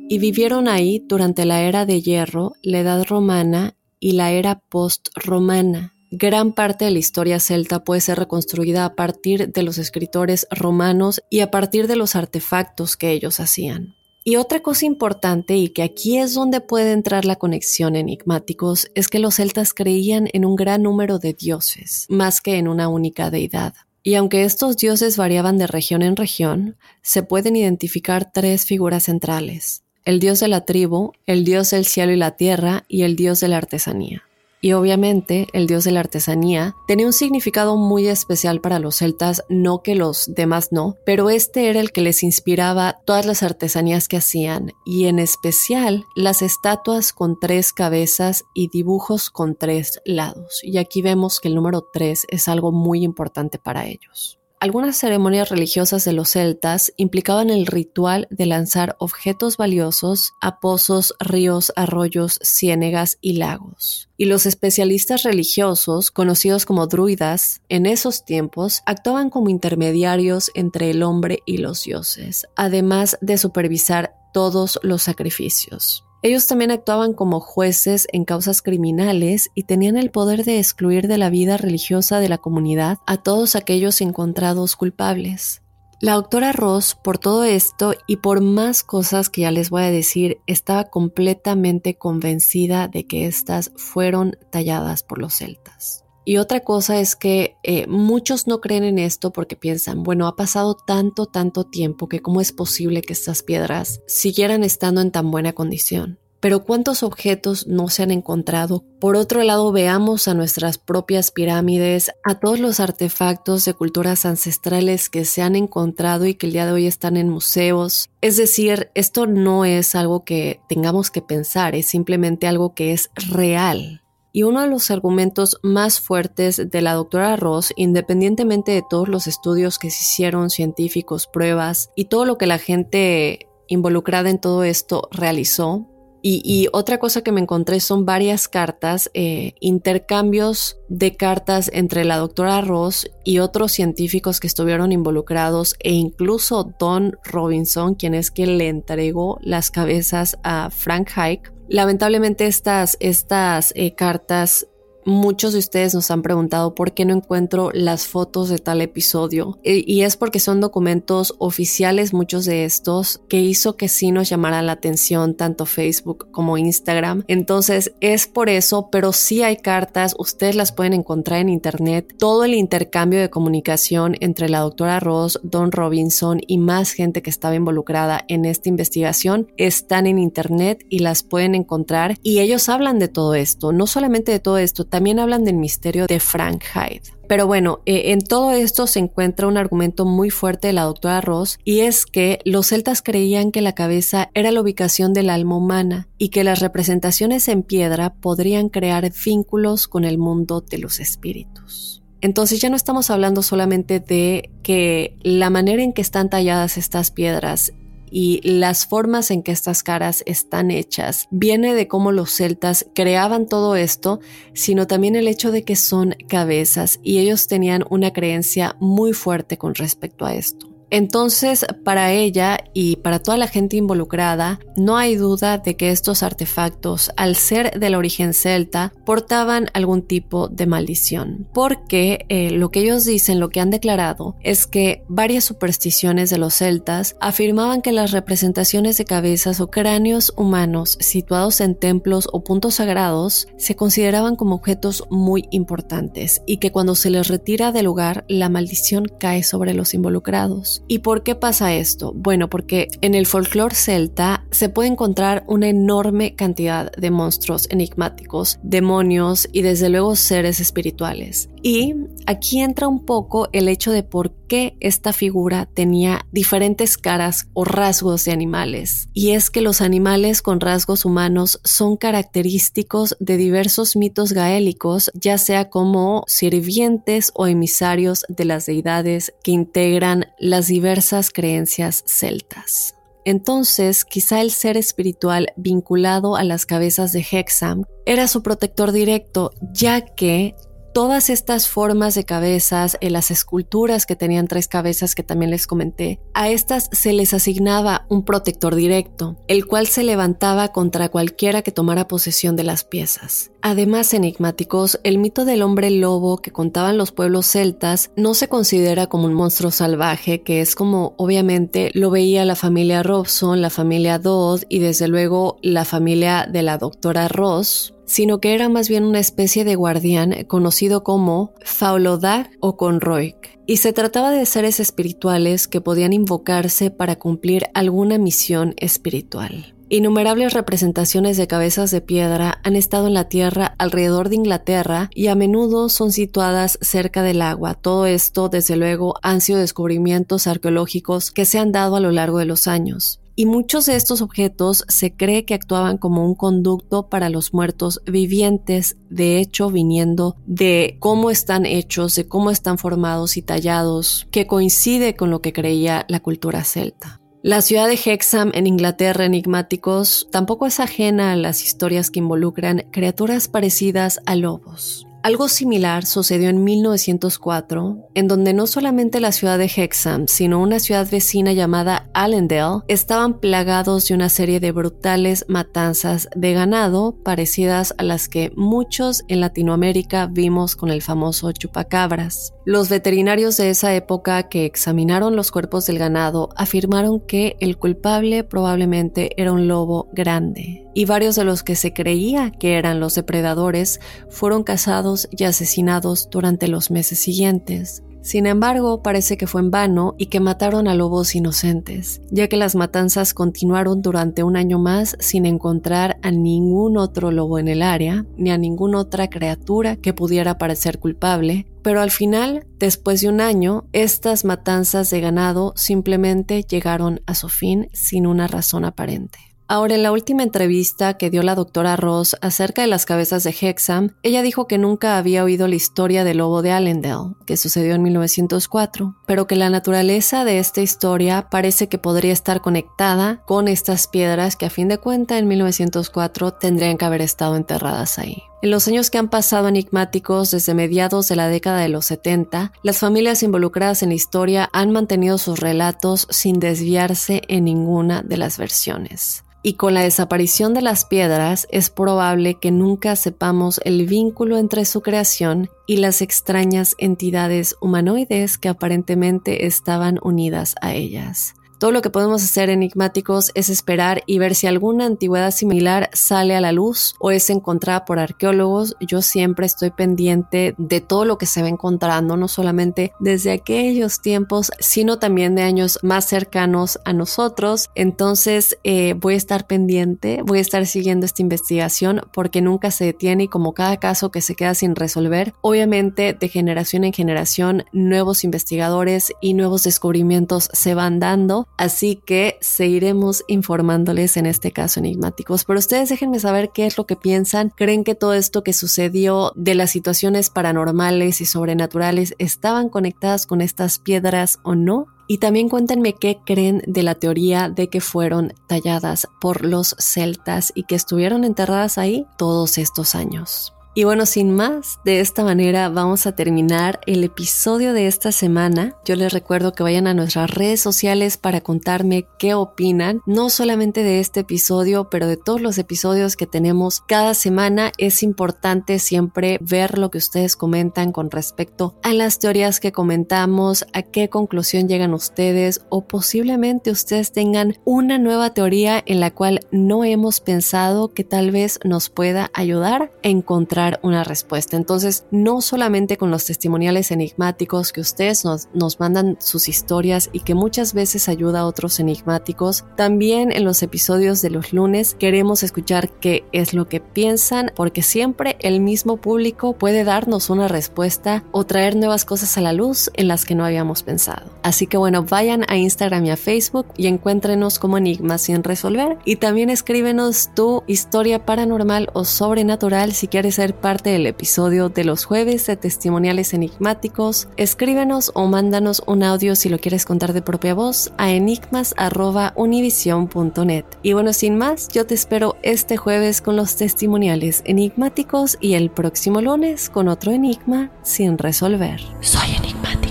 y 0.10 0.18
vivieron 0.18 0.68
ahí 0.68 1.04
durante 1.06 1.46
la 1.46 1.62
era 1.62 1.86
de 1.86 2.02
hierro, 2.02 2.54
la 2.64 2.80
edad 2.80 3.06
romana 3.08 3.76
y 4.00 4.14
la 4.14 4.32
era 4.32 4.60
post-romana. 4.60 5.94
Gran 6.10 6.54
parte 6.54 6.86
de 6.86 6.92
la 6.92 6.98
historia 6.98 7.40
celta 7.40 7.84
puede 7.84 8.02
ser 8.02 8.18
reconstruida 8.18 8.86
a 8.86 8.96
partir 8.96 9.54
de 9.54 9.62
los 9.62 9.78
escritores 9.78 10.48
romanos 10.50 11.22
y 11.30 11.42
a 11.42 11.52
partir 11.52 11.86
de 11.86 11.98
los 11.98 12.16
artefactos 12.16 12.98
que 12.98 13.12
ellos 13.12 13.40
hacían. 13.40 13.94
Y 14.24 14.36
otra 14.36 14.62
cosa 14.62 14.86
importante, 14.86 15.56
y 15.56 15.70
que 15.70 15.82
aquí 15.82 16.20
es 16.20 16.36
donde 16.36 16.62
puede 16.62 16.92
entrar 16.92 17.26
la 17.26 17.38
conexión 17.38 17.96
enigmáticos, 17.96 18.92
es 18.94 19.08
que 19.08 19.18
los 19.18 19.36
celtas 19.36 19.74
creían 19.74 20.30
en 20.34 20.46
un 20.46 20.56
gran 20.56 20.84
número 20.84 21.18
de 21.18 21.34
dioses, 21.34 22.06
más 22.08 22.40
que 22.40 22.58
en 22.58 22.68
una 22.68 22.88
única 22.88 23.32
deidad. 23.32 23.74
Y 24.04 24.14
aunque 24.14 24.44
estos 24.44 24.78
dioses 24.78 25.18
variaban 25.18 25.58
de 25.58 25.66
región 25.66 26.04
en 26.04 26.16
región, 26.16 26.76
se 27.02 27.24
pueden 27.24 27.56
identificar 27.56 28.32
tres 28.32 28.66
figuras 28.66 29.04
centrales, 29.04 29.84
el 30.06 30.20
dios 30.20 30.40
de 30.40 30.50
la 30.50 30.66
tribu, 30.66 31.14
el 31.26 31.44
dios 31.44 31.72
del 31.72 31.86
cielo 31.86 32.12
y 32.12 32.18
la 32.18 32.36
tierra 32.36 32.84
y 32.88 33.04
el 33.04 33.16
dios 33.16 33.40
de 33.40 33.48
la 33.48 33.58
artesanía. 33.58 34.24
Y 34.62 34.74
obviamente 34.74 35.48
el 35.54 35.66
dios 35.66 35.84
de 35.84 35.92
la 35.92 36.02
artesanía 36.02 36.76
tenía 36.88 37.08
un 37.08 37.14
significado 37.14 37.78
muy 37.78 38.08
especial 38.08 38.62
para 38.62 38.78
los 38.78 38.98
celtas, 38.98 39.44
no 39.50 39.82
que 39.82 39.96
los 39.96 40.34
demás 40.34 40.70
no, 40.72 40.96
pero 41.04 41.32
este 41.32 41.70
era 41.70 41.80
el 41.80 41.92
que 41.92 42.02
les 42.02 42.22
inspiraba 42.22 43.00
todas 43.06 43.26
las 43.26 43.42
artesanías 43.42 44.08
que 44.08 44.18
hacían, 44.18 44.74
y 44.86 45.06
en 45.08 45.18
especial 45.18 46.06
las 46.16 46.44
estatuas 46.44 47.12
con 47.12 47.40
tres 47.40 47.74
cabezas 47.74 48.44
y 48.54 48.70
dibujos 48.70 49.32
con 49.32 49.56
tres 49.56 50.00
lados. 50.06 50.60
Y 50.64 50.78
aquí 50.78 51.02
vemos 51.02 51.40
que 51.40 51.48
el 51.48 51.56
número 51.56 51.84
tres 51.92 52.28
es 52.30 52.48
algo 52.48 52.72
muy 52.72 53.04
importante 53.04 53.58
para 53.58 53.88
ellos. 53.88 54.41
Algunas 54.62 54.96
ceremonias 54.96 55.50
religiosas 55.50 56.06
de 56.06 56.14
los 56.14 56.30
celtas 56.30 56.94
implicaban 56.96 57.50
el 57.50 57.66
ritual 57.66 58.28
de 58.30 58.46
lanzar 58.46 58.96
objetos 59.00 59.58
valiosos 59.58 60.36
a 60.40 60.60
pozos, 60.60 61.16
ríos, 61.20 61.74
arroyos, 61.76 62.38
ciénegas 62.44 63.18
y 63.22 63.38
lagos. 63.38 64.08
Y 64.18 64.26
los 64.26 64.46
especialistas 64.46 65.24
religiosos, 65.24 66.12
conocidos 66.12 66.68
como 66.68 66.86
druidas, 66.86 67.64
en 67.70 67.88
esos 67.88 68.24
tiempos 68.24 68.84
actuaban 68.86 69.32
como 69.32 69.50
intermediarios 69.50 70.52
entre 70.54 70.92
el 70.92 71.02
hombre 71.02 71.40
y 71.48 71.58
los 71.58 71.82
dioses, 71.82 72.46
además 72.56 73.18
de 73.20 73.40
supervisar 73.40 74.14
todos 74.32 74.80
los 74.84 75.02
sacrificios. 75.02 76.06
Ellos 76.24 76.46
también 76.46 76.70
actuaban 76.70 77.14
como 77.14 77.40
jueces 77.40 78.08
en 78.12 78.26
causas 78.26 78.62
criminales 78.62 79.50
y 79.56 79.64
tenían 79.64 79.98
el 79.98 80.12
poder 80.12 80.44
de 80.44 80.60
excluir 80.60 81.08
de 81.08 81.18
la 81.18 81.32
vida 81.32 81.58
religiosa 81.58 82.20
de 82.20 82.30
la 82.30 82.38
comunidad 82.38 83.00
a 83.08 83.18
todos 83.18 83.56
aquellos 83.56 84.02
encontrados 84.02 84.76
culpables. 84.76 85.62
La 86.00 86.14
doctora 86.14 86.52
Ross, 86.52 86.96
por 86.96 87.18
todo 87.18 87.44
esto 87.44 87.94
y 88.08 88.18
por 88.18 88.42
más 88.42 88.84
cosas 88.84 89.30
que 89.30 89.42
ya 89.42 89.52
les 89.52 89.70
voy 89.70 89.84
a 89.84 89.92
decir, 89.92 90.42
estaba 90.48 90.86
completamente 90.86 91.96
convencida 91.96 92.88
de 92.88 93.06
que 93.06 93.26
éstas 93.28 93.72
fueron 93.76 94.38
talladas 94.52 95.04
por 95.04 95.20
los 95.20 95.36
celtas. 95.36 96.01
Y 96.24 96.38
otra 96.38 96.62
cosa 96.62 97.00
es 97.00 97.16
que 97.16 97.56
eh, 97.64 97.88
muchos 97.88 98.48
no 98.48 98.62
creen 98.62 98.84
en 98.84 99.00
esto 99.00 99.32
porque 99.32 99.56
piensan, 99.56 100.04
bueno, 100.04 100.28
ha 100.28 100.36
pasado 100.36 100.76
tanto, 100.76 101.26
tanto 101.26 101.64
tiempo 101.64 102.08
que 102.08 102.22
cómo 102.22 102.42
es 102.42 102.52
posible 102.52 103.02
que 103.02 103.14
estas 103.14 103.44
piedras 103.44 104.02
siguieran 104.08 104.64
estando 104.64 105.02
en 105.02 105.12
tan 105.12 105.32
buena 105.32 105.54
condición 105.54 106.20
pero 106.42 106.64
¿cuántos 106.64 107.04
objetos 107.04 107.68
no 107.68 107.88
se 107.88 108.02
han 108.02 108.12
encontrado? 108.12 108.84
Por 109.00 109.16
otro 109.16 109.44
lado, 109.44 109.72
veamos 109.72 110.28
a 110.28 110.34
nuestras 110.34 110.80
propias 110.80 111.32
pirámides, 111.32 112.12
a 112.24 112.40
todos 112.40 112.60
los 112.60 112.80
artefactos 112.80 113.64
de 113.64 113.76
culturas 113.76 114.26
ancestrales 114.26 115.08
que 115.08 115.24
se 115.24 115.44
han 115.44 115.56
encontrado 115.56 116.26
y 116.26 116.34
que 116.34 116.48
el 116.48 116.54
día 116.54 116.66
de 116.66 116.72
hoy 116.72 116.88
están 116.88 117.16
en 117.16 117.30
museos. 117.30 118.10
Es 118.22 118.38
decir, 118.38 118.90
esto 118.96 119.28
no 119.28 119.66
es 119.66 119.94
algo 119.94 120.26
que 120.26 120.60
tengamos 120.68 121.12
que 121.12 121.22
pensar, 121.22 121.76
es 121.76 121.86
simplemente 121.86 122.48
algo 122.48 122.74
que 122.74 122.92
es 122.92 123.12
real. 123.30 124.01
Y 124.32 124.44
uno 124.44 124.62
de 124.62 124.68
los 124.68 124.92
argumentos 124.92 125.60
más 125.62 126.00
fuertes 126.00 126.70
de 126.70 126.82
la 126.82 126.94
doctora 126.94 127.36
Ross, 127.36 127.74
independientemente 127.76 128.72
de 128.72 128.84
todos 128.90 129.10
los 129.10 129.28
estudios 129.28 129.78
que 129.78 129.92
se 129.92 130.02
hicieron, 130.02 130.50
científicos, 130.50 131.28
pruebas 131.28 131.92
y 131.96 132.06
todo 132.06 132.26
lo 132.26 132.38
que 132.38 132.48
la 132.48 132.58
gente 132.58 133.48
involucrada 133.68 134.30
en 134.30 134.40
todo 134.40 134.64
esto 134.64 135.10
realizó, 135.12 135.92
y, 136.24 136.68
otra 136.72 137.00
cosa 137.00 137.24
que 137.24 137.32
me 137.32 137.42
encontré 137.42 137.80
son 137.80 138.06
varias 138.06 138.48
cartas, 138.48 139.10
eh, 139.16 139.54
intercambios 139.60 140.78
de 140.88 141.16
cartas 141.16 141.72
entre 141.74 142.06
la 142.06 142.18
doctora 142.18 142.62
Ross 142.62 143.10
y 143.24 143.40
otros 143.40 143.72
científicos 143.72 144.40
que 144.40 144.46
estuvieron 144.46 144.92
involucrados 144.92 145.76
e 145.80 145.94
incluso 145.94 146.76
Don 146.78 147.18
Robinson, 147.24 147.96
quien 147.96 148.14
es 148.14 148.30
quien 148.30 148.60
le 148.60 148.68
entregó 148.68 149.40
las 149.42 149.72
cabezas 149.72 150.38
a 150.44 150.70
Frank 150.70 151.10
Hike. 151.16 151.52
Lamentablemente 151.72 152.48
estas, 152.48 152.98
estas 153.00 153.72
eh, 153.78 153.96
cartas 153.96 154.68
Muchos 155.06 155.54
de 155.54 155.60
ustedes 155.60 155.96
nos 155.96 156.12
han 156.12 156.22
preguntado 156.22 156.76
por 156.76 156.94
qué 156.94 157.06
no 157.06 157.16
encuentro 157.16 157.72
las 157.74 158.08
fotos 158.08 158.50
de 158.50 158.60
tal 158.60 158.82
episodio 158.82 159.58
e, 159.64 159.84
y 159.86 160.04
es 160.04 160.16
porque 160.16 160.40
son 160.40 160.62
documentos 160.62 161.36
oficiales 161.40 162.14
muchos 162.14 162.46
de 162.46 162.66
estos 162.66 163.22
que 163.28 163.40
hizo 163.40 163.78
que 163.78 163.88
sí 163.88 164.12
nos 164.12 164.30
llamara 164.30 164.62
la 164.62 164.74
atención 164.74 165.36
tanto 165.36 165.66
Facebook 165.66 166.30
como 166.32 166.58
Instagram. 166.58 167.24
Entonces 167.28 167.94
es 168.00 168.28
por 168.28 168.50
eso, 168.50 168.90
pero 168.92 169.12
sí 169.12 169.42
hay 169.42 169.58
cartas, 169.58 170.16
ustedes 170.20 170.56
las 170.56 170.72
pueden 170.72 170.94
encontrar 170.94 171.40
en 171.40 171.50
internet. 171.50 172.14
Todo 172.20 172.44
el 172.44 172.54
intercambio 172.54 173.20
de 173.20 173.30
comunicación 173.30 174.18
entre 174.20 174.50
la 174.50 174.60
doctora 174.60 175.00
Ross, 175.00 175.40
Don 175.42 175.72
Robinson 175.72 176.42
y 176.46 176.60
más 176.60 176.92
gente 176.92 177.22
que 177.22 177.30
estaba 177.30 177.56
involucrada 177.56 178.24
en 178.28 178.46
esta 178.46 178.70
investigación 178.70 179.52
están 179.58 180.06
en 180.06 180.20
internet 180.20 180.86
y 180.90 181.00
las 181.00 181.24
pueden 181.24 181.56
encontrar 181.56 182.18
y 182.22 182.40
ellos 182.40 182.70
hablan 182.70 183.00
de 183.00 183.08
todo 183.08 183.34
esto, 183.34 183.72
no 183.72 183.88
solamente 183.88 184.32
de 184.32 184.40
todo 184.40 184.58
esto, 184.60 184.86
también 184.92 185.20
hablan 185.20 185.46
del 185.46 185.56
misterio 185.56 186.06
de 186.06 186.20
Frank 186.20 186.64
Hyde. 186.76 187.02
Pero 187.28 187.48
bueno, 187.48 187.80
eh, 187.86 188.12
en 188.12 188.20
todo 188.20 188.52
esto 188.52 188.88
se 188.88 189.00
encuentra 189.00 189.48
un 189.48 189.58
argumento 189.58 190.04
muy 190.04 190.30
fuerte 190.30 190.68
de 190.68 190.74
la 190.74 190.84
doctora 190.84 191.22
Ross 191.22 191.60
y 191.64 191.80
es 191.80 192.06
que 192.06 192.40
los 192.44 192.68
celtas 192.68 193.02
creían 193.02 193.54
que 193.54 193.62
la 193.62 193.74
cabeza 193.74 194.30
era 194.34 194.52
la 194.52 194.60
ubicación 194.60 195.14
del 195.14 195.30
alma 195.30 195.56
humana 195.56 196.10
y 196.18 196.28
que 196.28 196.44
las 196.44 196.60
representaciones 196.60 197.48
en 197.48 197.64
piedra 197.64 198.14
podrían 198.16 198.68
crear 198.68 199.10
vínculos 199.26 199.88
con 199.88 200.04
el 200.04 200.18
mundo 200.18 200.60
de 200.60 200.78
los 200.78 201.00
espíritus. 201.00 202.04
Entonces 202.20 202.60
ya 202.60 202.70
no 202.70 202.76
estamos 202.76 203.10
hablando 203.10 203.44
solamente 203.44 204.02
de 204.02 204.52
que 204.62 205.18
la 205.22 205.50
manera 205.50 205.82
en 205.82 205.94
que 205.94 206.02
están 206.02 206.30
talladas 206.30 206.78
estas 206.78 207.12
piedras 207.12 207.72
y 208.12 208.42
las 208.44 208.86
formas 208.86 209.32
en 209.32 209.42
que 209.42 209.54
estas 209.54 209.82
caras 209.82 210.22
están 210.28 210.70
hechas 210.70 211.28
viene 211.32 211.74
de 211.74 211.88
cómo 211.88 212.12
los 212.12 212.36
celtas 212.36 212.86
creaban 212.94 213.48
todo 213.48 213.76
esto, 213.76 214.20
sino 214.54 214.86
también 214.86 215.16
el 215.16 215.28
hecho 215.28 215.52
de 215.52 215.64
que 215.64 215.78
son 215.78 216.16
cabezas 216.28 217.00
y 217.02 217.20
ellos 217.20 217.48
tenían 217.48 217.86
una 217.90 218.12
creencia 218.12 218.76
muy 218.80 219.14
fuerte 219.14 219.58
con 219.58 219.74
respecto 219.74 220.26
a 220.26 220.36
esto. 220.36 220.71
Entonces, 220.92 221.66
para 221.86 222.12
ella 222.12 222.60
y 222.74 222.98
para 222.98 223.20
toda 223.20 223.38
la 223.38 223.48
gente 223.48 223.78
involucrada, 223.78 224.60
no 224.76 224.98
hay 224.98 225.16
duda 225.16 225.58
de 225.58 225.78
que 225.78 225.90
estos 225.90 226.22
artefactos, 226.22 227.12
al 227.16 227.38
ser 227.38 227.80
del 227.80 227.96
origen 227.96 228.34
celta, 228.34 228.94
portaban 229.06 229.68
algún 229.74 230.02
tipo 230.02 230.50
de 230.50 230.68
maldición, 230.68 231.48
porque 231.54 232.26
eh, 232.28 232.52
lo 232.52 232.72
que 232.72 232.82
ellos 232.82 233.06
dicen, 233.06 233.40
lo 233.40 233.50
que 233.50 233.62
han 233.62 233.70
declarado, 233.70 234.36
es 234.42 234.68
que 234.68 235.04
varias 235.08 235.46
supersticiones 235.46 236.30
de 236.30 236.38
los 236.38 236.56
celtas 236.56 237.16
afirmaban 237.22 237.82
que 237.82 237.94
las 237.94 238.12
representaciones 238.12 238.98
de 238.98 239.06
cabezas 239.06 239.62
o 239.62 239.70
cráneos 239.72 240.34
humanos 240.36 240.98
situados 241.00 241.62
en 241.62 241.76
templos 241.76 242.28
o 242.34 242.44
puntos 242.44 242.76
sagrados 242.76 243.48
se 243.58 243.78
consideraban 243.78 244.36
como 244.36 244.56
objetos 244.56 245.06
muy 245.10 245.48
importantes 245.52 246.42
y 246.46 246.58
que 246.58 246.74
cuando 246.74 246.96
se 246.96 247.10
les 247.10 247.30
retira 247.30 247.72
del 247.72 247.86
lugar, 247.86 248.26
la 248.28 248.50
maldición 248.50 249.06
cae 249.20 249.44
sobre 249.44 249.74
los 249.74 249.94
involucrados. 249.94 250.81
¿Y 250.88 251.00
por 251.00 251.24
qué 251.24 251.36
pasa 251.36 251.74
esto? 251.74 252.12
Bueno, 252.16 252.50
porque 252.50 252.88
en 253.02 253.16
el 253.16 253.26
folclore 253.26 253.76
celta 253.76 254.46
se 254.52 254.70
puede 254.70 254.90
encontrar 254.90 255.44
una 255.48 255.70
enorme 255.70 256.36
cantidad 256.36 256.92
de 256.92 257.12
monstruos 257.12 257.68
enigmáticos, 257.70 258.60
demonios 258.64 259.48
y 259.52 259.62
desde 259.62 259.90
luego 259.90 260.16
seres 260.16 260.60
espirituales. 260.60 261.51
Y 261.64 261.94
aquí 262.26 262.60
entra 262.60 262.88
un 262.88 263.06
poco 263.06 263.48
el 263.52 263.68
hecho 263.68 263.92
de 263.92 264.02
por 264.02 264.32
qué 264.48 264.76
esta 264.80 265.14
figura 265.14 265.68
tenía 265.72 266.26
diferentes 266.32 266.98
caras 266.98 267.48
o 267.54 267.66
rasgos 267.66 268.26
de 268.26 268.32
animales. 268.32 269.10
Y 269.14 269.32
es 269.32 269.52
que 269.52 269.62
los 269.62 269.82
animales 269.82 270.42
con 270.42 270.60
rasgos 270.60 271.06
humanos 271.06 271.60
son 271.64 271.98
característicos 271.98 273.16
de 273.20 273.38
diversos 273.38 273.96
mitos 273.96 274.34
gaélicos, 274.34 275.12
ya 275.14 275.38
sea 275.38 275.70
como 275.70 276.24
sirvientes 276.26 277.32
o 277.36 277.46
emisarios 277.46 278.26
de 278.28 278.46
las 278.46 278.66
deidades 278.66 279.34
que 279.44 279.52
integran 279.52 280.26
las 280.40 280.68
diversas 280.68 281.30
creencias 281.30 282.04
celtas. 282.08 282.96
Entonces, 283.24 284.04
quizá 284.04 284.42
el 284.42 284.50
ser 284.50 284.78
espiritual 284.78 285.54
vinculado 285.56 286.36
a 286.36 286.44
las 286.44 286.66
cabezas 286.66 287.12
de 287.12 287.24
Hexam 287.30 287.84
era 288.08 288.28
su 288.28 288.42
protector 288.42 288.92
directo, 288.92 289.52
ya 289.74 290.02
que 290.02 290.56
todas 290.94 291.30
estas 291.30 291.68
formas 291.68 292.16
de 292.16 292.26
cabezas, 292.26 292.98
en 293.02 293.14
las 293.14 293.32
esculturas 293.32 294.06
que 294.06 294.16
tenían 294.16 294.48
tres 294.48 294.68
cabezas 294.68 295.16
que 295.16 295.24
también 295.24 295.52
les 295.52 295.68
comenté, 295.68 296.20
a 296.34 296.50
estas 296.50 296.90
se 296.92 297.14
les 297.14 297.34
asignaba 297.34 298.06
un 298.10 298.24
protector 298.24 298.76
directo, 298.76 299.38
el 299.48 299.66
cual 299.66 299.88
se 299.88 300.04
levantaba 300.04 300.70
contra 300.70 301.10
cualquiera 301.10 301.62
que 301.62 301.72
tomara 301.72 302.08
posesión 302.08 302.56
de 302.56 302.64
las 302.64 302.84
piezas. 302.84 303.52
Además, 303.62 304.14
enigmáticos, 304.14 305.00
el 305.04 305.20
mito 305.20 305.46
del 305.46 305.62
hombre 305.62 305.92
lobo 305.92 306.38
que 306.38 306.52
contaban 306.52 306.98
los 306.98 307.12
pueblos 307.12 307.46
celtas 307.46 308.12
no 308.16 308.34
se 308.34 308.48
considera 308.48 309.08
como 309.08 309.26
un 309.26 309.34
monstruo 309.34 309.72
salvaje, 309.72 310.42
que 310.42 310.62
es 310.62 310.76
como 310.76 311.14
obviamente 311.18 311.92
lo 311.94 312.10
veía 312.10 312.44
la 312.44 312.56
familia 312.56 313.04
Robson, 313.04 313.62
la 313.62 313.70
familia 313.70 314.18
Dodd 314.18 314.64
y 314.68 314.80
desde 314.80 315.08
luego 315.08 315.58
la 315.62 315.86
familia 315.86 316.48
de 316.52 316.64
la 316.64 316.78
doctora 316.78 317.28
Ross, 317.28 317.94
sino 318.12 318.42
que 318.42 318.54
era 318.54 318.68
más 318.68 318.90
bien 318.90 319.06
una 319.06 319.20
especie 319.20 319.64
de 319.64 319.76
guardián 319.76 320.44
conocido 320.46 321.02
como 321.02 321.54
Faulodag 321.64 322.50
o 322.60 322.76
Conroik, 322.76 323.58
y 323.66 323.78
se 323.78 323.94
trataba 323.94 324.32
de 324.32 324.46
seres 324.46 324.82
espirituales 324.82 325.70
que 325.70 325.80
podían 325.80 326.12
invocarse 326.12 326.92
para 326.92 327.16
cumplir 327.18 327.68
alguna 327.74 328.18
misión 328.18 328.74
espiritual. 328.76 329.76
Innumerables 329.88 330.52
representaciones 330.52 331.38
de 331.38 331.48
cabezas 331.48 331.90
de 331.90 332.02
piedra 332.02 332.60
han 332.66 332.76
estado 332.76 333.08
en 333.08 333.14
la 333.14 333.30
tierra 333.30 333.76
alrededor 333.78 334.28
de 334.28 334.36
Inglaterra 334.36 335.10
y 335.16 335.28
a 335.28 335.36
menudo 335.36 335.88
son 335.88 336.12
situadas 336.12 336.80
cerca 336.82 337.24
del 337.24 337.42
agua. 337.42 337.76
Todo 337.76 338.08
esto, 338.08 338.50
desde 338.50 338.76
luego, 338.76 339.16
han 339.22 339.40
sido 339.40 339.60
descubrimientos 339.60 340.48
arqueológicos 340.48 341.32
que 341.32 341.46
se 341.46 341.60
han 341.60 341.72
dado 341.72 341.96
a 341.96 342.02
lo 342.02 342.12
largo 342.12 342.40
de 342.40 342.46
los 342.46 342.68
años 342.68 343.21
y 343.36 343.46
muchos 343.46 343.86
de 343.86 343.96
estos 343.96 344.22
objetos 344.22 344.86
se 344.88 345.16
cree 345.16 345.46
que 345.46 345.54
actuaban 345.54 345.98
como 345.98 346.26
un 346.26 346.36
conducto 346.36 347.10
para 347.10 347.30
los 347.30 347.54
muertos 347.54 348.02
vivientes, 348.06 348.98
de 349.10 349.40
hecho 349.40 349.70
viniendo 349.70 350.36
de 350.46 350.98
cómo 351.00 351.30
están 351.32 351.66
hechos, 351.66 352.16
de 352.16 352.28
cómo 352.28 352.52
están 352.52 352.78
formados 352.78 353.38
y 353.38 353.42
tallados, 353.42 354.28
que 354.32 354.48
coincide 354.48 355.16
con 355.16 355.30
lo 355.30 355.42
que 355.42 355.54
creía 355.54 356.06
la 356.08 356.20
cultura 356.20 356.64
celta. 356.64 357.22
La 357.44 357.62
ciudad 357.62 357.88
de 357.88 357.96
Hexham 357.96 358.52
en 358.54 358.68
Inglaterra, 358.68 359.26
enigmáticos, 359.26 360.28
tampoco 360.32 360.68
es 360.68 360.80
ajena 360.80 361.32
a 361.32 361.36
las 361.36 361.64
historias 361.64 362.12
que 362.12 362.20
involucran 362.20 362.86
criaturas 362.92 363.48
parecidas 363.48 364.20
a 364.28 364.36
lobos. 364.36 365.08
Algo 365.24 365.50
similar 365.50 366.06
sucedió 366.08 366.50
en 366.50 366.64
1904, 366.64 368.10
en 368.16 368.28
donde 368.28 368.54
no 368.54 368.66
solamente 368.66 369.20
la 369.20 369.32
ciudad 369.32 369.60
de 369.60 369.66
Hexham, 369.74 370.28
sino 370.28 370.60
una 370.60 370.80
ciudad 370.80 371.08
vecina 371.10 371.54
llamada 371.54 372.10
Allendale 372.16 372.82
estaban 372.88 373.40
plagados 373.40 374.08
de 374.08 374.16
una 374.16 374.30
serie 374.30 374.60
de 374.60 374.72
brutales 374.72 375.46
matanzas 375.48 376.28
de 376.36 376.54
ganado 376.54 377.16
parecidas 377.24 377.94
a 378.00 378.04
las 378.04 378.28
que 378.28 378.52
muchos 378.56 379.24
en 379.28 379.42
Latinoamérica 379.42 380.26
vimos 380.26 380.76
con 380.76 380.90
el 380.90 381.04
famoso 381.04 381.52
chupacabras. 381.52 382.54
Los 382.64 382.90
veterinarios 382.90 383.58
de 383.58 383.72
esa 383.72 383.96
época 383.96 384.48
que 384.48 384.66
examinaron 384.66 385.36
los 385.36 385.50
cuerpos 385.50 385.88
del 385.88 385.98
ganado 385.98 386.50
afirmaron 386.56 387.20
que 387.20 387.58
el 387.60 387.76
culpable 387.76 388.44
probablemente 388.44 389.32
era 389.42 389.52
un 389.52 389.68
lobo 389.68 390.10
grande, 390.14 390.86
y 390.94 391.06
varios 391.06 391.36
de 391.36 391.44
los 391.44 391.64
que 391.64 391.76
se 391.76 391.92
creía 391.92 392.52
que 392.52 392.78
eran 392.78 393.00
los 393.00 393.16
depredadores 393.16 394.00
fueron 394.30 394.64
cazados 394.64 395.28
y 395.32 395.46
asesinados 395.46 396.30
durante 396.30 396.68
los 396.68 396.92
meses 396.92 397.18
siguientes. 397.18 398.04
Sin 398.22 398.46
embargo, 398.46 399.02
parece 399.02 399.36
que 399.36 399.48
fue 399.48 399.62
en 399.62 399.72
vano 399.72 400.14
y 400.18 400.28
que 400.28 400.40
mataron 400.40 400.88
a 400.88 400.94
lobos 400.94 401.36
inocentes, 401.36 402.22
ya 402.30 402.48
que 402.48 402.56
las 402.56 402.76
matanzas 402.76 403.34
continuaron 403.34 404.02
durante 404.02 404.44
un 404.44 404.56
año 404.56 404.78
más 404.78 405.18
sin 405.20 405.46
encontrar 405.46 406.18
a 406.22 406.30
ningún 406.30 406.98
otro 406.98 407.32
lobo 407.32 407.58
en 407.58 407.68
el 407.68 407.82
área, 407.82 408.26
ni 408.38 408.52
a 408.52 408.58
ninguna 408.58 409.00
otra 409.00 409.30
criatura 409.30 409.96
que 409.96 410.14
pudiera 410.14 410.60
parecer 410.60 411.00
culpable, 411.00 411.66
pero 411.82 412.00
al 412.02 412.12
final, 412.12 412.68
después 412.78 413.22
de 413.22 413.30
un 413.30 413.42
año, 413.42 413.86
estas 413.92 414.46
matanzas 414.46 415.10
de 415.10 415.20
ganado 415.20 415.74
simplemente 415.76 416.62
llegaron 416.62 417.22
a 417.26 417.34
su 417.34 417.50
fin 417.50 417.90
sin 417.92 418.28
una 418.28 418.48
razón 418.48 418.86
aparente. 418.86 419.51
Ahora, 419.72 419.96
en 419.96 420.04
la 420.04 420.12
última 420.12 420.44
entrevista 420.44 421.14
que 421.14 421.30
dio 421.30 421.44
la 421.44 421.56
doctora 421.56 421.96
Ross 421.96 422.36
acerca 422.42 422.82
de 422.82 422.90
las 422.90 423.06
cabezas 423.06 423.46
de 423.46 423.56
Hexam, 423.58 424.10
ella 424.22 424.42
dijo 424.42 424.68
que 424.68 424.78
nunca 424.78 425.18
había 425.18 425.46
oído 425.46 425.70
la 425.70 425.76
historia 425.76 426.26
del 426.26 426.40
lobo 426.40 426.62
de 426.62 426.74
Allendale, 426.74 427.36
que 427.46 427.56
sucedió 427.56 427.96
en 427.96 428.02
1904, 428.02 429.16
pero 429.26 429.48
que 429.48 429.56
la 429.56 429.70
naturaleza 429.70 430.44
de 430.44 430.60
esta 430.60 430.82
historia 430.82 431.48
parece 431.50 431.88
que 431.88 431.98
podría 431.98 432.34
estar 432.34 432.60
conectada 432.60 433.44
con 433.46 433.70
estas 433.70 434.08
piedras 434.08 434.58
que 434.58 434.66
a 434.66 434.70
fin 434.70 434.90
de 434.90 434.98
cuentas 434.98 435.40
en 435.40 435.48
1904 435.48 436.52
tendrían 436.52 436.98
que 436.98 437.06
haber 437.06 437.22
estado 437.22 437.56
enterradas 437.56 438.20
ahí. 438.20 438.44
En 438.62 438.70
los 438.70 438.88
años 438.88 439.10
que 439.10 439.18
han 439.18 439.30
pasado 439.30 439.68
enigmáticos 439.68 440.52
desde 440.52 440.74
mediados 440.74 441.28
de 441.28 441.36
la 441.36 441.48
década 441.48 441.80
de 441.80 441.90
los 441.90 442.06
70, 442.06 442.72
las 442.84 443.00
familias 443.00 443.42
involucradas 443.42 444.04
en 444.04 444.10
la 444.10 444.16
historia 444.16 444.70
han 444.72 444.92
mantenido 444.92 445.38
sus 445.38 445.60
relatos 445.60 446.28
sin 446.30 446.60
desviarse 446.60 447.42
en 447.48 447.66
ninguna 447.66 448.22
de 448.22 448.38
las 448.38 448.58
versiones 448.58 449.44
y 449.64 449.74
con 449.74 449.94
la 449.94 450.02
desaparición 450.02 450.74
de 450.74 450.82
las 450.82 451.06
piedras 451.06 451.68
es 451.72 451.90
probable 451.90 452.56
que 452.56 452.72
nunca 452.72 453.16
sepamos 453.16 453.80
el 453.86 454.06
vínculo 454.08 454.58
entre 454.58 454.86
su 454.86 455.02
creación 455.02 455.70
y 455.86 455.98
las 455.98 456.22
extrañas 456.22 456.96
entidades 456.98 457.76
humanoides 457.80 458.58
que 458.58 458.70
aparentemente 458.70 459.68
estaban 459.68 460.20
unidas 460.24 460.76
a 460.82 460.94
ellas. 460.94 461.54
Todo 461.82 461.92
lo 461.92 462.04
que 462.04 462.12
podemos 462.12 462.44
hacer 462.44 462.70
enigmáticos 462.70 463.50
es 463.56 463.68
esperar 463.68 464.22
y 464.28 464.38
ver 464.38 464.54
si 464.54 464.68
alguna 464.68 465.08
antigüedad 465.08 465.50
similar 465.50 466.12
sale 466.14 466.56
a 466.56 466.62
la 466.62 466.72
luz 466.72 467.16
o 467.18 467.32
es 467.32 467.50
encontrada 467.50 468.06
por 468.06 468.20
arqueólogos. 468.20 468.96
Yo 469.00 469.24
siempre 469.24 469.66
estoy 469.66 469.90
pendiente 469.90 470.76
de 470.78 471.02
todo 471.02 471.26
lo 471.26 471.40
que 471.40 471.48
se 471.48 471.64
va 471.64 471.70
encontrando, 471.70 472.38
no 472.38 472.48
solamente 472.48 473.14
desde 473.20 473.52
aquellos 473.52 474.22
tiempos, 474.22 474.72
sino 474.80 475.18
también 475.18 475.56
de 475.56 475.64
años 475.64 475.98
más 476.04 476.26
cercanos 476.26 477.00
a 477.04 477.14
nosotros. 477.14 477.90
Entonces 477.96 478.78
eh, 478.84 479.16
voy 479.18 479.34
a 479.34 479.38
estar 479.38 479.66
pendiente, 479.66 480.44
voy 480.46 480.60
a 480.60 480.62
estar 480.62 480.86
siguiendo 480.86 481.26
esta 481.26 481.42
investigación 481.42 482.22
porque 482.32 482.62
nunca 482.62 482.92
se 482.92 483.06
detiene 483.06 483.46
y 483.46 483.48
como 483.48 483.74
cada 483.74 483.98
caso 483.98 484.30
que 484.30 484.42
se 484.42 484.54
queda 484.54 484.76
sin 484.76 484.96
resolver, 484.96 485.56
obviamente 485.62 486.34
de 486.40 486.48
generación 486.48 487.06
en 487.06 487.14
generación 487.14 487.86
nuevos 487.92 488.44
investigadores 488.44 489.34
y 489.42 489.56
nuevos 489.56 489.82
descubrimientos 489.82 490.70
se 490.74 490.94
van 490.94 491.20
dando 491.20 491.68
Así 491.78 492.16
que 492.16 492.58
seguiremos 492.62 493.44
informándoles 493.48 494.38
en 494.38 494.46
este 494.46 494.72
caso 494.72 495.00
enigmáticos. 495.00 495.64
Pero 495.66 495.80
ustedes 495.80 496.10
déjenme 496.10 496.40
saber 496.40 496.70
qué 496.72 496.86
es 496.86 496.98
lo 496.98 497.06
que 497.06 497.16
piensan. 497.16 497.70
¿Creen 497.70 498.04
que 498.04 498.16
todo 498.16 498.34
esto 498.34 498.64
que 498.64 498.74
sucedió 498.74 499.52
de 499.56 499.76
las 499.76 499.92
situaciones 499.92 500.50
paranormales 500.50 501.42
y 501.42 501.46
sobrenaturales 501.46 502.36
estaban 502.38 502.90
conectadas 502.90 503.46
con 503.46 503.62
estas 503.62 503.98
piedras 503.98 504.60
o 504.64 504.76
no? 504.76 505.08
Y 505.28 505.38
también 505.38 505.70
cuéntenme 505.70 506.14
qué 506.14 506.40
creen 506.46 506.84
de 506.86 507.04
la 507.04 507.16
teoría 507.16 507.70
de 507.70 507.88
que 507.88 508.02
fueron 508.02 508.54
talladas 508.68 509.28
por 509.40 509.66
los 509.66 509.96
celtas 509.98 510.74
y 510.76 510.84
que 510.84 510.96
estuvieron 510.96 511.46
enterradas 511.46 511.98
ahí 511.98 512.26
todos 512.38 512.78
estos 512.78 513.16
años. 513.16 513.74
Y 513.94 514.06
bueno, 514.06 514.26
sin 514.26 514.52
más, 514.52 515.00
de 515.04 515.20
esta 515.20 515.44
manera 515.44 515.90
vamos 515.90 516.26
a 516.26 516.32
terminar 516.34 517.02
el 517.08 517.26
episodio 517.26 517.92
de 517.92 518.08
esta 518.08 518.32
semana. 518.32 518.96
Yo 519.04 519.18
les 519.18 519.34
recuerdo 519.34 519.74
que 519.74 519.84
vayan 519.84 520.08
a 520.08 520.14
nuestras 520.14 520.50
redes 520.50 520.80
sociales 520.80 521.36
para 521.36 521.60
contarme 521.60 522.26
qué 522.40 522.54
opinan, 522.54 523.20
no 523.26 523.50
solamente 523.50 524.02
de 524.02 524.22
este 524.22 524.42
episodio, 524.42 525.10
pero 525.10 525.28
de 525.28 525.36
todos 525.36 525.60
los 525.60 525.78
episodios 525.78 526.38
que 526.38 526.48
tenemos 526.48 527.02
cada 527.02 527.34
semana. 527.34 527.92
Es 527.98 528.24
importante 528.24 528.98
siempre 528.98 529.58
ver 529.60 529.98
lo 529.98 530.10
que 530.10 530.20
ustedes 530.20 530.56
comentan 530.56 531.12
con 531.12 531.30
respecto 531.30 531.96
a 532.02 532.14
las 532.14 532.40
teorías 532.40 532.80
que 532.80 532.94
comentamos, 532.94 533.86
a 533.92 534.04
qué 534.04 534.30
conclusión 534.30 534.88
llegan 534.88 535.14
ustedes 535.14 535.82
o 535.90 536.06
posiblemente 536.06 536.92
ustedes 536.92 537.34
tengan 537.34 537.76
una 537.84 538.18
nueva 538.20 538.54
teoría 538.54 539.04
en 539.06 539.20
la 539.20 539.32
cual 539.32 539.60
no 539.72 540.06
hemos 540.06 540.40
pensado 540.40 541.10
que 541.10 541.26
tal 541.26 541.52
vez 541.52 541.78
nos 541.84 542.10
pueda 542.10 542.52
ayudar 542.54 543.12
a 543.22 543.28
encontrar 543.28 543.81
una 544.02 544.24
respuesta. 544.24 544.78
Entonces, 544.78 545.26
no 545.32 545.62
solamente 545.62 546.18
con 546.18 546.32
los 546.32 546.46
testimoniales 546.46 547.12
enigmáticos 547.12 547.92
que 547.92 548.02
ustedes 548.02 548.46
nos, 548.46 548.68
nos 548.74 549.00
mandan 549.00 549.38
sus 549.40 549.68
historias 549.68 550.30
y 550.32 550.42
que 550.42 550.56
muchas 550.56 550.94
veces 550.94 551.30
ayuda 551.30 551.62
a 551.62 551.66
otros 551.66 552.00
enigmáticos, 552.00 552.86
también 552.96 553.52
en 553.52 553.64
los 553.64 553.82
episodios 553.84 554.42
de 554.42 554.50
los 554.50 554.74
lunes 554.74 555.16
queremos 555.20 555.64
escuchar 555.64 556.10
qué 556.10 556.46
es 556.52 556.74
lo 556.74 556.88
que 556.88 557.00
piensan, 557.00 557.72
porque 557.76 558.02
siempre 558.02 558.58
el 558.60 558.80
mismo 558.80 559.18
público 559.18 559.74
puede 559.74 560.04
darnos 560.04 560.50
una 560.50 560.68
respuesta 560.68 561.44
o 561.52 561.66
traer 561.66 561.96
nuevas 561.96 562.26
cosas 562.26 562.58
a 562.58 562.62
la 562.62 562.74
luz 562.74 563.10
en 563.16 563.28
las 563.28 563.46
que 563.46 563.56
no 563.56 563.66
habíamos 563.66 564.04
pensado. 564.04 564.52
Así 564.64 564.88
que 564.88 564.98
bueno, 564.98 565.24
vayan 565.24 565.66
a 565.68 565.78
Instagram 565.78 566.26
y 566.26 566.32
a 566.32 566.38
Facebook 566.38 566.88
y 566.98 567.08
encuéntrenos 567.08 567.80
como 567.80 567.98
enigmas 567.98 568.42
sin 568.42 568.64
resolver 568.64 569.18
y 569.26 569.38
también 569.38 569.70
escríbenos 569.70 570.50
tu 570.54 570.84
historia 570.88 571.46
paranormal 571.46 572.10
o 572.14 572.26
sobrenatural 572.26 573.14
si 573.14 573.28
quieres 573.28 573.56
ser 573.56 573.71
parte 573.74 574.12
del 574.12 574.28
episodio 574.28 574.88
de 574.90 575.04
los 575.04 575.26
jueves 575.26 575.66
de 575.68 575.76
testimoniales 575.76 576.54
enigmáticos, 576.54 577.50
escríbenos 577.58 578.32
o 578.34 578.48
mándanos 578.48 579.04
un 579.08 579.24
audio 579.24 579.56
si 579.56 579.70
lo 579.70 579.80
quieres 579.80 580.06
contar 580.06 580.34
de 580.34 580.42
propia 580.42 580.74
voz 580.74 581.14
a 581.18 581.32
enigmas.univision.net. 581.32 583.86
Y 584.04 584.14
bueno, 584.14 584.34
sin 584.34 584.58
más, 584.58 584.90
yo 584.90 585.06
te 585.06 585.16
espero 585.16 585.58
este 585.62 585.98
jueves 585.98 586.42
con 586.42 586.56
los 586.56 586.76
testimoniales 586.76 587.62
enigmáticos 587.66 588.58
y 588.60 588.74
el 588.74 588.90
próximo 588.90 589.42
lunes 589.42 589.90
con 589.90 590.08
otro 590.08 590.32
enigma 590.32 590.90
sin 591.04 591.38
resolver. 591.38 592.02
Soy 592.22 592.56
enigmático. 592.56 593.11